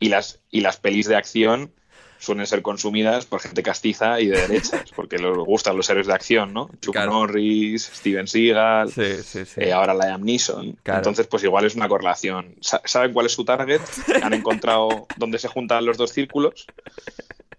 [0.00, 1.72] Y las, y las pelis de acción
[2.18, 6.14] suelen ser consumidas por gente castiza y de derechas, porque les gustan los héroes de
[6.14, 6.68] acción, ¿no?
[6.80, 7.12] Chuck Claro.
[7.12, 9.60] Norris, Steven Seagal, Sí, sí, sí.
[9.60, 10.78] eh, ahora Liam Neeson.
[10.82, 10.98] Claro.
[11.00, 12.56] Entonces, pues igual es una correlación.
[12.60, 13.80] Sa- ¿Saben cuál es su target?
[14.22, 16.66] Han encontrado dónde se juntan los dos círculos,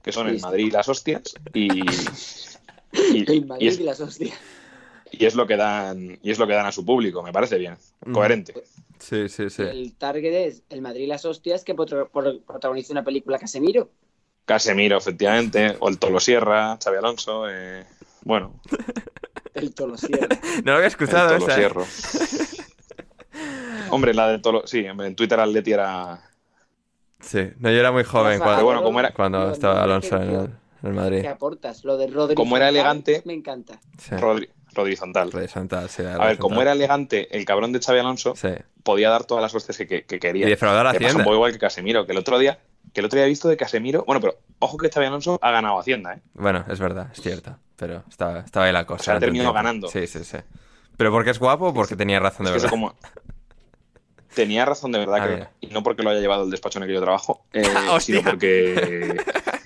[0.04, 0.40] que son el.
[0.42, 1.68] Madrid y las hostias, y,
[2.94, 4.38] y- El y Madrid es, y las hostias.
[5.12, 7.58] Y es lo que dan y es lo que dan a su público, me parece
[7.58, 8.14] bien, Mm.
[8.14, 8.54] coherente.
[9.00, 9.62] Sí, sí, sí.
[9.62, 13.90] El target es el Madrid y las hostias que protagoniza una película Casemiro.
[14.46, 17.86] Casemiro, efectivamente, o el Tolosierra, Xavi Alonso, eh,
[18.24, 18.60] bueno,
[19.54, 20.28] El Tolosierra.
[20.64, 21.40] No lo había el escuchado esa, ¿eh?
[21.70, 21.86] Tolosierro.
[23.90, 26.22] Hombre, la de Tolo, sí, en Twitter Atleti era
[27.20, 30.22] Sí, no, yo era muy joven cuando, bueno, como era- cuando estaba lo- Alonso en
[30.30, 30.52] el, en
[30.84, 31.22] el Madrid.
[31.22, 31.84] ¿Qué aportas?
[31.84, 32.36] Lo de Rodri.
[32.36, 33.80] Como era elegante- Me encanta.
[33.98, 34.16] Sí.
[34.18, 35.30] Rodri, Rodrizontal.
[35.34, 38.50] Horizontal, sí, A ver, como era elegante el cabrón de Xavi Alonso, Sí.
[38.84, 40.46] podía dar todas las hostias que, que- que quería.
[40.48, 41.18] Y defraudar a pasa Hacienda.
[41.20, 42.60] un poco igual que Casemiro, que el otro día,
[42.94, 45.52] que el otro día he visto de Casemiro, bueno, pero ojo que Xavi Alonso ha
[45.52, 46.22] ganado Hacienda, ¿eh?
[46.34, 47.58] Bueno, es verdad, es cierto.
[47.76, 49.02] Pero estaba, estaba ahí la cosa.
[49.02, 49.88] O sea, ha terminado ganando.
[49.90, 50.38] Sí, sí, sí.
[50.96, 52.70] ¿Pero porque es guapo o porque tenía razón de verdad?
[52.70, 52.96] como...
[54.34, 55.50] Tenía razón de verdad, Ah, creo.
[55.62, 57.64] Y no porque lo haya llevado el despacho en el que yo trabajo, eh,
[58.00, 59.16] sino porque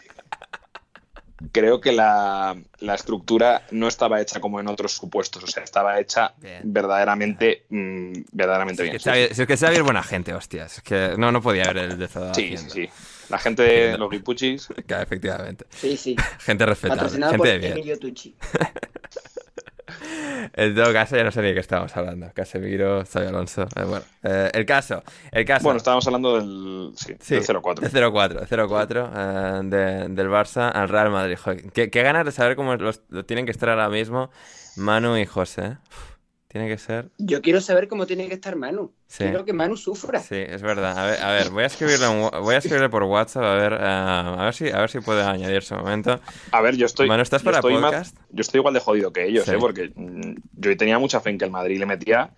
[1.52, 5.44] creo que la, la estructura no estaba hecha como en otros supuestos.
[5.44, 6.62] O sea, estaba hecha Bien.
[6.64, 8.98] verdaderamente, mm, verdaderamente bien.
[8.98, 10.78] que Xavi- si es que Xavi es buena gente, hostias.
[10.78, 12.34] Es que no, no podía haber el defraudado.
[12.36, 12.90] Sí, sí, sí.
[13.30, 15.66] La gente de los Guipuchis, Claro, efectivamente.
[15.70, 16.16] Sí, sí.
[16.40, 18.34] Gente respetable, Patrocinado gente por de bien.
[20.54, 22.32] En todo caso, ya no sé ni de qué estábamos hablando.
[22.34, 23.64] Casemiro, Xavi Alonso.
[23.76, 25.04] eh, bueno, eh, el caso.
[25.32, 25.64] El caso.
[25.64, 27.80] bueno, estábamos hablando del, sí, Sí, del 0-4.
[27.82, 31.38] de 0-4, de 0-4 eh, de- del Barça al Real Madrid.
[31.42, 34.30] Joder, qué, qué ganas de saber cómo los- lo tienen que estar ahora mismo
[34.78, 35.78] Manu y José.
[35.90, 36.11] Uf,
[36.52, 37.10] tiene que ser.
[37.18, 38.92] Yo quiero saber cómo tiene que estar Manu.
[39.08, 39.24] Sí.
[39.24, 40.20] Quiero que Manu sufra.
[40.20, 40.98] Sí, es verdad.
[40.98, 43.54] A ver, a ver voy, a escribirle en wa- voy a escribirle por WhatsApp a
[43.56, 46.20] ver, eh, a ver si a ver si puede añadir su momento.
[46.52, 47.08] A ver, yo estoy.
[47.08, 48.18] Manu, ¿estás yo para estoy más- podcast?
[48.32, 49.52] yo estoy igual de jodido que ellos, Sí.
[49.52, 49.58] ¿eh?
[49.60, 52.32] Porque mm, yo tenía mucha fe en que el Madrid le metía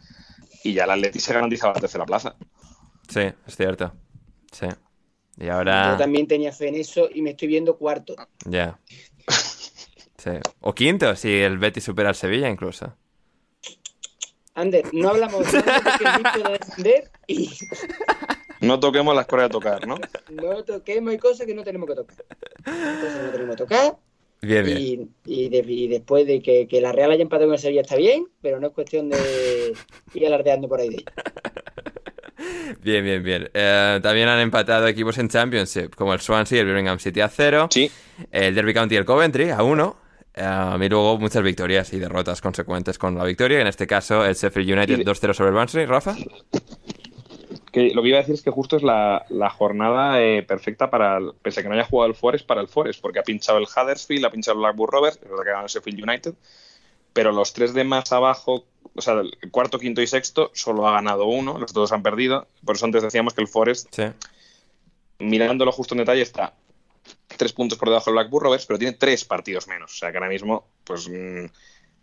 [0.63, 2.35] y ya el Atleti se garantizaba la tercera plaza.
[3.09, 3.93] Sí, es cierto.
[4.51, 4.67] Sí.
[5.37, 5.93] Y ahora.
[5.93, 8.15] Yo también tenía fe en eso y me estoy viendo cuarto.
[8.45, 8.77] Ya.
[10.17, 10.29] Sí.
[10.61, 12.95] O quinto, si el Betis supera al Sevilla incluso.
[14.55, 17.49] Ander, no hablamos de defender y
[18.61, 19.95] No toquemos las cosas de tocar, ¿no?
[20.31, 22.15] no toquemos, hay cosas que no tenemos que tocar.
[22.65, 23.97] Hay cosas que no tenemos que tocar.
[24.41, 24.77] Bien, bien.
[24.77, 27.81] Y, y de- y después de que, que la Real haya empatado con el Sevilla
[27.81, 29.73] está bien, pero no es cuestión de
[30.13, 31.11] ir alardeando por ahí de ella.
[32.81, 33.49] Bien, bien, bien.
[33.53, 37.29] Eh, también han empatado equipos en Championship, como el Swansea y el Birmingham City a
[37.29, 37.69] 0.
[37.71, 37.89] Sí.
[38.31, 39.95] El Derby County y el Coventry a 1.
[40.35, 43.59] Y luego muchas victorias y derrotas consecuentes con la victoria.
[43.61, 45.85] En este caso, el Sheffield United Y- 2-0 sobre el Barnsley.
[45.85, 46.15] Rafa.
[47.71, 50.89] Que lo que iba a decir es que justo es la, la jornada eh, perfecta
[50.91, 53.23] para, el- pese a que no haya jugado el Forest, para el Forest, porque ha
[53.23, 56.03] pinchado el Huddersfield, ha pinchado el Blackburn Rovers, es verdad que ha ganado el Sheffield
[56.03, 56.33] United,
[57.13, 58.65] pero los tres de más abajo,
[58.95, 62.45] o sea, el cuarto, quinto y sexto, solo ha ganado uno, los dos han perdido,
[62.63, 64.03] por eso antes decíamos que el Forest, Sí.
[65.19, 66.53] mirándolo justo en detalle, está
[67.37, 70.17] tres puntos por debajo del Blackburn Rovers, pero tiene tres partidos menos, o sea que
[70.17, 71.45] ahora mismo, pues, mm,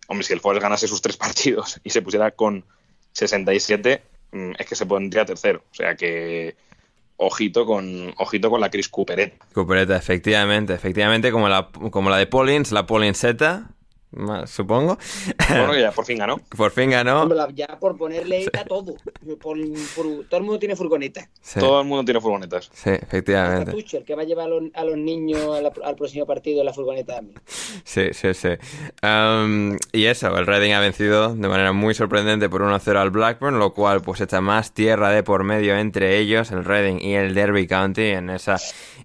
[0.09, 2.65] hombre, si el Forest ganase sus tres partidos y se pusiera con
[3.12, 4.02] 67,
[4.32, 6.57] mm, es que se pondría tercero, o sea que
[7.20, 9.44] ojito con ojito con la Chris Coopereta.
[9.52, 10.73] Cupereta, efectivamente.
[10.73, 13.69] Efectivamente, como la, como la de Pollins, la Pollins Z.
[14.12, 14.99] más, supongo.
[15.49, 16.39] Bueno, ya por fin ganó.
[16.57, 17.23] Por fin ganó.
[17.23, 18.95] Hombre, ya por ponerle a todo.
[19.41, 19.59] Por-
[19.95, 21.28] por- todo el mundo tiene furgoneta.
[21.41, 22.70] Sí, Todo el mundo tiene furgonetas.
[22.73, 23.70] sí, Hasta efectivamente.
[23.73, 26.61] Tuchel, que va a llevar a los, a los niños a la- al próximo partido
[26.61, 27.41] en la furgoneta también.
[27.85, 28.49] Sí, sí, sí.
[29.03, 33.59] Um, y eso, el Reading ha vencido de manera muy sorprendente por 1-0 al Blackburn,
[33.59, 37.35] lo cual pues echa más tierra de por medio entre ellos, el Reading y el
[37.35, 38.57] Derby County, en esa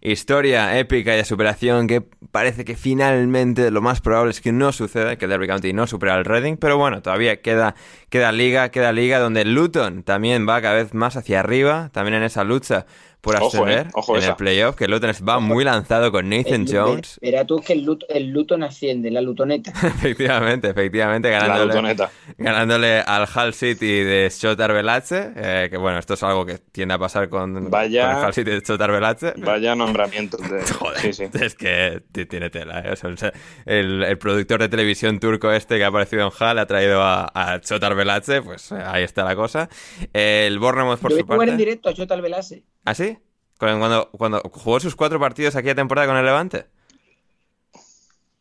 [0.02, 2.02] historia épica y de superación que
[2.32, 6.15] parece que finalmente lo más probable es que no suceda, que Derby County no supera
[6.15, 7.76] al Reading, pero bueno, todavía queda,
[8.09, 12.23] queda liga, queda liga donde Luton también va cada vez más hacia arriba, también en
[12.23, 12.85] esa lucha
[13.26, 14.30] por Ojo, eh, ojo en esa.
[14.31, 17.19] el playoff, que el Luton va muy lanzado con Nathan El- Jones.
[17.22, 19.72] Verá tú que el, Lut- el Luton asciende, la Lutoneta.
[19.84, 22.11] Efectivamente, efectivamente, La ganándole, Lutoneta.
[22.38, 26.93] ganándole al Hull City de Chotar Velache, eh, que bueno, esto es algo que tiende
[26.93, 29.34] a pasar con, Vaya- con el Hull City de Chotar Velache.
[29.38, 30.38] Vaya nombramiento.
[30.38, 30.61] De...
[30.80, 31.23] Joder, Sí, sí.
[31.41, 32.91] es que tiene tela, ¿eh?
[32.91, 33.34] O sea,
[33.65, 37.31] el, el productor de televisión turco este que ha aparecido en Hull ha traído a,
[37.34, 39.68] a Chotar Velache, pues eh, ahí está la cosa.
[40.14, 41.57] El Bournemouth por Yo su jugar en parte...
[41.57, 42.64] directo a Jota Albelase.
[42.86, 43.18] ¿Ah, sí?
[43.57, 46.68] Cuando, cuando, jugó sus cuatro partidos aquí a temporada con el Levante.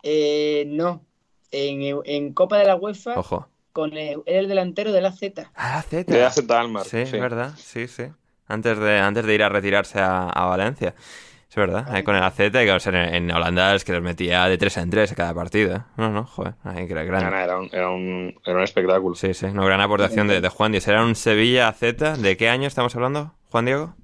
[0.02, 1.04] Eh, no.
[1.50, 3.48] En, en Copa de la UEFA, Ojo.
[3.72, 5.50] con el, era el delantero de la Z.
[5.54, 6.12] Ah, Z.
[6.12, 6.84] De AZ Almar.
[6.84, 7.16] Sí, sí.
[7.16, 8.04] es verdad, sí, sí.
[8.46, 10.94] Antes de, antes de ir a retirarse a, a Valencia.
[11.48, 14.02] Es verdad, ahí con el AZ, que o sea, en, en Holanda es que los
[14.02, 15.76] metía de 3 en 3 a cada partido.
[15.76, 15.82] ¿eh?
[15.96, 19.14] No, no, joder, ahí que era era, un, era, un, era un espectáculo.
[19.14, 20.90] Sí, sí, una gran aportación de, de Juan Diego.
[20.90, 21.80] ¿Era un Sevilla AZ?
[22.18, 23.94] ¿De qué año estamos hablando, Juan Diego?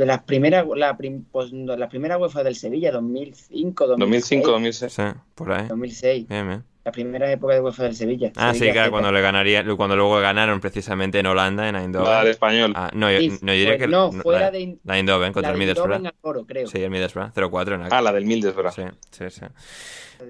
[0.00, 4.44] De las primeras, la, prim- pues, no, la primera UEFA del Sevilla, 2005, 2006.
[4.46, 4.92] 2005, 2006.
[4.92, 5.02] Sí,
[5.34, 5.66] por ahí.
[5.68, 6.26] 2006.
[6.28, 6.64] Bien, bien.
[6.84, 8.32] La primera época de UEFA del Sevilla.
[8.36, 8.90] Ah, sí, Sevilla claro, Z.
[8.92, 12.08] cuando le ganaría, cuando luego ganaron precisamente en Holanda, en Eindhoven.
[12.10, 12.72] Va al español.
[12.74, 14.96] Ah, no, yo, Sí, no, yo diría fue- que no, la- fuera la, de- la
[14.96, 16.10] Eindhoven contra La el Middlesbrough.
[16.22, 16.66] Oro, creo.
[16.66, 18.72] Sí, el Middlesbrough, 0-4 en la Ah, la del Middlesbrough.
[18.72, 19.42] Sí, sí, sí.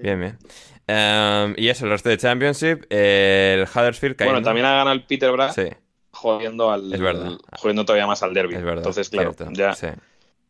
[0.01, 0.37] Bien, bien.
[0.87, 4.17] Em, y eso, el resto de Championship, eh, el Huddersfield.
[4.21, 5.69] Bueno, también ha ganado el Peterborough Sí,
[6.21, 7.31] jodiendo al Es verdad.
[7.57, 8.55] jodiendo todavía más al derby.
[8.55, 8.77] es verdad.
[8.79, 9.53] Entonces, claro, cierto.
[9.53, 9.87] ya Sí,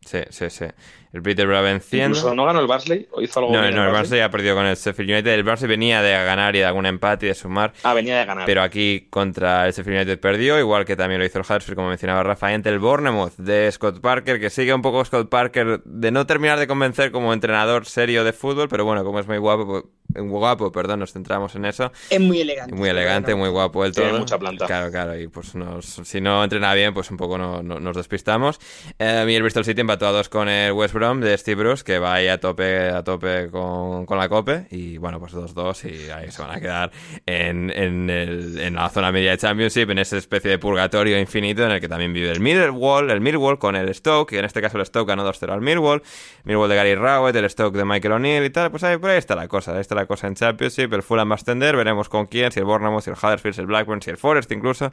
[0.06, 0.50] sí, sí.
[0.50, 0.66] sí.
[1.14, 2.18] El Peterborough venciendo.
[2.18, 3.94] incluso no ganó el Barnsley o hizo algo No, bien no, el Barnsley?
[3.94, 5.32] Barnsley ha perdido con el Sheffield United.
[5.34, 7.74] El Barnsley venía de ganar y de algún empate y de sumar.
[7.84, 8.46] Ah, venía de ganar.
[8.46, 11.90] Pero aquí contra el Sheffield United perdió, igual que también lo hizo el Huddersfield, como
[11.90, 16.12] mencionaba Rafa, ante el Bournemouth de Scott Parker, que sigue un poco Scott Parker de
[16.12, 19.92] no terminar de convencer como entrenador serio de fútbol, pero bueno, como es muy guapo,
[20.14, 21.92] pues- guapo, perdón, nos centramos en eso.
[22.10, 22.74] Es muy elegante.
[22.76, 24.06] Muy elegante, muy guapo el todo.
[24.06, 24.66] Tiene mucha planta.
[24.66, 27.96] Claro, claro, y pues nos, si no entrena bien, pues un poco no, no- nos
[27.98, 28.60] despistamos.
[29.00, 31.84] Eh, y el Bristol City empató a dos con el West Brom de Steve Bruce,
[31.84, 34.68] que va ahí a tope, a tope con, con la cope.
[34.72, 36.92] Y bueno, pues 2-2 y ahí se van a quedar
[37.26, 41.64] en, en, el- en la zona media de Championship, en esa especie de purgatorio infinito
[41.64, 44.62] en el que también vive el Millwall, el Millwall con el Stoke, que en este
[44.62, 46.02] caso el Stoke ganó 2-0 al Millwall,
[46.44, 49.18] Millwall de Gary Rowett, el Stoke de Michael O'Neill y tal, pues ahí, por ahí
[49.18, 52.10] está la cosa, ahí está la cosa en Championship, el Fulham va a extender, veremos
[52.10, 54.92] con quién, si el Bournemouth, si el Huddersfield, si el Blackburn, si el Forest incluso,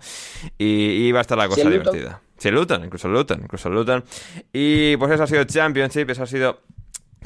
[0.57, 2.21] y, y va a estar la cosa divertida.
[2.37, 4.05] Si el Luton, incluso el Luton, incluso el Luton.
[4.53, 6.61] Y pues eso ha sido Championship, eso ha sido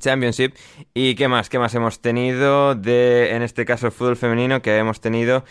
[0.00, 0.54] Championship.
[0.94, 1.48] ¿Y qué más?
[1.48, 4.62] ¿Qué más hemos tenido de, en este caso, el fútbol femenino?
[4.62, 5.44] Que hemos tenido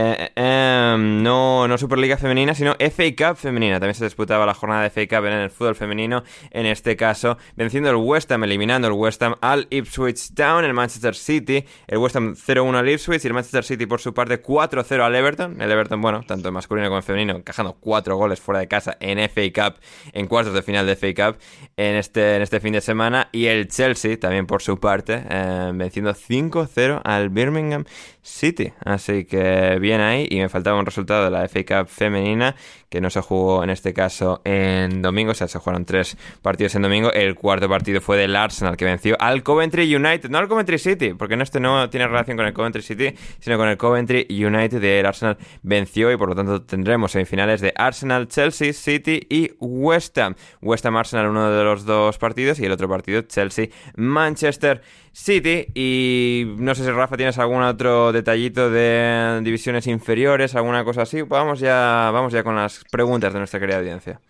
[0.00, 3.80] eh, eh, no, no Superliga femenina, sino FA Cup femenina.
[3.80, 6.22] También se disputaba la jornada de FA Cup en el fútbol femenino.
[6.52, 10.72] En este caso, venciendo el West Ham, eliminando el West Ham al Ipswich Town, el
[10.72, 11.64] Manchester City.
[11.88, 15.16] El West Ham 0-1 al Ipswich y el Manchester City, por su parte, 4-0 al
[15.16, 15.60] Everton.
[15.60, 19.18] El Everton, bueno, tanto masculino como en femenino, encajando 4 goles fuera de casa en
[19.28, 19.80] FA Cup,
[20.12, 21.38] en cuartos de final de FA Cup
[21.76, 23.30] en este, en este fin de semana.
[23.32, 27.84] Y el Chelsea, también por su parte, eh, venciendo 5-0 al Birmingham
[28.22, 28.72] City.
[28.84, 30.26] Así que bien ahí.
[30.30, 32.54] Y me faltaba un resultado de la FA Cup femenina
[32.88, 35.32] que no se jugó en este caso en domingo.
[35.32, 37.12] O sea, se jugaron tres partidos en domingo.
[37.12, 40.30] El cuarto partido fue del Arsenal que venció al Coventry United.
[40.30, 43.56] No al Coventry City, porque en este no tiene relación con el Coventry City, sino
[43.56, 44.82] con el Coventry United.
[44.82, 50.16] El Arsenal venció y por lo tanto tendremos semifinales de Arsenal, Chelsea, City y West
[50.18, 50.34] Ham.
[50.62, 54.82] West Ham Arsenal uno de los dos partidos y el otro partido Chelsea Manchester
[55.12, 55.66] City.
[55.74, 61.22] Y no sé si Rafa tienes algún otro detallito de divisiones inferiores, alguna cosa así.
[61.22, 64.20] Vamos ya, vamos ya con las preguntas de nuestra querida audiencia.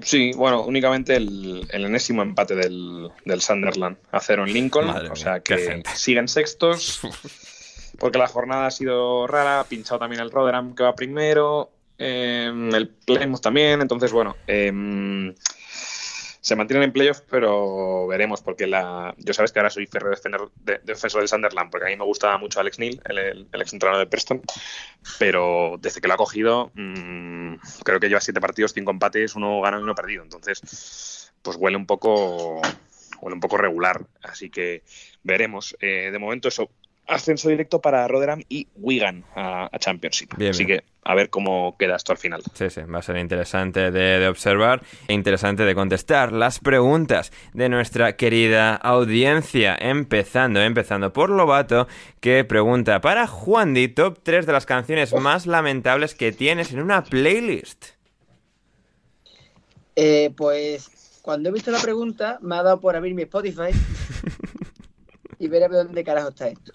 [0.00, 4.86] Sí, bueno, únicamente el, el enésimo empate del, del Sunderland a cero en Lincoln.
[4.86, 7.00] Madre o sea que siguen sextos.
[7.98, 9.60] Porque la jornada ha sido rara.
[9.60, 11.70] Ha pinchado también el Rotherham que va primero.
[11.98, 13.80] eh, el Plymouth también.
[13.80, 14.36] Entonces, bueno.
[14.46, 14.70] eh,
[16.48, 19.14] se mantienen en playoff, pero veremos, porque la...
[19.18, 19.86] yo sabes que ahora soy
[20.82, 24.06] defensor del Sunderland, porque a mí me gustaba mucho Alex Neil, el, el, ex de
[24.06, 24.40] Preston,
[25.18, 29.60] pero desde que lo ha cogido, mmm, creo que lleva siete partidos, cinco empates, uno
[29.60, 30.22] ganado y uno perdido.
[30.22, 32.62] Entonces, pues huele un poco
[33.20, 34.06] bueno, un poco regular.
[34.22, 34.84] Así que
[35.22, 35.76] veremos.
[35.80, 36.70] Eh, de momento eso,
[37.08, 40.36] ascenso directo para Rotherham y Wigan a, a Championship.
[40.36, 40.80] Bien, Así bien.
[40.80, 42.42] que a ver cómo queda esto al final.
[42.52, 47.32] Sí, sí, va a ser interesante de, de observar e interesante de contestar las preguntas
[47.54, 49.76] de nuestra querida audiencia.
[49.80, 51.88] Empezando, empezando por Lobato,
[52.20, 56.80] que pregunta para Juan Di, top 3 de las canciones más lamentables que tienes en
[56.82, 57.86] una playlist.
[59.96, 60.90] Eh, pues
[61.22, 63.70] cuando he visto la pregunta, me ha dado por abrir mi Spotify
[65.38, 66.72] y ver a ver dónde carajo está esto.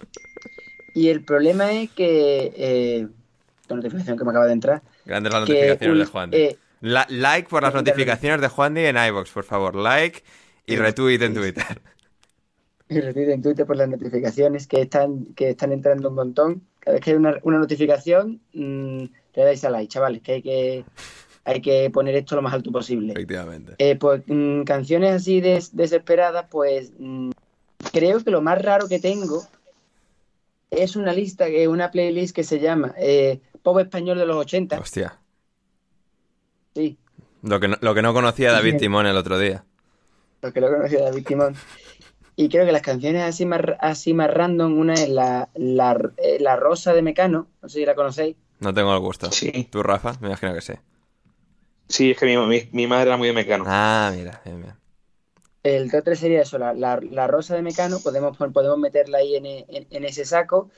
[0.94, 2.54] Y el problema es que.
[2.56, 3.08] Eh,
[3.70, 4.82] la notificación que me acaba de entrar.
[5.06, 8.82] Grandes las que notificaciones de Juan eh, La- like por las notificaciones de Juan Di
[8.86, 9.76] en iVoox, por favor.
[9.76, 10.22] Like
[10.68, 11.64] y retweet en Twitter.
[12.90, 16.62] y retweet en Twitter por las notificaciones que están, que están entrando un montón.
[16.80, 19.04] Cada vez que hay una, una notificación, mm,
[19.36, 20.86] le dais a like, chavales, que hay que,
[21.46, 23.14] hay que poner esto lo más alto posible.
[23.14, 23.76] Efectivamente.
[23.78, 27.32] Eh, pues mm, canciones así des- desesperadas, pues mm,
[27.92, 29.44] creo que lo más raro que tengo
[30.72, 34.80] es una lista, que una playlist que se llama eh, Pop Español de los 80.
[34.80, 35.20] Hostia.
[36.76, 36.98] Sí,
[37.44, 38.78] Lo que no, lo que no conocía David.
[38.78, 39.64] Timón el otro día.
[40.42, 41.56] lo que lo conocía David Timón.
[42.36, 46.38] Y creo que las canciones así más, así más random, una es la, la, eh,
[46.40, 48.36] la Rosa de Mecano, no sé si la conocéis.
[48.60, 49.32] No tengo el gusto.
[49.32, 49.68] Sí.
[49.72, 50.16] ¿Tú, Rafa?
[50.20, 50.74] Me imagino que sí.
[51.88, 53.66] Sí, es que mi, mi- mi madre era muy de mecano.
[53.68, 54.74] Ah, mira, bien, bien.
[55.64, 59.36] El top 3 sería eso, la, la- la rosa de Mecano, podemos, podemos meterla ahí
[59.38, 60.70] en, en- en ese saco.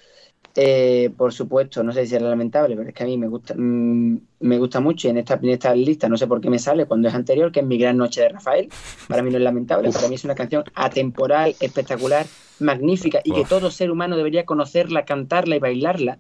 [0.58, 3.56] Eh, por supuesto, no sé si es lamentable, pero es que a mí me gusta,
[3.58, 6.60] mm, me gusta mucho y en esta, en esta lista no sé por qué me
[6.60, 8.70] sale cuando es anterior, que es Mi Gran Noche de Rafael.
[9.10, 12.26] Para mí no es lamentable, para mí es una canción atemporal, espectacular,
[12.60, 16.20] magnífica y que todo ser humano debería conocerla, cantarla y bailarla.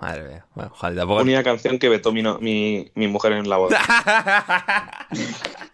[0.00, 0.46] Madre mía.
[0.54, 1.22] Bueno, tampoco.
[1.22, 3.78] Única canción que vetó mi, no- mi, mi mujer en la boda.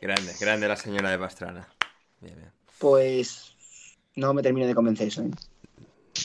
[0.00, 1.68] grande, grande la señora de Pastrana.
[2.20, 2.50] Bien, bien.
[2.78, 3.54] Pues
[4.16, 5.22] no me termino de convencer eso.
[5.22, 5.30] ¿eh?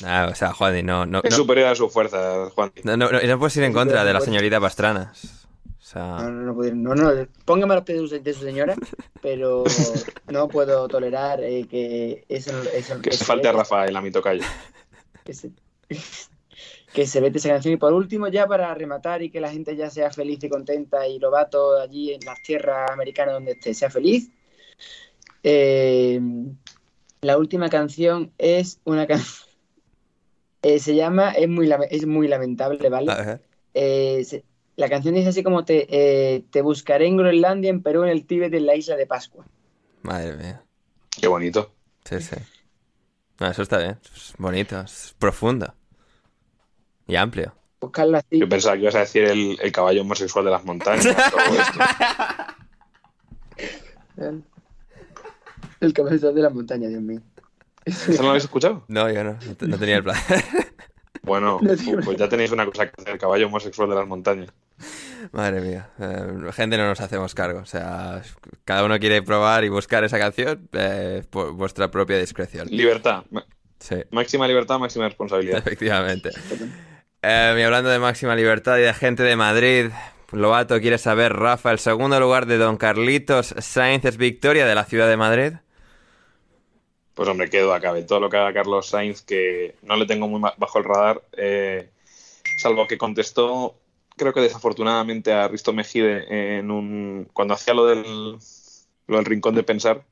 [0.03, 2.71] Ah, o sea, Juan no, no, Es no, superior a su fuerza, Juan.
[2.83, 5.13] no, no, no puedes ir en contra de la señorita Pastrana.
[5.13, 8.41] O sea, No, no, no, no, no, póngame a los pies de su- de su
[8.43, 8.75] señora,
[9.21, 9.63] pero
[10.27, 14.09] no puedo tolerar eh, que eso, eso Que se se falte a Rafael a mi
[14.11, 14.43] tocayo.
[15.23, 15.51] que se,
[16.95, 17.73] que se vete esa canción.
[17.73, 21.05] Y por último, ya para rematar y que la gente ya sea feliz y contenta
[21.07, 24.31] y Lobato allí en las tierras americanas donde esté, sea feliz.
[25.43, 26.19] eh,
[27.21, 29.49] la última canción es una canción.
[30.79, 33.11] se llama Es muy, es muy lamentable, ¿vale?
[33.73, 34.43] Eh, se-
[34.77, 38.25] la canción dice así como te, eh, te buscaré en Groenlandia, en Perú, en el
[38.25, 39.45] Tíbet, en la isla de Pascua.
[40.01, 40.63] Madre mía.
[41.09, 41.71] Qué bonito.
[42.03, 42.35] Sí, sí.
[43.39, 43.97] No, eso está bien.
[44.15, 45.73] Es bonito, es profundo.
[47.07, 47.53] Y amplio.
[47.81, 48.39] Buscarla así.
[48.39, 51.03] Yo pensaba que ibas a decir el, el caballo homosexual de las montañas.
[51.31, 51.79] todo esto.
[55.81, 57.21] El cabezal de la montaña, Dios mío.
[57.83, 58.83] ¿Eso no lo habéis escuchado?
[58.87, 59.33] No, yo no.
[59.45, 60.43] No, te- no tenía el placer.
[61.21, 64.49] Bueno, pues ya tenéis una cosa que hacer, el caballo homosexual de las montañas.
[65.31, 65.89] Madre mía.
[65.99, 67.59] Eh, gente, no nos hacemos cargo.
[67.59, 68.21] O sea,
[68.63, 72.67] cada uno quiere probar y buscar esa canción eh, por vuestra propia discreción.
[72.69, 73.23] Libertad.
[73.79, 75.57] Sí, Máxima libertad, máxima responsabilidad.
[75.59, 76.29] efectivamente.
[77.27, 79.89] Eh, y hablando de máxima libertad y de gente de Madrid,
[80.31, 84.85] Lobato quiere saber, Rafa, el segundo lugar de Don Carlitos Sainz es victoria de la
[84.85, 85.53] ciudad de Madrid.
[87.15, 90.27] Pues hombre, quedo acá de todo lo que haga Carlos Sainz, que no le tengo
[90.27, 91.89] muy bajo el radar, eh,
[92.59, 93.73] salvo que contestó,
[94.15, 98.37] creo que desafortunadamente a Risto Mejide en un cuando hacía lo del,
[99.07, 100.03] lo del rincón de pensar.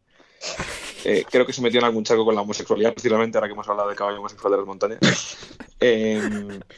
[1.04, 3.68] Eh, creo que se metió en algún charco con la homosexualidad, precisamente ahora que hemos
[3.68, 5.00] hablado de caballo homosexual de las montañas.
[5.80, 6.22] Eh,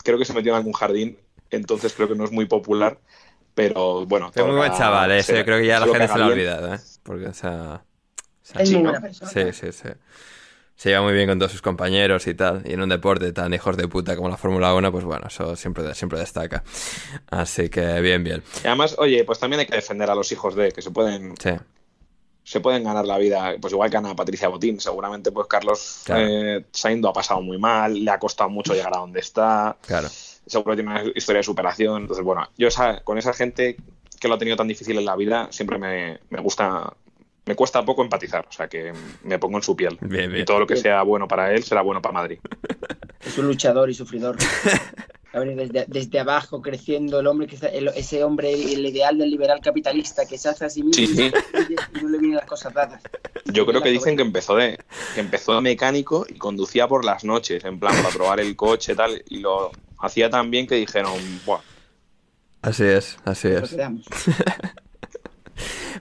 [0.03, 1.17] creo que se metió en algún jardín,
[1.51, 2.99] entonces creo que no es muy popular,
[3.53, 4.31] pero bueno.
[4.33, 6.73] Es muy buen chaval, ese, sea- creo que ya la gente se lo ha olvidado,
[6.73, 6.79] ¿eh?
[7.03, 7.83] Porque, o sea...
[7.83, 8.89] o sea, Es Sí, muy ¿no?
[8.91, 9.31] buena persona.
[9.31, 9.89] Sí, sí, sí.
[10.77, 12.61] Se lleva muy bien con todos sus compañeros y tal.
[12.65, 15.55] Y en un deporte tan hijos de puta como la Fórmula 1, pues bueno, eso
[15.55, 16.63] siempre, siempre destaca.
[17.29, 18.43] Así que bien, bien.
[18.61, 21.35] Y además, oye, pues también hay que defender a los hijos de, que se pueden
[21.37, 21.51] Sí,
[22.47, 26.21] se pueden ganar la vida, pues igual que Ana Patricia Botín, seguramente pues Carlos Claro.
[26.29, 29.75] eh, Sainz lo ha pasado muy mal, le ha costado mucho llegar a donde está,
[29.85, 30.07] claro.
[30.09, 33.75] seguro que tiene una historia de superación, entonces bueno, yo esa- con esa gente
[34.19, 36.93] que lo ha tenido tan difícil en la vida, siempre me, me gusta,
[37.47, 38.93] me cuesta poco empatizar, o sea que
[39.23, 39.97] me pongo en su piel.
[40.01, 40.43] Bien, bien.
[40.43, 42.37] Y todo lo que sea bueno para él será bueno para Madrid.
[43.25, 44.37] Es un luchador y sufridor.
[45.35, 49.17] Ha venido desde, desde abajo creciendo el hombre, que está- el- ese hombre, el ideal
[49.17, 51.31] del liberal capitalista que se hace a sí mismo Sí, y, sí.
[51.95, 53.01] y no le vienen las cosas dadas.
[53.45, 54.77] Yo creo que dicen que empezó de
[55.13, 58.95] que empezó de mecánico y conducía por las noches, en plan para probar el coche
[58.95, 61.13] tal, y lo hacía tan bien que dijeron,
[61.45, 61.59] Buah,
[62.61, 63.75] Así es, así es.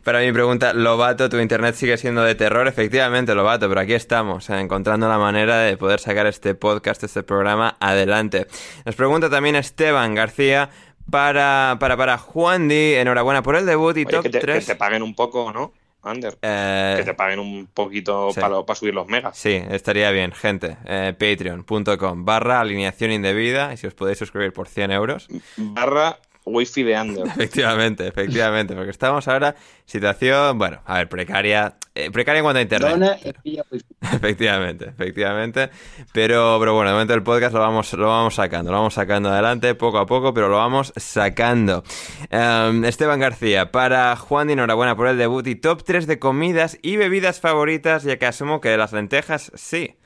[0.03, 2.69] Para mi pregunta, Lobato, ¿tu internet sigue siendo de terror?
[2.69, 7.23] Efectivamente, Lobato, pero aquí estamos, eh, encontrando la manera de poder sacar este podcast, este
[7.23, 8.47] programa adelante.
[8.85, 10.71] Nos pregunta también Esteban García,
[11.11, 14.67] para, para, para Juan Di, enhorabuena por el debut y Oye, top que, te, 3.
[14.67, 15.73] que te paguen un poco, ¿no,
[16.03, 16.37] Ander?
[16.43, 18.41] Eh, que te paguen un poquito sí.
[18.41, 19.37] para, para subir los megas.
[19.37, 20.77] Sí, estaría bien, gente.
[20.87, 25.29] Eh, Patreon.com barra alineación indebida y si os podéis suscribir por 100 euros.
[25.57, 27.25] Barra wifi de.
[27.27, 29.55] Efectivamente, efectivamente, porque estamos ahora
[29.87, 32.91] situación, bueno, a ver, precaria, eh, precaria en cuanto a internet.
[32.91, 33.41] Dona pero-
[33.71, 33.85] wifi.
[34.15, 35.71] Efectivamente, efectivamente.
[36.13, 39.31] Pero, pero bueno, de momento el podcast lo vamos, lo vamos sacando, lo vamos sacando
[39.31, 41.83] adelante poco a poco, pero lo vamos sacando.
[42.31, 46.97] Em, Esteban García, para Juan, enhorabuena por el debut y top 3 de comidas y
[46.97, 49.97] bebidas favoritas, ya que asumo que las lentejas sí.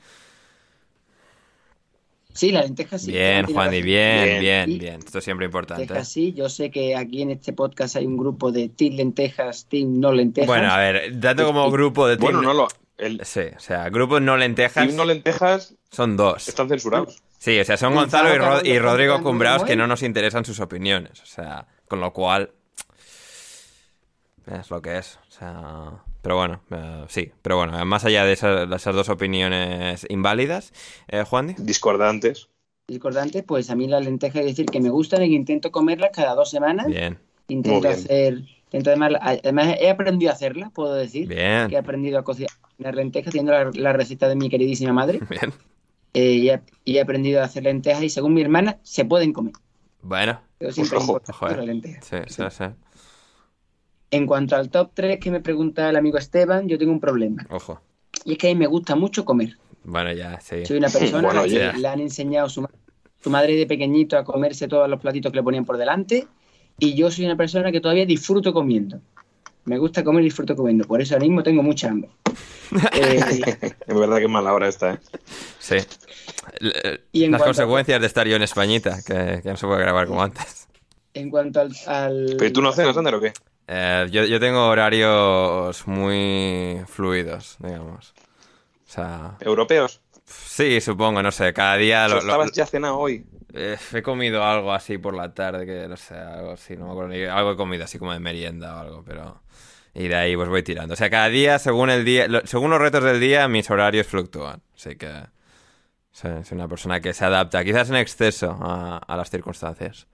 [2.39, 3.11] Sí, la lenteja sí.
[3.11, 4.79] bien, Juan, y bien, Bien.
[4.79, 4.99] bien.
[5.05, 5.81] Esto es siempre importante.
[5.81, 9.65] Lentejas sí, yo sé que aquí en este podcast hay un grupo de Team Lentejas,
[9.65, 10.47] Team No Lentejas.
[10.47, 12.67] Bueno, a ver, tanto como grupo de Bueno, team- no lo.
[12.97, 16.47] El Sí, o sea, grupos no lentejas Team No Lentejas son dos.
[16.47, 17.21] están censurados.
[17.39, 20.59] Sí, o sea, son Gonzalo y, y Rodrigo Cumbraos ¿no que no nos interesan sus
[20.61, 21.21] opiniones.
[21.21, 22.51] O sea, con lo cual.
[24.49, 25.19] Es lo que es.
[25.27, 25.91] O sea.
[26.21, 27.31] Pero bueno, eh, sí.
[27.41, 30.73] Pero bueno, más allá de esas, de esas dos opiniones inválidas,
[31.07, 32.49] eh, Juan Discordantes.
[32.87, 36.09] discordantes, pues a mí las lentejas, es decir, que me gustan y que intento comerlas
[36.13, 36.87] cada dos semanas.
[36.87, 37.17] Bien,
[37.47, 37.93] Intento Muy bien.
[37.93, 38.33] hacer,
[38.65, 41.27] intento además, además he aprendido a hacerlas, puedo decir.
[41.27, 42.49] bien, Que he aprendido a cocinar
[42.93, 45.19] lentejas, teniendo la, la receta de mi queridísima madre.
[45.29, 45.53] bien.
[46.13, 49.33] eh, y, he, y he aprendido a hacer lentejas y según mi hermana, se pueden
[49.33, 49.53] comer.
[50.01, 51.19] Bueno, Pero siempre ojo,
[51.49, 51.55] eh.
[51.55, 52.05] las lentejas.
[52.05, 52.63] sí, sí, sí.
[54.11, 57.45] En cuanto al top 3 que me pregunta el amigo Esteban, yo tengo un problema.
[57.49, 57.81] Ojo.
[58.25, 59.57] Y es que a mí me gusta mucho comer.
[59.83, 60.65] Bueno, ya, sí.
[60.65, 61.73] Soy una persona Bueno, que ya.
[61.73, 62.69] le han enseñado su, ma-
[63.21, 66.27] su madre de pequeñito a comerse todos los platitos que le ponían por delante.
[66.79, 68.99] Y yo soy una persona que todavía disfruto comiendo.
[69.65, 70.85] Me gusta comer y disfruto comiendo.
[70.87, 72.09] Por eso ahora mismo tengo mucha hambre.
[72.93, 73.19] Eh,
[73.87, 74.99] Es verdad que es mala hora esta, ¿eh?
[75.59, 75.75] Sí.
[76.61, 79.57] L- Y en Las cuanto a- consecuencias de estar yo en Españita, que, que no
[79.57, 80.67] se puede grabar como antes.
[81.13, 81.71] en cuanto al...
[81.87, 83.33] al- ¿Pero tú no cenas, Ander, o qué?
[83.71, 88.13] Eh, yo, yo tengo horarios muy fluidos, digamos.
[88.87, 90.01] O sea, ¿Europeos?
[90.25, 93.25] sí, supongo, no sé, cada día ¿O lo- lo- estabas ya cenado hoy?
[93.53, 96.91] eh, he comido algo así por la tarde, que no sé, algo así, no me
[96.91, 99.41] acuerdo ni- Algo he comido así como de merienda o algo, pero...
[99.93, 100.93] Y de ahí pues voy tirando.
[100.93, 104.07] O sea, cada día, según el día, lo- según los retos del día, mis horarios
[104.07, 104.61] fluctúan.
[104.75, 105.11] Así que...
[106.11, 110.07] Soy, soy una persona que se adapta, quizás en exceso a, a las circunstancias.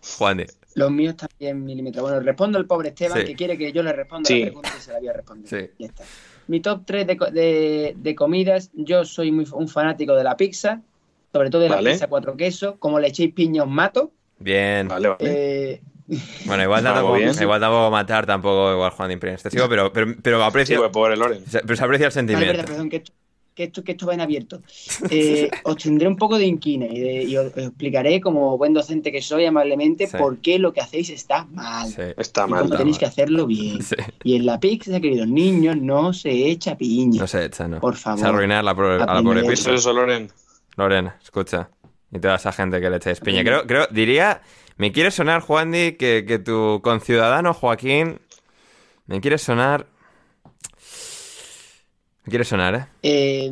[0.18, 0.46] Juan.
[0.78, 2.02] Los míos también milímetros.
[2.02, 3.24] Bueno, respondo al pobre Esteban Sí.
[3.26, 4.40] que quiere que yo le responda Sí.
[4.40, 5.48] la pregunta y se la voy a responder.
[5.48, 5.70] Sí.
[5.78, 6.04] Ya está.
[6.46, 10.36] Mi top 3 de, co- de- de comidas, yo soy muy, un fanático de la
[10.36, 10.80] pizza,
[11.32, 11.82] sobre todo de Vale.
[11.82, 12.76] la pizza cuatro quesos.
[12.78, 14.12] Como le echéis piña os mato.
[14.38, 14.88] Bien.
[14.88, 15.18] Vale, vale.
[15.20, 15.80] Eh,
[16.46, 17.32] Bueno, igual tampoco, bien.
[17.38, 21.44] igual tampoco matar, tampoco igual Juan de excesivo, pero, pero, pero aprecio, pues, pobre Loren.
[21.44, 22.52] se- pero se aprecia el vale, sentimiento.
[22.56, 23.12] verdad, perdón, que esto,
[23.58, 24.62] que esto, que esto va en abierto.
[25.10, 28.72] Eh, os tendré un poco de inquina y, de- y os, os explicaré, como buen
[28.72, 30.16] docente que soy, amablemente, Sí.
[30.16, 31.88] por qué lo que hacéis está mal.
[31.88, 32.02] Sí.
[32.16, 32.60] Está y mal.
[32.60, 33.00] cómo está tenéis mal.
[33.00, 33.82] que hacerlo bien.
[33.82, 33.96] Sí.
[34.22, 37.20] Y en la pizza, queridos niños, no se echa piña.
[37.20, 37.80] No se echa, ¿no?
[37.80, 38.20] Por favor.
[38.20, 39.52] Se arruinar la pro- a la pobre pizza.
[39.54, 40.30] Eso es eso, Loren.
[40.76, 41.68] Lorena, escucha.
[42.12, 43.42] Y toda esa gente que le echáis piña.
[43.42, 44.40] Creo, creo, diría,
[44.76, 48.20] me quiere sonar, Juan Di, que, que tu conciudadano Joaquín,
[49.06, 49.86] me quiere sonar...
[52.28, 52.86] Quiere sonar, ¿eh?
[53.02, 53.50] Eh,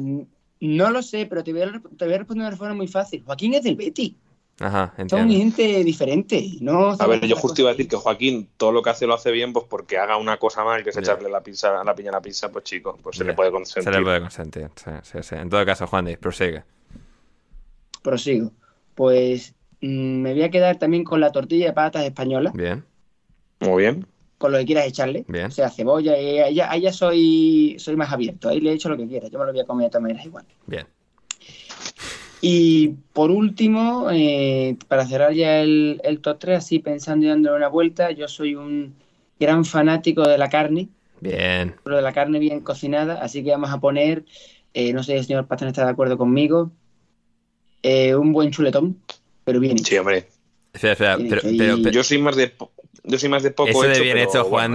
[0.60, 2.88] no lo sé, pero te voy, a, te voy a responder de una forma muy
[2.88, 3.22] fácil.
[3.24, 4.16] Joaquín es del Betty.
[4.58, 5.34] Ajá, Son entiendo.
[5.34, 6.52] gente diferente.
[6.60, 9.14] No A ver, yo justo iba a decir que Joaquín todo lo que hace lo
[9.14, 12.08] hace bien, pues porque haga una cosa mal, que es echarle la pizza, la piña
[12.10, 13.92] a la pizza, pues chico, pues se le puede Se consentir.
[13.92, 15.34] le puede consentir, sí, sí, sí.
[15.34, 16.64] En todo caso, Juan prosigue.
[18.02, 18.52] Prosigo.
[18.94, 22.84] Pues mm, me voy a quedar también con la tortilla de patatas española, Bien,
[23.60, 24.06] Muy bien.
[24.46, 25.24] Con lo que quieras echarle.
[25.28, 25.46] Bien.
[25.46, 26.14] O sea, cebolla,
[26.50, 28.48] ya, ahí ya soy, soy más abierto.
[28.48, 29.28] Ahí le echo lo que quiera.
[29.28, 30.44] Yo me lo voy a comer de todas maneras igual.
[30.66, 30.86] bien.
[32.40, 37.56] Y por último, eh, para cerrar ya el, el top 3, así pensando y dándole
[37.56, 38.94] una vuelta, yo soy un
[39.40, 40.88] gran fanático de la carne,
[41.20, 41.74] Bien.
[41.84, 44.24] de la carne bien cocinada, así que vamos a poner,
[44.74, 46.70] eh, no sé si el señor Pastón está de acuerdo conmigo,
[47.82, 49.00] eh, un buen chuletón,
[49.44, 49.86] pero bien hecho.
[49.86, 50.28] Sí, hombre.
[50.72, 52.52] Espera, espera, Tiene pero, pero- pero- Yo soy más de
[53.06, 54.74] yo soy más de poco eso de hecho, bien pero, hecho, Juan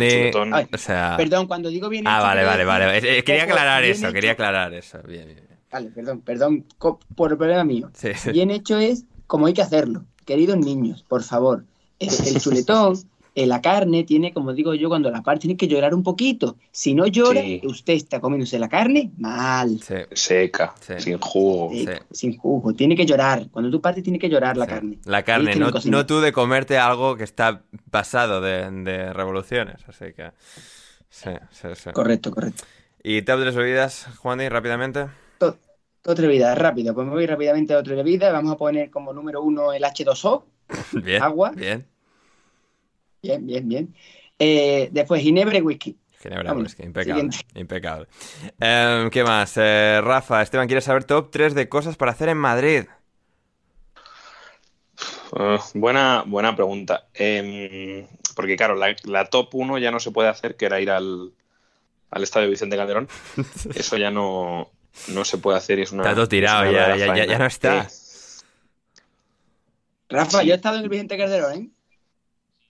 [0.53, 1.15] Ay, o sea...
[1.17, 3.17] Perdón, cuando digo bien Ah, hecho, vale, quiero vale, decir vale.
[3.19, 4.13] Eh, Quería aclarar eso, hecho.
[4.13, 4.99] quería aclarar eso.
[5.07, 5.35] Bien, bien.
[5.47, 5.59] bien.
[5.71, 7.89] Vale, perdón, perdón, co- por el problema mío.
[7.93, 8.31] Sí, sí.
[8.31, 10.05] Bien hecho es como hay que hacerlo.
[10.25, 11.65] Queridos niños, por favor,
[11.99, 12.95] el, el chuletón
[13.33, 16.57] eh, la carne tiene, como digo yo, cuando la parte tiene que llorar un poquito.
[16.71, 17.61] Si no llora, Sí.
[17.63, 19.79] usted está comiéndose la carne mal.
[19.81, 20.93] Sí, Seca, Sí.
[20.99, 21.71] sin jugo.
[21.73, 21.85] Sí.
[22.11, 22.73] Sin jugo.
[22.73, 23.47] Tiene que llorar.
[23.51, 24.71] Cuando tú partes, tiene que llorar la sí.
[24.71, 24.99] carne.
[25.05, 29.77] La carne, no, no tú de comerte algo que está pasado de, de revoluciones.
[29.87, 30.31] Así que.
[31.09, 31.91] Sí, sí, sí.
[31.91, 32.63] Correcto, correcto.
[33.03, 35.07] ¿Y top las bebidas, Juan rápidamente?
[35.39, 35.57] To-
[36.05, 36.93] Otra bebida, rápido.
[36.93, 38.31] Pues me voy rápidamente a otra bebida.
[38.31, 40.43] Vamos a poner como número uno el H2O.
[41.03, 41.21] Bien.
[41.21, 41.51] Agua.
[41.51, 41.85] Bien.
[43.21, 43.95] Bien, bien, bien.
[44.39, 45.97] Eh, después Ginebra y whisky.
[46.21, 47.13] Ginebra whisky, impecable.
[47.31, 47.37] Siguiente.
[47.59, 48.07] Impecable.
[48.59, 49.53] Em, ¿qué más?
[49.57, 52.85] Eh, Rafa, Esteban quiere saber top 3 de cosas para hacer en Madrid.
[55.39, 57.07] Eh, buena, buena pregunta.
[57.13, 60.89] Em, porque claro, la, la top 1 ya no se puede hacer, que era ir
[60.91, 61.31] al,
[62.11, 63.07] al estadio Vicente Calderón.
[63.75, 64.69] Eso ya no,
[65.07, 66.03] no se puede hacer y es una.
[66.03, 67.87] Está todo tirado, es una ya, ya, ya, ya no está.
[70.09, 70.47] Rafa, Sí.
[70.47, 71.69] yo he estado en el Vicente Calderón, ¿eh?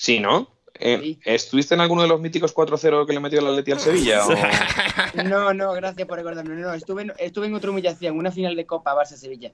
[0.01, 0.47] Sí, ¿no?
[0.79, 1.19] Eh, Sí.
[1.25, 3.79] ¿Estuviste en alguno de los míticos 4-0 que le metió el Atleti al
[4.15, 4.25] Sevilla?
[4.25, 4.33] o-
[5.29, 6.55] No, no, gracias por recordarme.
[6.55, 9.51] No, no, estuve en, estuve en otra humillación, una final de Copa Barça-Sevilla.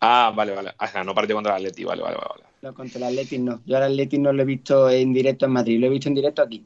[0.00, 0.72] Ah, vale, vale.
[0.78, 2.44] Ah, no partió contra el Atleti, vale, vale, vale.
[2.62, 3.60] No, contra el Athletic no.
[3.66, 6.14] Yo al Athletic no lo he visto en directo en Madrid, lo he visto en
[6.14, 6.64] directo aquí.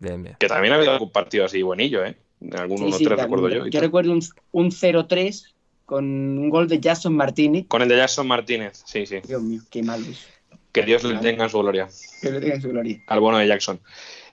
[0.00, 0.36] Bien, bien.
[0.38, 2.16] Que también ha habido algún partido así buenillo, ¿eh?
[2.40, 3.24] En algún Sí, 1-3 sí, también.
[3.26, 3.64] recuerdo yo.
[3.66, 3.80] Yo tal.
[3.80, 5.54] recuerdo un, un 0-3
[5.86, 7.66] con un gol de Jason Martínez.
[7.68, 9.16] Con el de Jackson Martínez, sí, sí.
[9.26, 10.26] Dios mío, qué malo eso.
[10.72, 11.88] Que Dios le tenga en su gloria.
[12.20, 13.00] Que lo tenga en su gloria.
[13.06, 13.80] Al bueno de Jackson.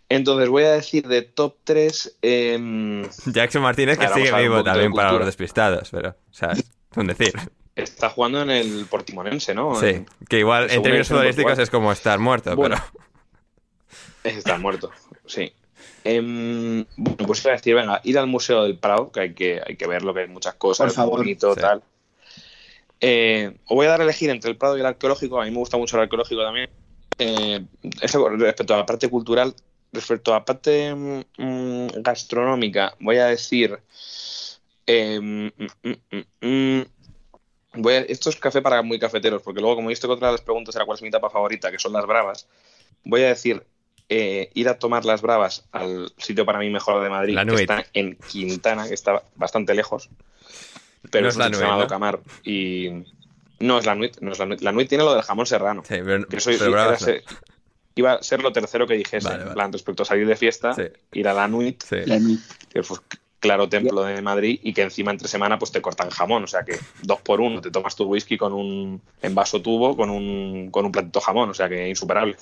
[0.10, 2.18] Entonces voy a decir de top 3.
[3.26, 6.54] Jackson Martínez, que Ahora sigue vivo también para los despistados, pero, o sea,
[6.96, 7.34] un decir.
[7.76, 9.76] está jugando en el Portimonense, ¿no?
[9.76, 12.76] Sí, que igual en términos tiempo futbolísticos es como estar muerto, Bueno.
[14.22, 14.38] pero.
[14.38, 14.92] Está muerto,
[15.26, 15.52] sí.
[16.04, 19.62] Em, bueno, pues iba a decir, venga, ir al Museo del Prado, que hay que,
[19.66, 21.20] hay que verlo, que hay muchas cosas, Por favor.
[21.20, 21.62] bonito, Sí.
[21.62, 21.82] tal.
[23.08, 25.40] Eh, os voy a dar a elegir entre el Prado y el arqueológico.
[25.40, 26.70] A mí me gusta mucho el arqueológico también.
[27.20, 27.64] Eh,
[28.02, 29.54] eso respecto a la parte cultural.
[29.92, 30.94] Respecto a la parte
[31.38, 33.80] mm, gastronómica, voy a decir.
[34.88, 35.48] eh, mm,
[35.84, 36.84] mm, mm, mm,
[37.82, 40.34] voy a- esto es café para muy cafeteros, porque luego, como viste que otra de
[40.34, 42.48] las preguntas era cuál es mi tapa favorita, que son las bravas,
[43.04, 43.66] voy a decir
[44.10, 47.86] eh, ir a tomar las bravas al sitio para mí mejor de Madrid, que está
[47.94, 50.10] en Quintana, que está bastante lejos.
[51.12, 51.88] Pero No es es la Nuit, llamado ¿no?
[51.88, 52.20] Camar.
[52.44, 52.90] Y
[53.60, 54.62] no es la Nuit, no es la Nuit.
[54.62, 55.82] La Nuit tiene lo del jamón serrano.
[55.84, 56.42] Sí, pero, Que pero
[56.98, 57.24] ser-
[57.96, 59.28] iba a ser lo tercero que dijese.
[59.28, 60.84] Vale, plan, respecto a salir de fiesta, Sí.
[61.14, 61.98] ir a la Nuit, Sí.
[62.06, 62.40] La Nuit.
[62.70, 63.02] que es pues,
[63.40, 66.44] claro templo de Madrid, y que encima entre semana pues te cortan jamón.
[66.44, 69.96] O sea que dos por uno, te tomas tu whisky con un en vaso tubo,
[69.96, 71.50] con un, con un platito jamón.
[71.50, 72.36] O sea que insuperable.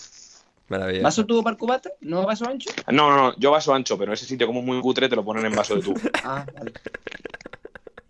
[1.04, 1.92] ¿Vaso tubo para el cubata?
[2.02, 2.72] ¿No vaso ancho?
[2.88, 5.24] No, no, no, yo vaso ancho, pero ese sitio como es muy cutre te lo
[5.24, 6.00] ponen en vaso de tubo.
[6.24, 6.72] Ah, vale.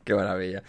[0.06, 0.64] Qué maravilla.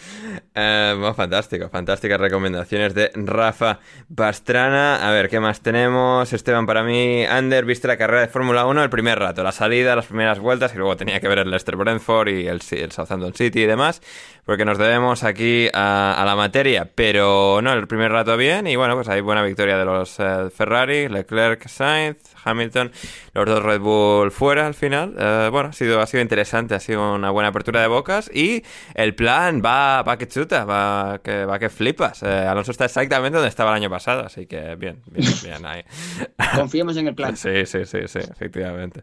[0.55, 3.81] Eh, fantástico, fantásticas recomendaciones de Rafa
[4.15, 5.07] Pastrana.
[5.07, 6.33] A ver, ¿qué más tenemos?
[6.33, 9.97] Esteban, para mí, Ander, viste la carrera de Fórmula 1 el primer rato, la salida,
[9.97, 13.35] las primeras vueltas, y luego tenía que ver el Leicester Brentford y el, el Southampton
[13.35, 14.01] City y demás,
[14.45, 16.91] porque nos debemos aquí a, a la materia.
[16.95, 20.51] Pero no, el primer rato bien, y bueno, pues hay buena victoria de los eh,
[20.55, 22.93] Ferrari, Leclerc, Sainz, Hamilton,
[23.33, 25.15] los dos Red Bull fuera al final.
[25.19, 28.63] Eh, bueno, ha sido, ha sido interesante, ha sido una buena apertura de bocas y
[28.95, 32.23] el plan va, va que chuta, va que, va que flipas.
[32.23, 35.83] Eh, Alonso está exactamente donde estaba el año pasado, así que bien, bien, bien ahí.
[36.57, 37.37] Confiemos en el plan.
[37.37, 39.03] Sí, sí, sí, sí, efectivamente.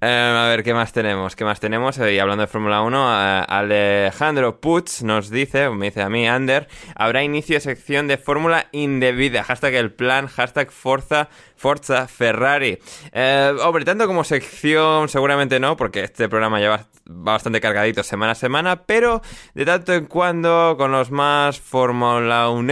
[0.00, 1.36] Eh, a ver, ¿qué más tenemos?
[1.36, 1.98] ¿Qué más tenemos?
[1.98, 6.68] Y hablando de Fórmula 1, eh, Alejandro Puig nos dice, me dice a mí, Ander,
[6.94, 9.44] habrá inicio de sección de Fórmula indebida.
[9.44, 11.28] Hashtag el plan, hashtag Forza,
[11.58, 12.78] Forza Ferrari.
[13.12, 18.02] Eh, hombre, tanto como sección, seguramente no, porque este programa ya va, va bastante cargadito
[18.02, 19.22] semana a semana, pero
[19.54, 22.68] de tanto en cuando, con los más 1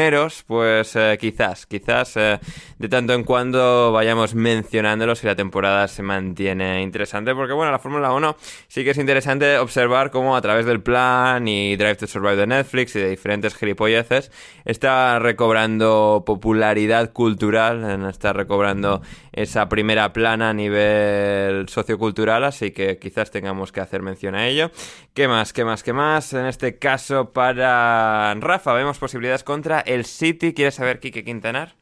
[0.46, 2.38] pues eh, quizás, quizás eh,
[2.78, 7.78] de tanto en cuando vayamos mencionándolos si la temporada se mantiene interesante, porque bueno, la
[7.78, 8.36] Fórmula 1
[8.68, 12.46] sí que es interesante observar cómo a través del plan y Drive to Survive de
[12.46, 14.30] Netflix y de diferentes gilipolleces
[14.64, 19.00] está recobrando popularidad cultural, está recobrando
[19.32, 24.70] esa primera plana a nivel sociocultural, así que quizás tengamos que hacer mención a ello.
[25.15, 25.53] ¿Qué más?
[25.53, 25.82] ¿Qué más?
[25.82, 26.32] ¿Qué más?
[26.32, 30.53] En este caso para Rafa vemos posibilidades contra el City.
[30.55, 31.74] ¿Quieres saber Quique Quintanar?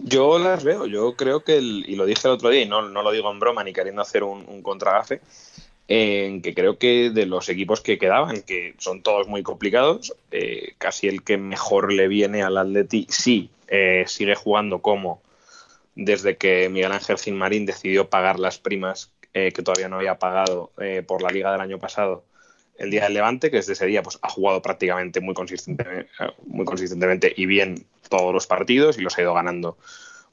[0.00, 2.88] Yo las veo, yo creo que, el- y lo dije el otro día, y no,
[2.88, 5.20] no lo digo en broma ni queriendo hacer un, un contragafe,
[5.88, 10.74] en que creo que de los equipos que quedaban, que son todos muy complicados, eh,
[10.78, 15.22] casi el que mejor le viene al Atleti, sí, eh, sigue jugando como
[15.96, 20.72] desde que Miguel Ángel Gilmarín decidió pagar las primas eh, que todavía no había pagado
[20.80, 22.24] eh, por la liga del año pasado
[22.78, 26.10] el día del Levante, que desde ese día pues, ha jugado prácticamente muy, consistentemente,
[26.46, 29.76] muy consistentemente y bien todos los partidos y los ha ido ganando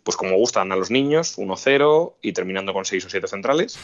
[0.04, 3.80] pues como gustan a los niños, 1-0 y terminando con 6 o 7 centrales.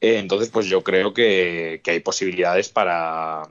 [0.00, 3.42] Eh, entonces, pues yo creo que, que hay posibilidades para,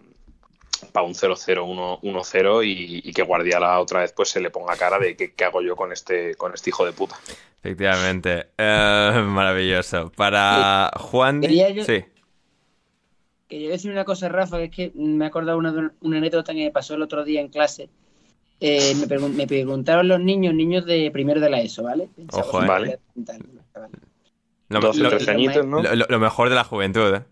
[0.91, 4.99] para un 0-0, 1-0 y, y, que Guardiola otra vez pues se le ponga cara
[4.99, 7.15] de qué, qué hago yo con este, con este hijo de puta.
[7.61, 8.47] Efectivamente.
[8.57, 10.11] Eh, maravilloso.
[10.15, 11.41] Para Juan...
[11.41, 12.03] Quería yo- Sí.
[13.47, 16.65] Quería decir una cosa, Rafa, que es que me he acordado una, una anécdota que
[16.65, 17.89] me pasó el otro día en clase.
[18.59, 22.09] Eh, me, pregun- me preguntaron los niños, niños de primero de la ESO, ¿vale?
[22.15, 22.67] Pensaba Ojo, eh.
[22.67, 22.99] Vale.
[24.69, 25.81] Lo, 12, lo- 13 añitos, ¿no?
[25.81, 27.23] lo- lo mejor de la juventud, ¿eh?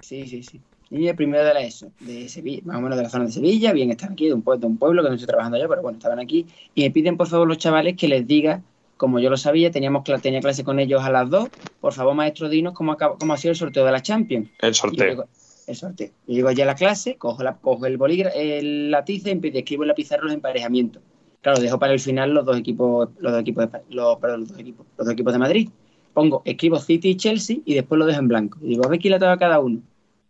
[0.00, 0.60] Sí, sí, sí.
[0.92, 3.72] De primero de la ESO, de Sevilla, más o menos de la zona de Sevilla,
[3.72, 5.80] bien, están aquí, de un, pue- de un pueblo que no estoy trabajando yo, pero
[5.80, 6.44] bueno, estaban aquí.
[6.74, 8.62] Y me piden, por favor, los chavales que les diga,
[8.98, 11.48] como yo lo sabía, teníamos tenía clase con ellos a las dos,
[11.80, 14.50] por favor, maestro, dinos cómo, cómo ha sido el sorteo de la Champions.
[14.60, 15.06] El Y sorteo.
[15.08, 15.26] llego-
[15.66, 16.08] el sorteo.
[16.26, 19.58] Yo llego allá a la clase, cojo, la, cojo el bolígrafo, el lápiz y empiezo-
[19.58, 21.02] escribo en la pizarra los emparejamientos.
[21.40, 24.50] Claro, dejo para el final los dos equipos, los dos equipos de, los, perdón, los
[24.50, 25.68] dos equipos, los dos equipos de Madrid.
[26.12, 28.58] Pongo, escribo City y Chelsea y después lo dejo en blanco.
[28.60, 29.80] Y digo, a ver quién le toca a cada uno.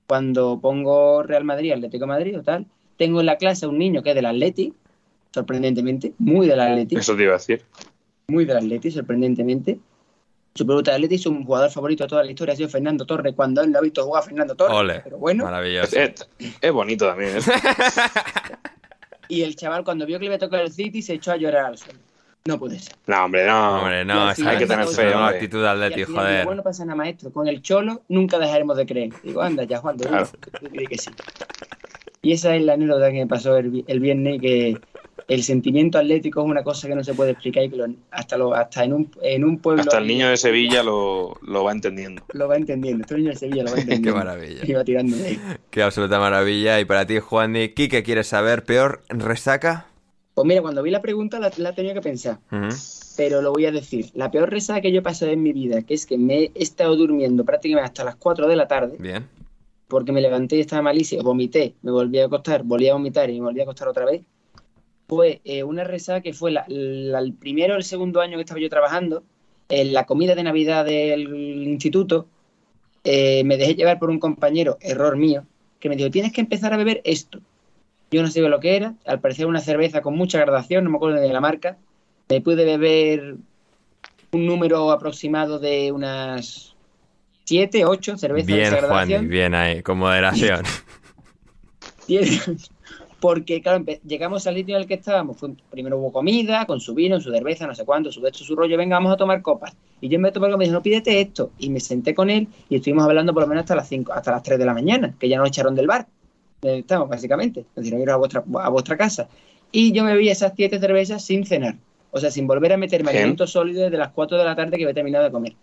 [0.07, 2.67] Cuando pongo Real Madrid, Atlético de Madrid o tal,
[2.97, 4.75] tengo en la clase a un niño que es del Atleti,
[5.33, 7.63] sorprendentemente, muy del Atleti Eso te iba a decir.
[8.29, 9.79] muy del Atleti, sorprendentemente.
[10.55, 13.33] Su pelota de Atleti, su jugador favorito de toda la historia ha sido Fernando Torres,
[13.35, 14.77] cuando él no ha visto jugar a Fernando Torres.
[14.77, 15.01] Ole.
[15.03, 15.97] Pero bueno, Maravilloso.
[15.99, 16.29] es-
[16.61, 17.39] es bonito también.
[17.39, 17.41] ¿eh?
[19.29, 21.37] y el chaval cuando vio que le iba a tocar el City se echó a
[21.37, 21.99] llorar al suelo.
[22.45, 22.95] No puede ser.
[23.07, 23.79] No, hombre, no.
[23.79, 25.37] Hombre, no, hay que tener fe, hombre.
[25.37, 26.45] actitud al digo, joder.
[26.45, 27.31] bueno, pasa nada, maestro.
[27.33, 29.13] Con el Cholo nunca dejaremos de creer.
[29.23, 30.27] Digo, anda ya, Juan, de Claro.
[30.61, 31.11] tú crees que sí.
[32.23, 34.77] Y esa es la anécdota que me pasó el, el viernes, que
[35.29, 38.37] el sentimiento atlético es una cosa que no se puede explicar y que lo- hasta,
[38.37, 39.83] lo, hasta en, un, en un pueblo...
[39.83, 42.25] Hasta el niño de Sevilla lo, lo va entendiendo.
[42.33, 43.03] Lo va entendiendo.
[43.03, 44.11] Este niño de Sevilla lo va entendiendo.
[44.13, 44.61] Qué maravilla.
[44.65, 45.41] Y va tirando de ahí.
[45.71, 46.81] Qué absoluta maravilla.
[46.81, 48.65] Y para ti, Juan ¿qué quieres saber?
[48.65, 49.87] ¿Peor resaca?
[50.35, 52.39] Pues mira, cuando vi la pregunta la, la tenía que pensar,
[53.17, 54.07] pero lo voy a decir.
[54.15, 56.53] La peor resaca que yo he pasado en mi vida, que es que me he
[56.55, 59.29] estado durmiendo prácticamente hasta las 4 de la tarde, Bien.
[59.89, 63.35] porque me levanté y estaba malísimo, vomité, me volví a acostar, volví a vomitar y
[63.41, 64.23] me volví a acostar otra vez,
[65.07, 68.43] fue eh, una resaca que fue la- la- el primero o el segundo año que
[68.43, 69.25] estaba yo trabajando,
[69.69, 71.29] en la comida de Navidad del
[71.67, 72.27] instituto,
[73.05, 75.45] eh, me dejé llevar por un compañero, error mío,
[75.79, 77.41] que me dijo, tienes que empezar a beber esto.
[78.13, 80.97] Yo no sé lo que era, al parecer una cerveza con mucha gradación, no me
[80.97, 81.79] acuerdo de la marca.
[82.29, 83.37] Me pude beber
[84.33, 86.75] un número aproximado de unas
[87.45, 90.63] 7, 8 cervezas de Bien, esa Juan bien ahí, con moderación.
[93.21, 95.37] Porque, claro, llegamos al sitio en el que estábamos.
[95.39, 98.57] Fue- primero hubo comida, con su vino, su cerveza, no sé cuánto, su esto, su
[98.57, 98.77] rollo.
[98.77, 99.77] Venga, vamos a tomar copas.
[100.01, 101.53] Y yo vez de tomar copas, me dije, no pídete esto.
[101.59, 104.33] Y me senté con él y estuvimos hablando por lo menos hasta las 5, hasta
[104.33, 106.09] las 3 de la mañana, que ya nos echaron del bar.
[106.63, 107.65] Eh, Estamos, básicamente.
[107.77, 109.29] Nos dijeron a vuestra, a vuestra casa.
[109.71, 111.77] Y yo me bebí esas 7 cervezas sin cenar.
[112.11, 113.23] O sea, sin volver a meterme Bien.
[113.23, 115.55] alimentos sólidos desde las 4 de la tarde que había terminado de comer.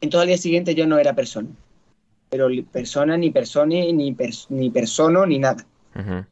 [0.00, 1.48] Entonces al día siguiente yo no era persona.
[2.28, 5.64] Pero persona, ni persona, ni, pers- ni persono, ni nada.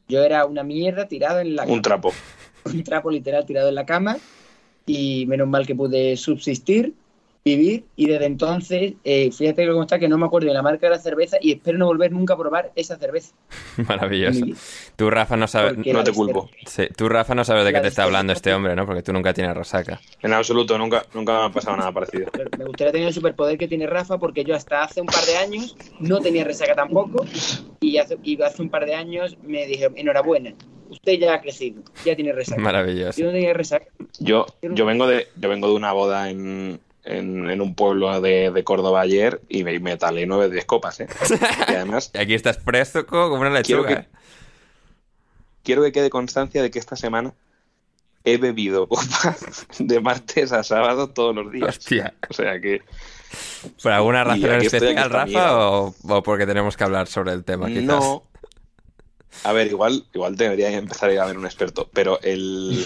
[0.07, 2.13] Yo era una mierda tirado en la Un trapo.
[2.65, 4.17] un trapo literal tirado en la cama
[4.85, 6.93] y menos mal que pude subsistir,
[7.55, 10.87] vivir y desde entonces, eh, fíjate cómo está, que no me acuerdo de la marca
[10.87, 13.33] de la cerveza y espero no volver nunca a probar esa cerveza.
[13.87, 14.45] Maravilloso.
[14.95, 15.73] Tú, Rafa, no sabes...
[15.73, 16.49] Porque No te de culpo.
[16.65, 18.85] Sí, tú, Rafa, no sabes de qué te está hablando este hombre, ¿no?
[18.85, 19.99] Porque tú nunca tienes resaca.
[20.21, 22.27] En absoluto, nunca, nunca me ha pasado nada parecido.
[22.31, 25.25] Pero Me gustaría tener el superpoder que tiene Rafa porque yo hasta hace un par
[25.25, 27.25] de años no tenía resaca tampoco
[27.79, 30.53] y hace, y hace un par de años me dije, enhorabuena,
[30.89, 32.61] usted ya ha crecido, ya tiene resaca.
[32.61, 33.19] Maravilloso.
[33.19, 33.85] Yo no tenía resaca.
[34.19, 36.79] Yo, yo vengo de, yo vengo de una boda en,
[37.09, 40.99] en, en un pueblo de, de Córdoba ayer y me, me talé nueve de copas,
[40.99, 41.07] ¿eh?
[41.69, 44.01] Y además, Y aquí estás presto como una Quiero lechuga.
[44.03, 44.07] que-
[45.63, 47.33] quiero que quede constancia de que esta semana
[48.23, 51.77] he bebido copas de martes a sábado todos los días.
[51.77, 52.13] Hostia.
[52.29, 52.81] O sea que
[53.81, 55.57] ¿Por alguna razón especial, Rafa?
[55.69, 57.83] O, o porque tenemos que hablar sobre el tema, quizás?
[57.85, 58.23] no.
[59.43, 62.85] A ver, igual, igual debería empezar a ir a ver un experto, pero el,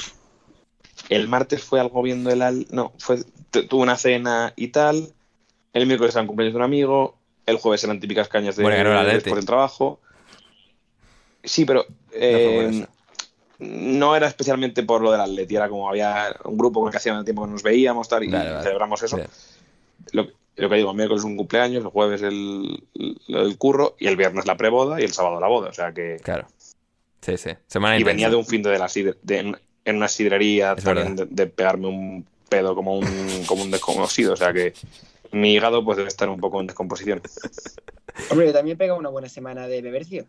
[1.10, 2.68] el martes fue algo viendo el al.
[2.70, 3.20] No, fue,
[3.64, 5.14] tuve una cena y tal.
[5.74, 7.16] El miércoles eran cumpleaños de un amigo.
[7.46, 9.16] El jueves eran típicas cañas de Bueno, Atleti.
[9.16, 10.00] después del trabajo.
[11.44, 12.86] Sí, pero eh,
[13.60, 16.98] no era especialmente por lo del Atleti, era como había un grupo con el que
[16.98, 18.64] hacía tiempo que nos veíamos tal, y Vale, vale.
[18.64, 19.18] celebramos eso.
[20.12, 22.84] Lo, lo que digo, el miércoles un cumpleaños, el jueves el,
[23.28, 25.70] el, curro y el viernes la preboda y el sábado la boda.
[25.70, 26.18] O sea que.
[26.24, 26.48] Claro.
[27.22, 27.52] Sí, sí.
[27.68, 28.14] Semana Y intensa.
[28.14, 31.26] venía de un fin de, la sidre- de en, en una sidrería Es también de,
[31.26, 33.08] de pegarme un pedo como un,
[33.48, 34.34] como un desconocido.
[34.34, 34.74] O sea que
[35.32, 37.22] mi hígado pues debe estar un poco en descomposición.
[38.30, 40.26] Hombre, yo también pega una buena semana de bebercio.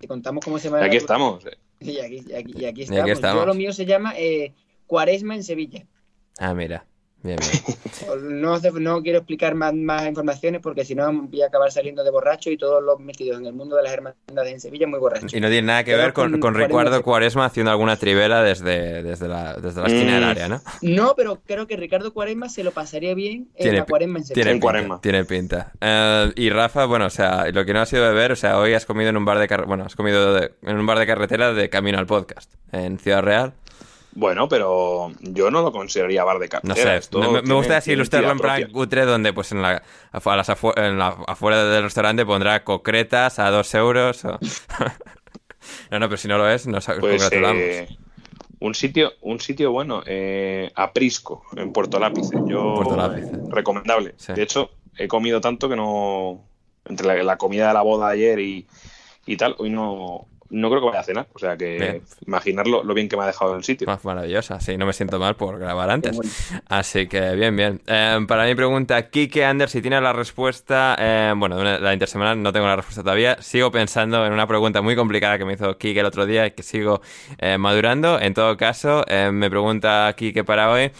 [0.00, 0.84] Te contamos cómo semana.
[0.84, 1.44] Y aquí estamos.
[1.82, 3.02] Y aquí, y aquí, y aquí Y estamos.
[3.02, 3.42] aquí estamos.
[3.42, 4.52] Yo lo mío se llama eh,
[4.86, 5.84] Cuaresma en Sevilla.
[6.38, 6.86] Ah, mira.
[7.22, 7.76] Bien, bien.
[8.42, 12.02] No, hace- no quiero explicar más, más informaciones porque si no voy a acabar saliendo
[12.04, 14.98] de borracho y todos los metidos en el mundo de las hermandades en Sevilla muy
[14.98, 15.32] borrachos.
[15.32, 17.02] Y no tiene nada que Pero ver con, con Ricardo.
[17.02, 20.28] Cuaresma haciendo alguna trivela desde, desde, la, desde la esquina del Mm.
[20.28, 20.60] área, ¿no?
[20.82, 24.24] No, pero creo que Ricardo Cuaresma se lo pasaría bien en Tiene la Cuaresma en
[24.24, 24.34] Sevilla.
[24.42, 25.00] Tiene En pinta, Cuaresma.
[25.00, 25.72] tiene pinta.
[25.80, 28.74] Eh, y Rafa, bueno, o sea, lo que no ha sido beber, o sea, hoy
[28.74, 31.06] has comido en un bar de car- bueno, has comido de- en un bar de
[31.06, 33.52] carretera de camino al podcast en Ciudad Real.
[34.14, 36.74] Bueno, pero yo no lo consideraría bar de No cartera.
[36.76, 39.82] sé, Esto me, me gusta así ilustrarlo en plan cutre, donde pues en la,
[40.12, 44.24] a las afu- en la- afuera del restaurante pondrá concretas a dos euros.
[44.26, 44.38] o-
[45.90, 47.62] no, no, pero si no lo es, nos Pues congratulamos.
[47.62, 47.88] eh,
[48.60, 52.36] un sitio, un sitio bueno, eh, Aprisco, en Puerto Lápice.
[52.46, 53.30] Yo Puerto Lápice.
[53.48, 54.14] recomendable.
[54.18, 54.34] Sí.
[54.34, 56.44] De hecho, he comido tanto que no
[56.84, 58.66] entre la, la comida de la boda ayer y,
[59.26, 61.26] y tal, hoy no no creo que vaya a cenar.
[61.32, 62.02] O sea que Bien.
[62.26, 63.86] imaginar lo, lo bien que me ha dejado el sitio.
[63.86, 66.16] Más maravillosa, sí, no me siento mal por grabar antes.
[66.16, 66.30] Bueno.
[66.68, 67.80] Así que bien, bien.
[67.86, 72.52] Eh, para mi pregunta, Kike Ander, si tiene la respuesta, eh, bueno, la intersemanal no
[72.52, 73.36] tengo la respuesta todavía.
[73.40, 76.50] Sigo pensando en una pregunta muy complicada que me hizo Kike el otro día y
[76.52, 77.00] que sigo
[77.38, 78.20] eh, madurando.
[78.20, 80.90] En todo caso, eh, me pregunta Kike para hoy,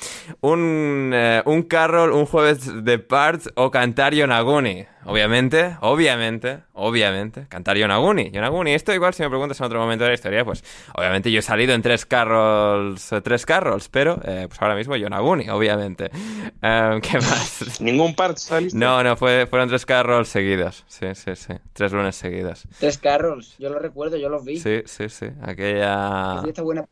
[0.41, 4.87] un, eh, un carrol, un jueves de parts o cantar Yonaguni.
[5.05, 8.31] Obviamente, obviamente, obviamente, cantar Yonaguni.
[8.31, 10.63] Yonaguni, esto igual si me preguntas en otro momento de la historia, pues
[10.95, 14.97] obviamente yo he salido en tres carrols, eh, tres carrols, pero eh, pues ahora mismo
[14.97, 16.11] Yonaguni, obviamente.
[16.65, 17.81] Eh, ¿Qué más?
[17.81, 18.79] ¿Ningún part saliste?
[18.79, 20.85] No, no, fue, fueron tres carrols seguidos.
[20.87, 21.55] Sí, sí, sí.
[21.73, 22.69] Tres lunes seguidos.
[22.79, 24.59] Tres carros, yo lo recuerdo, yo los vi.
[24.59, 25.27] Sí, sí, sí.
[25.43, 26.41] Aquella...
[26.41, 26.63] Buena.
[26.63, 26.89] buena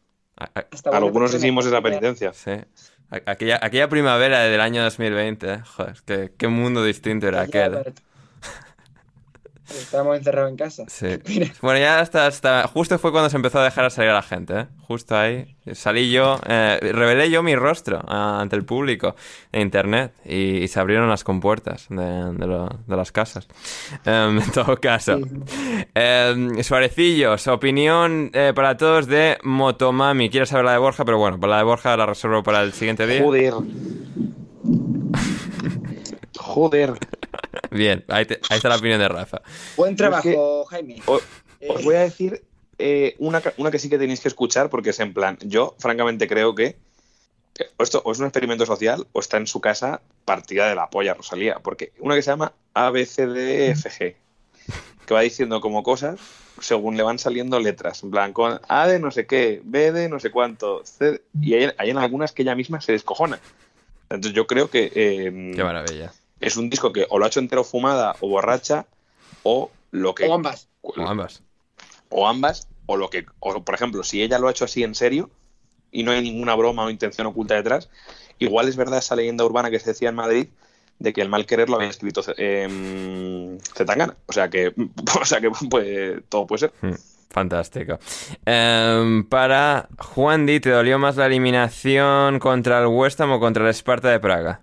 [0.92, 2.32] Algunos hicimos esa penitencia.
[2.32, 2.52] Sí.
[3.10, 5.60] Aquella, aquella primavera del año 2020, eh.
[5.64, 7.94] Joder, qué, qué mundo distinto era aquel.
[9.78, 10.84] Estábamos encerrados en casa.
[10.88, 11.06] Sí.
[11.28, 14.14] Mira, Bueno, ya hasta, hasta justo fue cuando se empezó a dejar a salir a
[14.14, 14.66] la gente, ¿eh?
[14.86, 19.14] Justo ahí salí yo, eh, revelé yo mi rostro ah, ante el público
[19.52, 21.96] de internet y, y se abrieron las compuertas de,
[22.32, 23.46] de lo- de las casas.
[24.04, 25.18] Em, en todo caso,
[25.94, 30.30] Em, Suarecillos, opinión eh, para todos de Motomami.
[30.30, 32.72] Quiero saber la de Borja, pero bueno, para la de Borja la reservo para el
[32.72, 33.22] siguiente día.
[33.22, 33.54] Joder.
[36.50, 36.94] Joder.
[37.70, 39.40] Bien, ahí, te- ahí está la opinión de Rafa.
[39.76, 41.02] buen Es trabajo, Jaime.
[41.06, 41.20] O-
[41.60, 42.42] Eh, Os voy a decir
[42.78, 45.74] eh, una, ca- una que sí que tenéis que escuchar porque es en plan, yo
[45.78, 46.76] francamente creo que
[47.54, 50.88] que esto o es un experimento social o está en su casa partida de la
[50.88, 53.98] polla Rosalía, porque una que se llama ABCDFG,
[55.06, 56.18] que va diciendo como cosas
[56.60, 60.08] según le van saliendo letras, en plan con A de no sé qué, B de
[60.08, 63.38] no sé cuánto, C, y hay, hay en algunas que ella misma se descojona.
[64.10, 66.12] Entonces yo creo que eh, Qué maravilla.
[66.40, 68.86] Es un disco que o lo ha hecho entero fumada o borracha
[69.42, 70.68] o lo que O ambas.
[70.82, 71.42] O ambas.
[72.08, 74.94] o ambas, o lo que, o por ejemplo, si ella lo ha hecho así en
[74.94, 75.30] serio
[75.92, 77.90] y no hay ninguna broma o intención oculta detrás,
[78.38, 80.48] igual es verdad esa leyenda urbana que se decía en Madrid
[80.98, 84.16] de que el mal querer lo había escrito eh, Zetangana.
[84.26, 84.72] O sea que,
[85.20, 86.72] o sea que pues, todo puede ser.
[86.82, 86.94] Mm,
[87.30, 87.98] Fantástico.
[88.44, 93.62] Em, para Juan Di, ¿te dolió más la eliminación contra el West Ham o contra
[93.62, 94.62] el Esparta de Praga?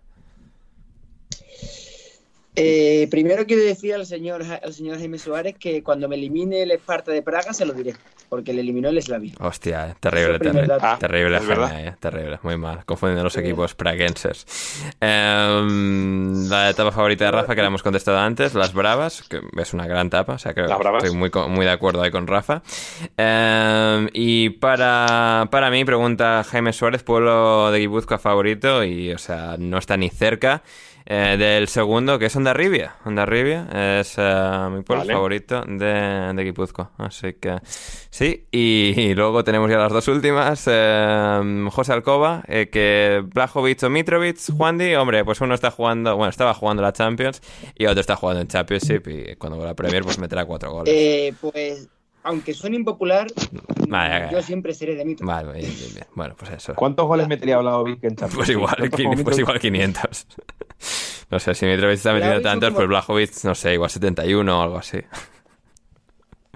[2.59, 6.71] Eh, primero quiero decir al señor, al señor Jaime Suárez que cuando me elimine el
[6.71, 7.93] Esparta de Praga se lo diré,
[8.29, 9.34] porque le eliminó el Slavia.
[9.39, 10.67] Hostia, eh, terrible, terrible.
[10.67, 10.99] dato.
[10.99, 11.85] terrible, es Jaime, verdad.
[11.88, 12.84] eh, terrible, muy mal.
[12.85, 14.45] Confundiendo los equipos praguenses.
[14.99, 19.73] Em, la etapa favorita de Rafa, que la hemos contestado antes, Las Bravas, que es
[19.73, 21.03] una gran etapa, o sea que Las Bravas.
[21.03, 22.63] estoy muy, muy de acuerdo ahí con Rafa.
[23.17, 29.55] Em, y para, para mí, pregunta Jaime Suárez, pueblo de Guipúzcoa favorito, y o sea,
[29.59, 30.63] no está ni cerca.
[31.09, 32.97] Eh, del segundo, que es Ondarribia.
[33.05, 33.67] Ondarribia
[34.01, 35.13] es eh, mi pueblo Vale.
[35.13, 36.91] favorito de, de Guipúzcoa.
[36.97, 37.55] Así que
[38.09, 38.45] sí.
[38.51, 40.65] Y, y luego tenemos ya las dos últimas.
[40.67, 44.95] eh, José Alcoba, eh, que Blajovic o Mitrovic, Juandi.
[44.95, 47.41] Hombre, pues uno está jugando, bueno, estaba jugando la Champions
[47.75, 49.07] y otro está jugando en Championship.
[49.07, 50.93] Y cuando vuelva a Premier, pues meterá cuatro goles.
[50.93, 51.88] Eh, pues,
[52.23, 53.27] aunque suene impopular,
[53.88, 55.25] Vale, yo siempre seré de mito.
[55.25, 56.05] Vale, bien, bien, bien.
[56.13, 56.75] Bueno, pues eso.
[56.75, 58.35] ¿Cuántos goles metería Vlahovic en Champions?
[58.35, 59.39] Pues igual, ¿Tantos quin- como pues Mitrovic?
[59.39, 60.27] igual 500.
[61.29, 64.63] No sé, si Mitrovic está metiendo tantos, como- pues Blajovic, no sé, igual 71 o
[64.63, 64.99] algo así.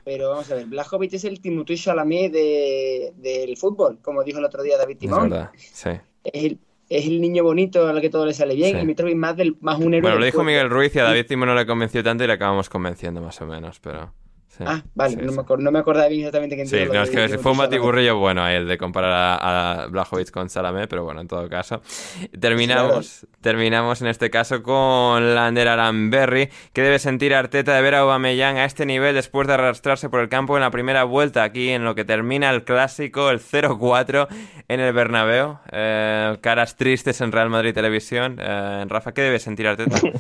[0.03, 4.45] Pero vamos a ver, Blajovic es el Timothy Chalamet de, del fútbol, como dijo el
[4.45, 5.30] otro día David Es Timón.
[5.30, 5.89] verdad, sí.
[6.23, 8.81] Es el, es el niño bonito al que todo le sale bien Sí.
[8.81, 10.43] y Mitrovic más, del, más un héroe Bueno, lo dijo.
[10.43, 13.39] Miguel Ruiz y a David Timo no le convenció tanto y le acabamos convenciendo más
[13.41, 14.11] o menos, pero
[14.60, 17.53] Ah, vale, no, me no, me acordaba bien exactamente quién Sí, no, es que, fue
[17.53, 19.88] un batiburrillo bueno el de comparar a, a
[20.32, 21.82] con Salamé, pero bueno, en todo caso.
[22.40, 27.99] Terminamos, terminamos en este caso con Lander Aramberry, que debe sentir Arteta de ver a
[27.99, 31.69] Aubameyang a este nivel después de arrastrarse por el campo en la primera vuelta, aquí
[31.69, 34.28] en lo que termina el clásico, el 0-4
[34.68, 35.60] en el Bernabéu.
[35.72, 38.38] Eh, caras tristes en Real Madrid Televisión.
[38.40, 39.98] Eh, Rafa, ¿qué debe sentir Arteta?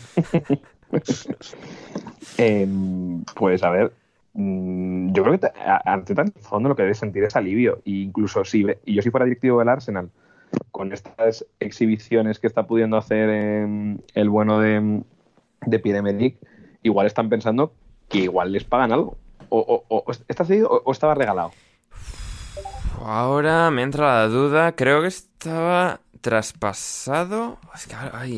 [2.37, 3.91] Em, pues a ver,
[4.33, 7.81] Mm, yo creo que Arteta en el fondo lo que debe sentir es alivio.
[7.85, 10.09] E incluso si y yo si fuera directivo del Arsenal,
[10.71, 15.03] con estas exhibiciones que está pudiendo hacer el bueno de,
[15.65, 16.35] de Pierre
[16.83, 17.73] igual están pensando
[18.09, 19.17] que igual les pagan algo.
[19.49, 21.51] O, ¿Está cedido o, estaba regalado?
[23.03, 24.75] Ahora me entra la duda.
[24.75, 27.57] Creo que estaba traspasado.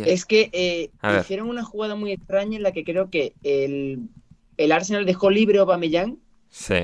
[0.05, 0.89] Es que, eh,
[1.19, 4.09] hicieron una jugada muy extraña en la que creo que el
[4.57, 6.17] el Arsenal dejó libre a Aubameyang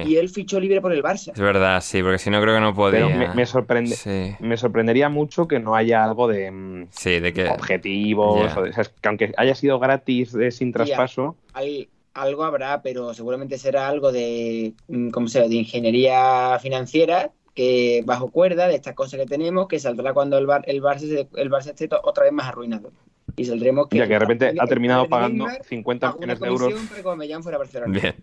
[0.06, 1.32] y él fichó libre por el Barça.
[1.32, 3.08] Es verdad, sí, porque si no creo que no podía.
[3.08, 7.48] me, sorprende, me sorprendería mucho que no haya algo de, mm, sí, de que...
[7.48, 8.52] objetivos,
[9.02, 11.36] que aunque haya sido gratis de, sin traspaso.
[12.14, 18.32] algo habrá, pero seguramente será algo de, mm, ¿cómo se de ingeniería financiera que bajo
[18.32, 21.90] cuerda de estas cosas que tenemos, que saldrá cuando el, el, Barça, el Barça esté
[22.04, 22.92] otra vez más arruinado
[23.40, 23.98] y saldremos que...
[23.98, 26.74] Ya que de repente ha terminado pagando 50 millones de euros.
[27.88, 28.16] Bien.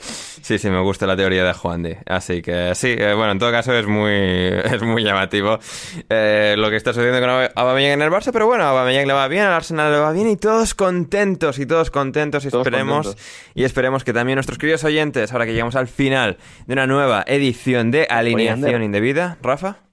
[0.00, 1.98] Sí, sí, me gusta la teoría de Juan de.
[2.06, 5.58] Así que sí, eh, bueno, en todo caso es muy, es muy llamativo
[6.08, 9.12] eh, lo que está sucediendo con Aubameyang en el Barça, pero bueno, a Aubameyang le
[9.12, 13.16] va bien, al Arsenal le va bien y todos contentos y todos contentos y esperemos
[13.54, 17.24] y esperemos que también nuestros queridos oyentes, ahora que llegamos al final de una nueva
[17.26, 19.87] edición de Alineación Indebida, Rafa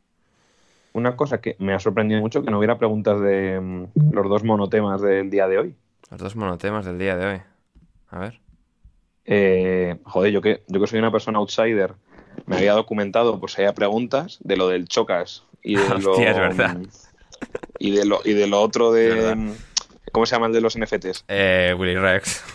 [0.96, 4.46] una cosa que me ha sorprendido mucho que no hubiera preguntas de mm, los dos
[4.46, 5.76] monotemas del día de hoy.
[6.10, 7.42] Los dos monotemas del día de hoy.
[8.08, 8.40] A ver.
[9.26, 11.96] Eh, joder, yo que, yo que soy una persona outsider,
[12.46, 16.18] me había documentado por si había preguntas de lo del Chocas y de lo.
[16.18, 16.78] es verdad.
[17.78, 19.36] Y de lo, y de lo otro de.
[19.36, 19.52] Mm,
[20.14, 21.26] ¿Cómo se llama el de los NFTs?
[21.28, 22.44] Eh, Willy Rex.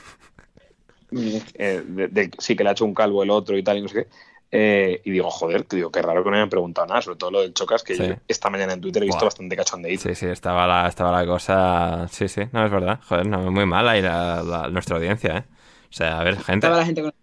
[1.12, 4.04] Eh, sí, que le ha hecho un calvo el otro y tal, y no sé
[4.04, 4.08] qué.
[4.52, 7.18] Eh, y digo, joder, te digo, qué raro que no me hayan preguntado nada, sobre
[7.18, 10.02] todo lo del Chocas, que esta mañana en Twitter he visto bastante cachondeíto.
[10.02, 12.08] Sí, sí, estaba la, estaba la cosa.
[12.10, 12.98] Sí, sí, no, es verdad.
[13.08, 15.44] Joder, no, muy mala y la, nuestra audiencia, ¿eh?
[15.88, 16.66] O sea, a ver, gente.
[16.66, 17.14] Estaba la gente con...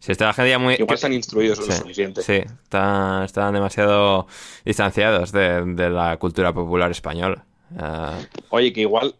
[0.00, 0.74] Sí, estaba la gente ya muy.
[0.74, 2.22] Igual están instruidos lo suficiente.
[2.22, 4.26] Sí, están, demasiado
[4.64, 7.46] distanciados de, la cultura popular española.
[8.50, 9.14] Oye, que igual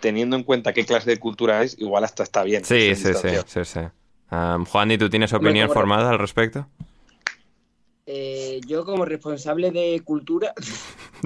[0.00, 2.64] teniendo en cuenta qué clase de cultura es, igual hasta está bien.
[2.64, 3.80] Sí, sí, sí, sí, sí.
[4.32, 6.66] Juan, ¿y tú tienes opinión formada al respecto?
[8.06, 10.54] Eh, yo como responsable de cultura,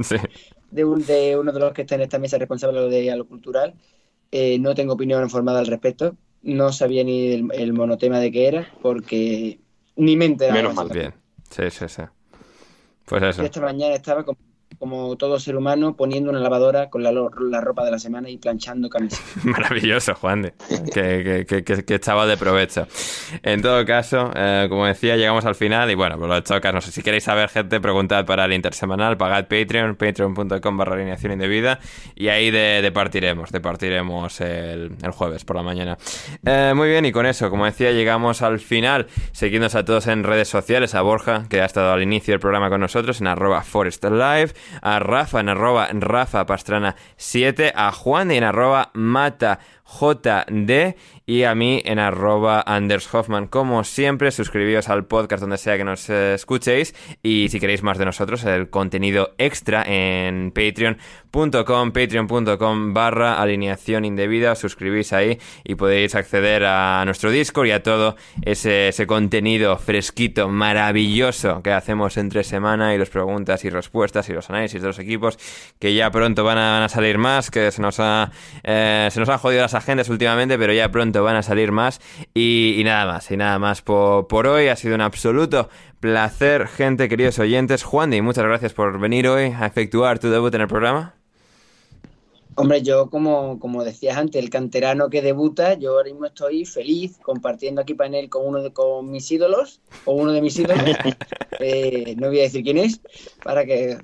[0.70, 3.74] de, de, uno de los que está en esta mesa responsable de lo cultural,
[4.32, 6.16] eh, no tengo opinión formada al respecto.
[6.42, 9.60] No sabía ni el, monotema de qué era, porque
[9.96, 10.56] ni me enteraba.
[10.56, 10.88] Menos mal.
[10.88, 11.14] Bien,
[11.48, 12.02] sí, sí, sí.
[13.04, 13.42] Pues eso.
[13.42, 14.38] Esta mañana estaba como
[14.78, 18.36] como todo ser humano, poniendo una lavadora con la, la ropa de la semana y
[18.36, 19.22] planchando camisas.
[19.44, 20.54] Maravilloso, Juan de.
[20.92, 22.86] que, que, que, que, de provecho.
[23.42, 26.72] En todo caso, eh, como decía, llegamos al final y bueno, pues lo chocas.
[26.72, 31.32] No sé si queréis saber, gente, preguntad para el intersemanal, pagad Patreon, patreon.com barra alineación
[31.32, 31.78] indebida
[32.14, 35.98] y ahí departiremos, departiremos el, el jueves por la mañana.
[36.44, 39.06] Eh, muy bien, y con eso, como decía, llegamos al final.
[39.32, 42.70] Seguidnos a todos en redes sociales, a Borja, que ha estado al inicio del programa
[42.70, 48.30] con nosotros, en arroba Forest Live a Rafa en arroba Rafa Pastrana 7, a Juan
[48.30, 50.96] en arroba Mata JD
[51.26, 53.48] y a mí en arroba Anders Hoffman.
[53.48, 58.04] Como siempre, suscribíos al podcast donde sea que nos escuchéis y si queréis más de
[58.04, 66.64] nosotros, el contenido extra en patreon.com, patreon.com barra alineación indebida, suscribís ahí y podéis acceder
[66.64, 72.98] a nuestro Discord y a todo ese, contenido fresquito, maravilloso que hacemos entre semana y
[72.98, 75.38] las preguntas y respuestas y los análisis de los equipos
[75.78, 78.30] que ya pronto van a, salir más, que se nos ha,
[78.62, 82.00] eh, se nos han jodido las agendas últimamente, pero ya pronto van a salir más.
[82.34, 84.68] Y, nada más, y nada más por, por, hoy.
[84.68, 85.68] Ha sido un absoluto
[86.00, 87.82] placer, gente, queridos oyentes.
[87.82, 91.16] Juan, y muchas gracias por venir hoy a efectuar tu debut en el programa.
[92.58, 97.18] Hombre, yo como, como decías antes, el canterano que debuta, yo ahora mismo estoy feliz
[97.20, 100.82] compartiendo aquí panel con uno de con mis ídolos, o uno de mis ídolos,
[101.60, 103.02] eh, no voy a decir quién es,
[103.44, 103.98] para que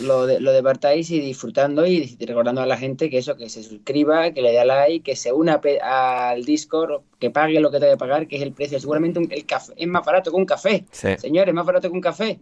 [0.00, 3.62] lo, de, lo departáis y disfrutando y recordando a la gente que eso, que se
[3.62, 7.92] suscriba, que le dé like, que se una al Discord, que pague lo que tenga
[7.92, 8.78] que pagar, que es el precio.
[8.80, 10.84] Seguramente el café es más barato que un café.
[10.90, 12.38] Señores, más barato que un café.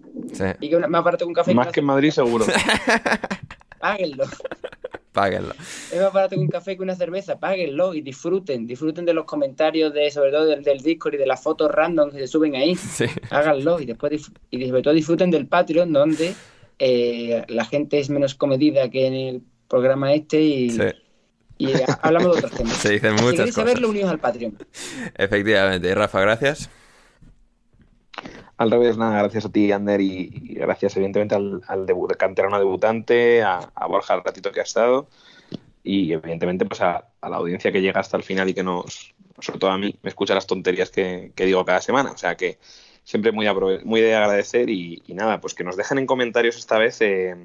[0.61, 1.55] Y que más barato que un café.
[1.55, 2.47] Más que en Madrid, seguro.
[3.81, 4.25] Páguenlo.
[5.13, 5.55] Páguenlo.
[5.93, 9.27] Es más barato que un café que una cerveza, páguenlo y disfruten, disfruten de los
[9.27, 12.57] comentarios de, sobre todo del, del Discord y de las fotos random que se suben
[12.57, 12.75] ahí.
[12.75, 13.07] Sí.
[13.31, 16.35] Háganlo y después y sobre todo disfruten del Patreon donde
[16.79, 20.83] eh, la gente es menos comedida que en el programa este y, Sí.
[21.59, 22.73] y ha- hablamos de otros temas.
[22.75, 23.69] Se dicen si muchas queréis cosas.
[23.71, 24.59] saberlo, unidos al Patreon.
[25.17, 25.89] Efectivamente.
[25.89, 26.71] Y Rafa, gracias.
[28.57, 32.57] Al revés, nada, gracias a ti, Ander, y, y gracias evidentemente al, al debu- canterano
[32.59, 35.09] debutante, a, a Borja el ratito que ha estado,
[35.83, 39.13] y evidentemente pues a, a la audiencia que llega hasta el final y que nos,
[39.41, 42.13] sobre todo a mí, me escucha las tonterías que, que digo cada semana.
[42.13, 42.59] O sea que
[43.05, 43.47] siempre muy,
[43.85, 47.37] muy de agradecer y, nada, pues que nos dejen en comentarios esta vez eh,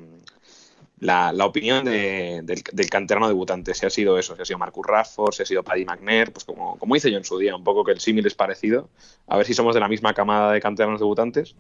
[1.00, 4.60] la, la opinión de- del, del canterano debutante, si ha sido eso, si ha sido
[4.60, 7.56] Marcus Rafford, si ha sido Paddy McNair, pues como, como hice yo en su día,
[7.56, 8.90] un poco que el símil es parecido,
[9.28, 11.56] a ver si somos de la misma camada de canteranos debutantes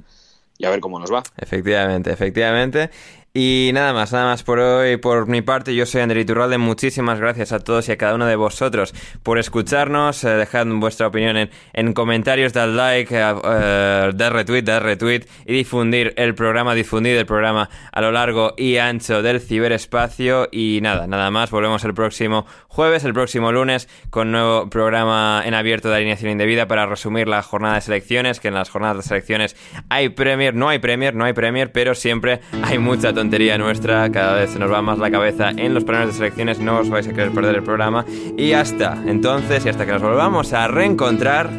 [0.57, 1.23] y a ver cómo nos va.
[1.37, 2.89] Efectivamente, efectivamente.
[3.31, 4.97] Y nada más, nada más por hoy.
[4.97, 6.57] Por mi parte, yo soy André Iturralde.
[6.57, 10.23] Muchísimas gracias a todos y a cada uno de vosotros por escucharnos.
[10.23, 15.27] Eh, dejad vuestra opinión en, en comentarios, dad like, eh, eh, dad retweet, dad retweet
[15.45, 20.49] y difundir el programa, difundir el programa a lo largo y ancho del ciberespacio.
[20.51, 21.51] Y nada, nada más.
[21.51, 26.67] Volvemos el próximo jueves, el próximo lunes, con nuevo programa en abierto de alineación indebida
[26.67, 28.39] para resumir la jornada de selecciones.
[28.39, 29.55] Que en las jornadas de selecciones
[29.89, 34.09] hay Premier, no hay Premier, no hay Premier, pero siempre hay mucha tontería nuestra.
[34.11, 36.59] Cada vez se nos va más la cabeza en los planes de selecciones.
[36.59, 38.05] No os vais a querer perder el programa.
[38.37, 41.49] Y hasta entonces, y hasta que nos volvamos a reencontrar,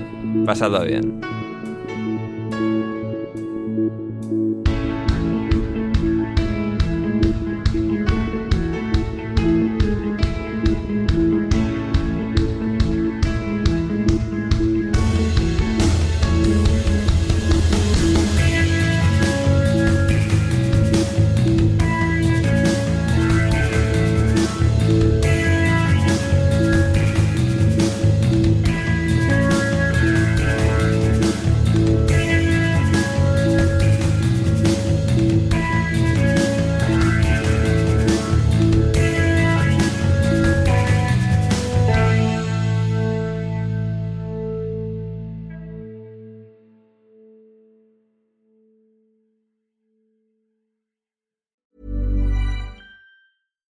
[0.47, 1.40] pasadlo bien.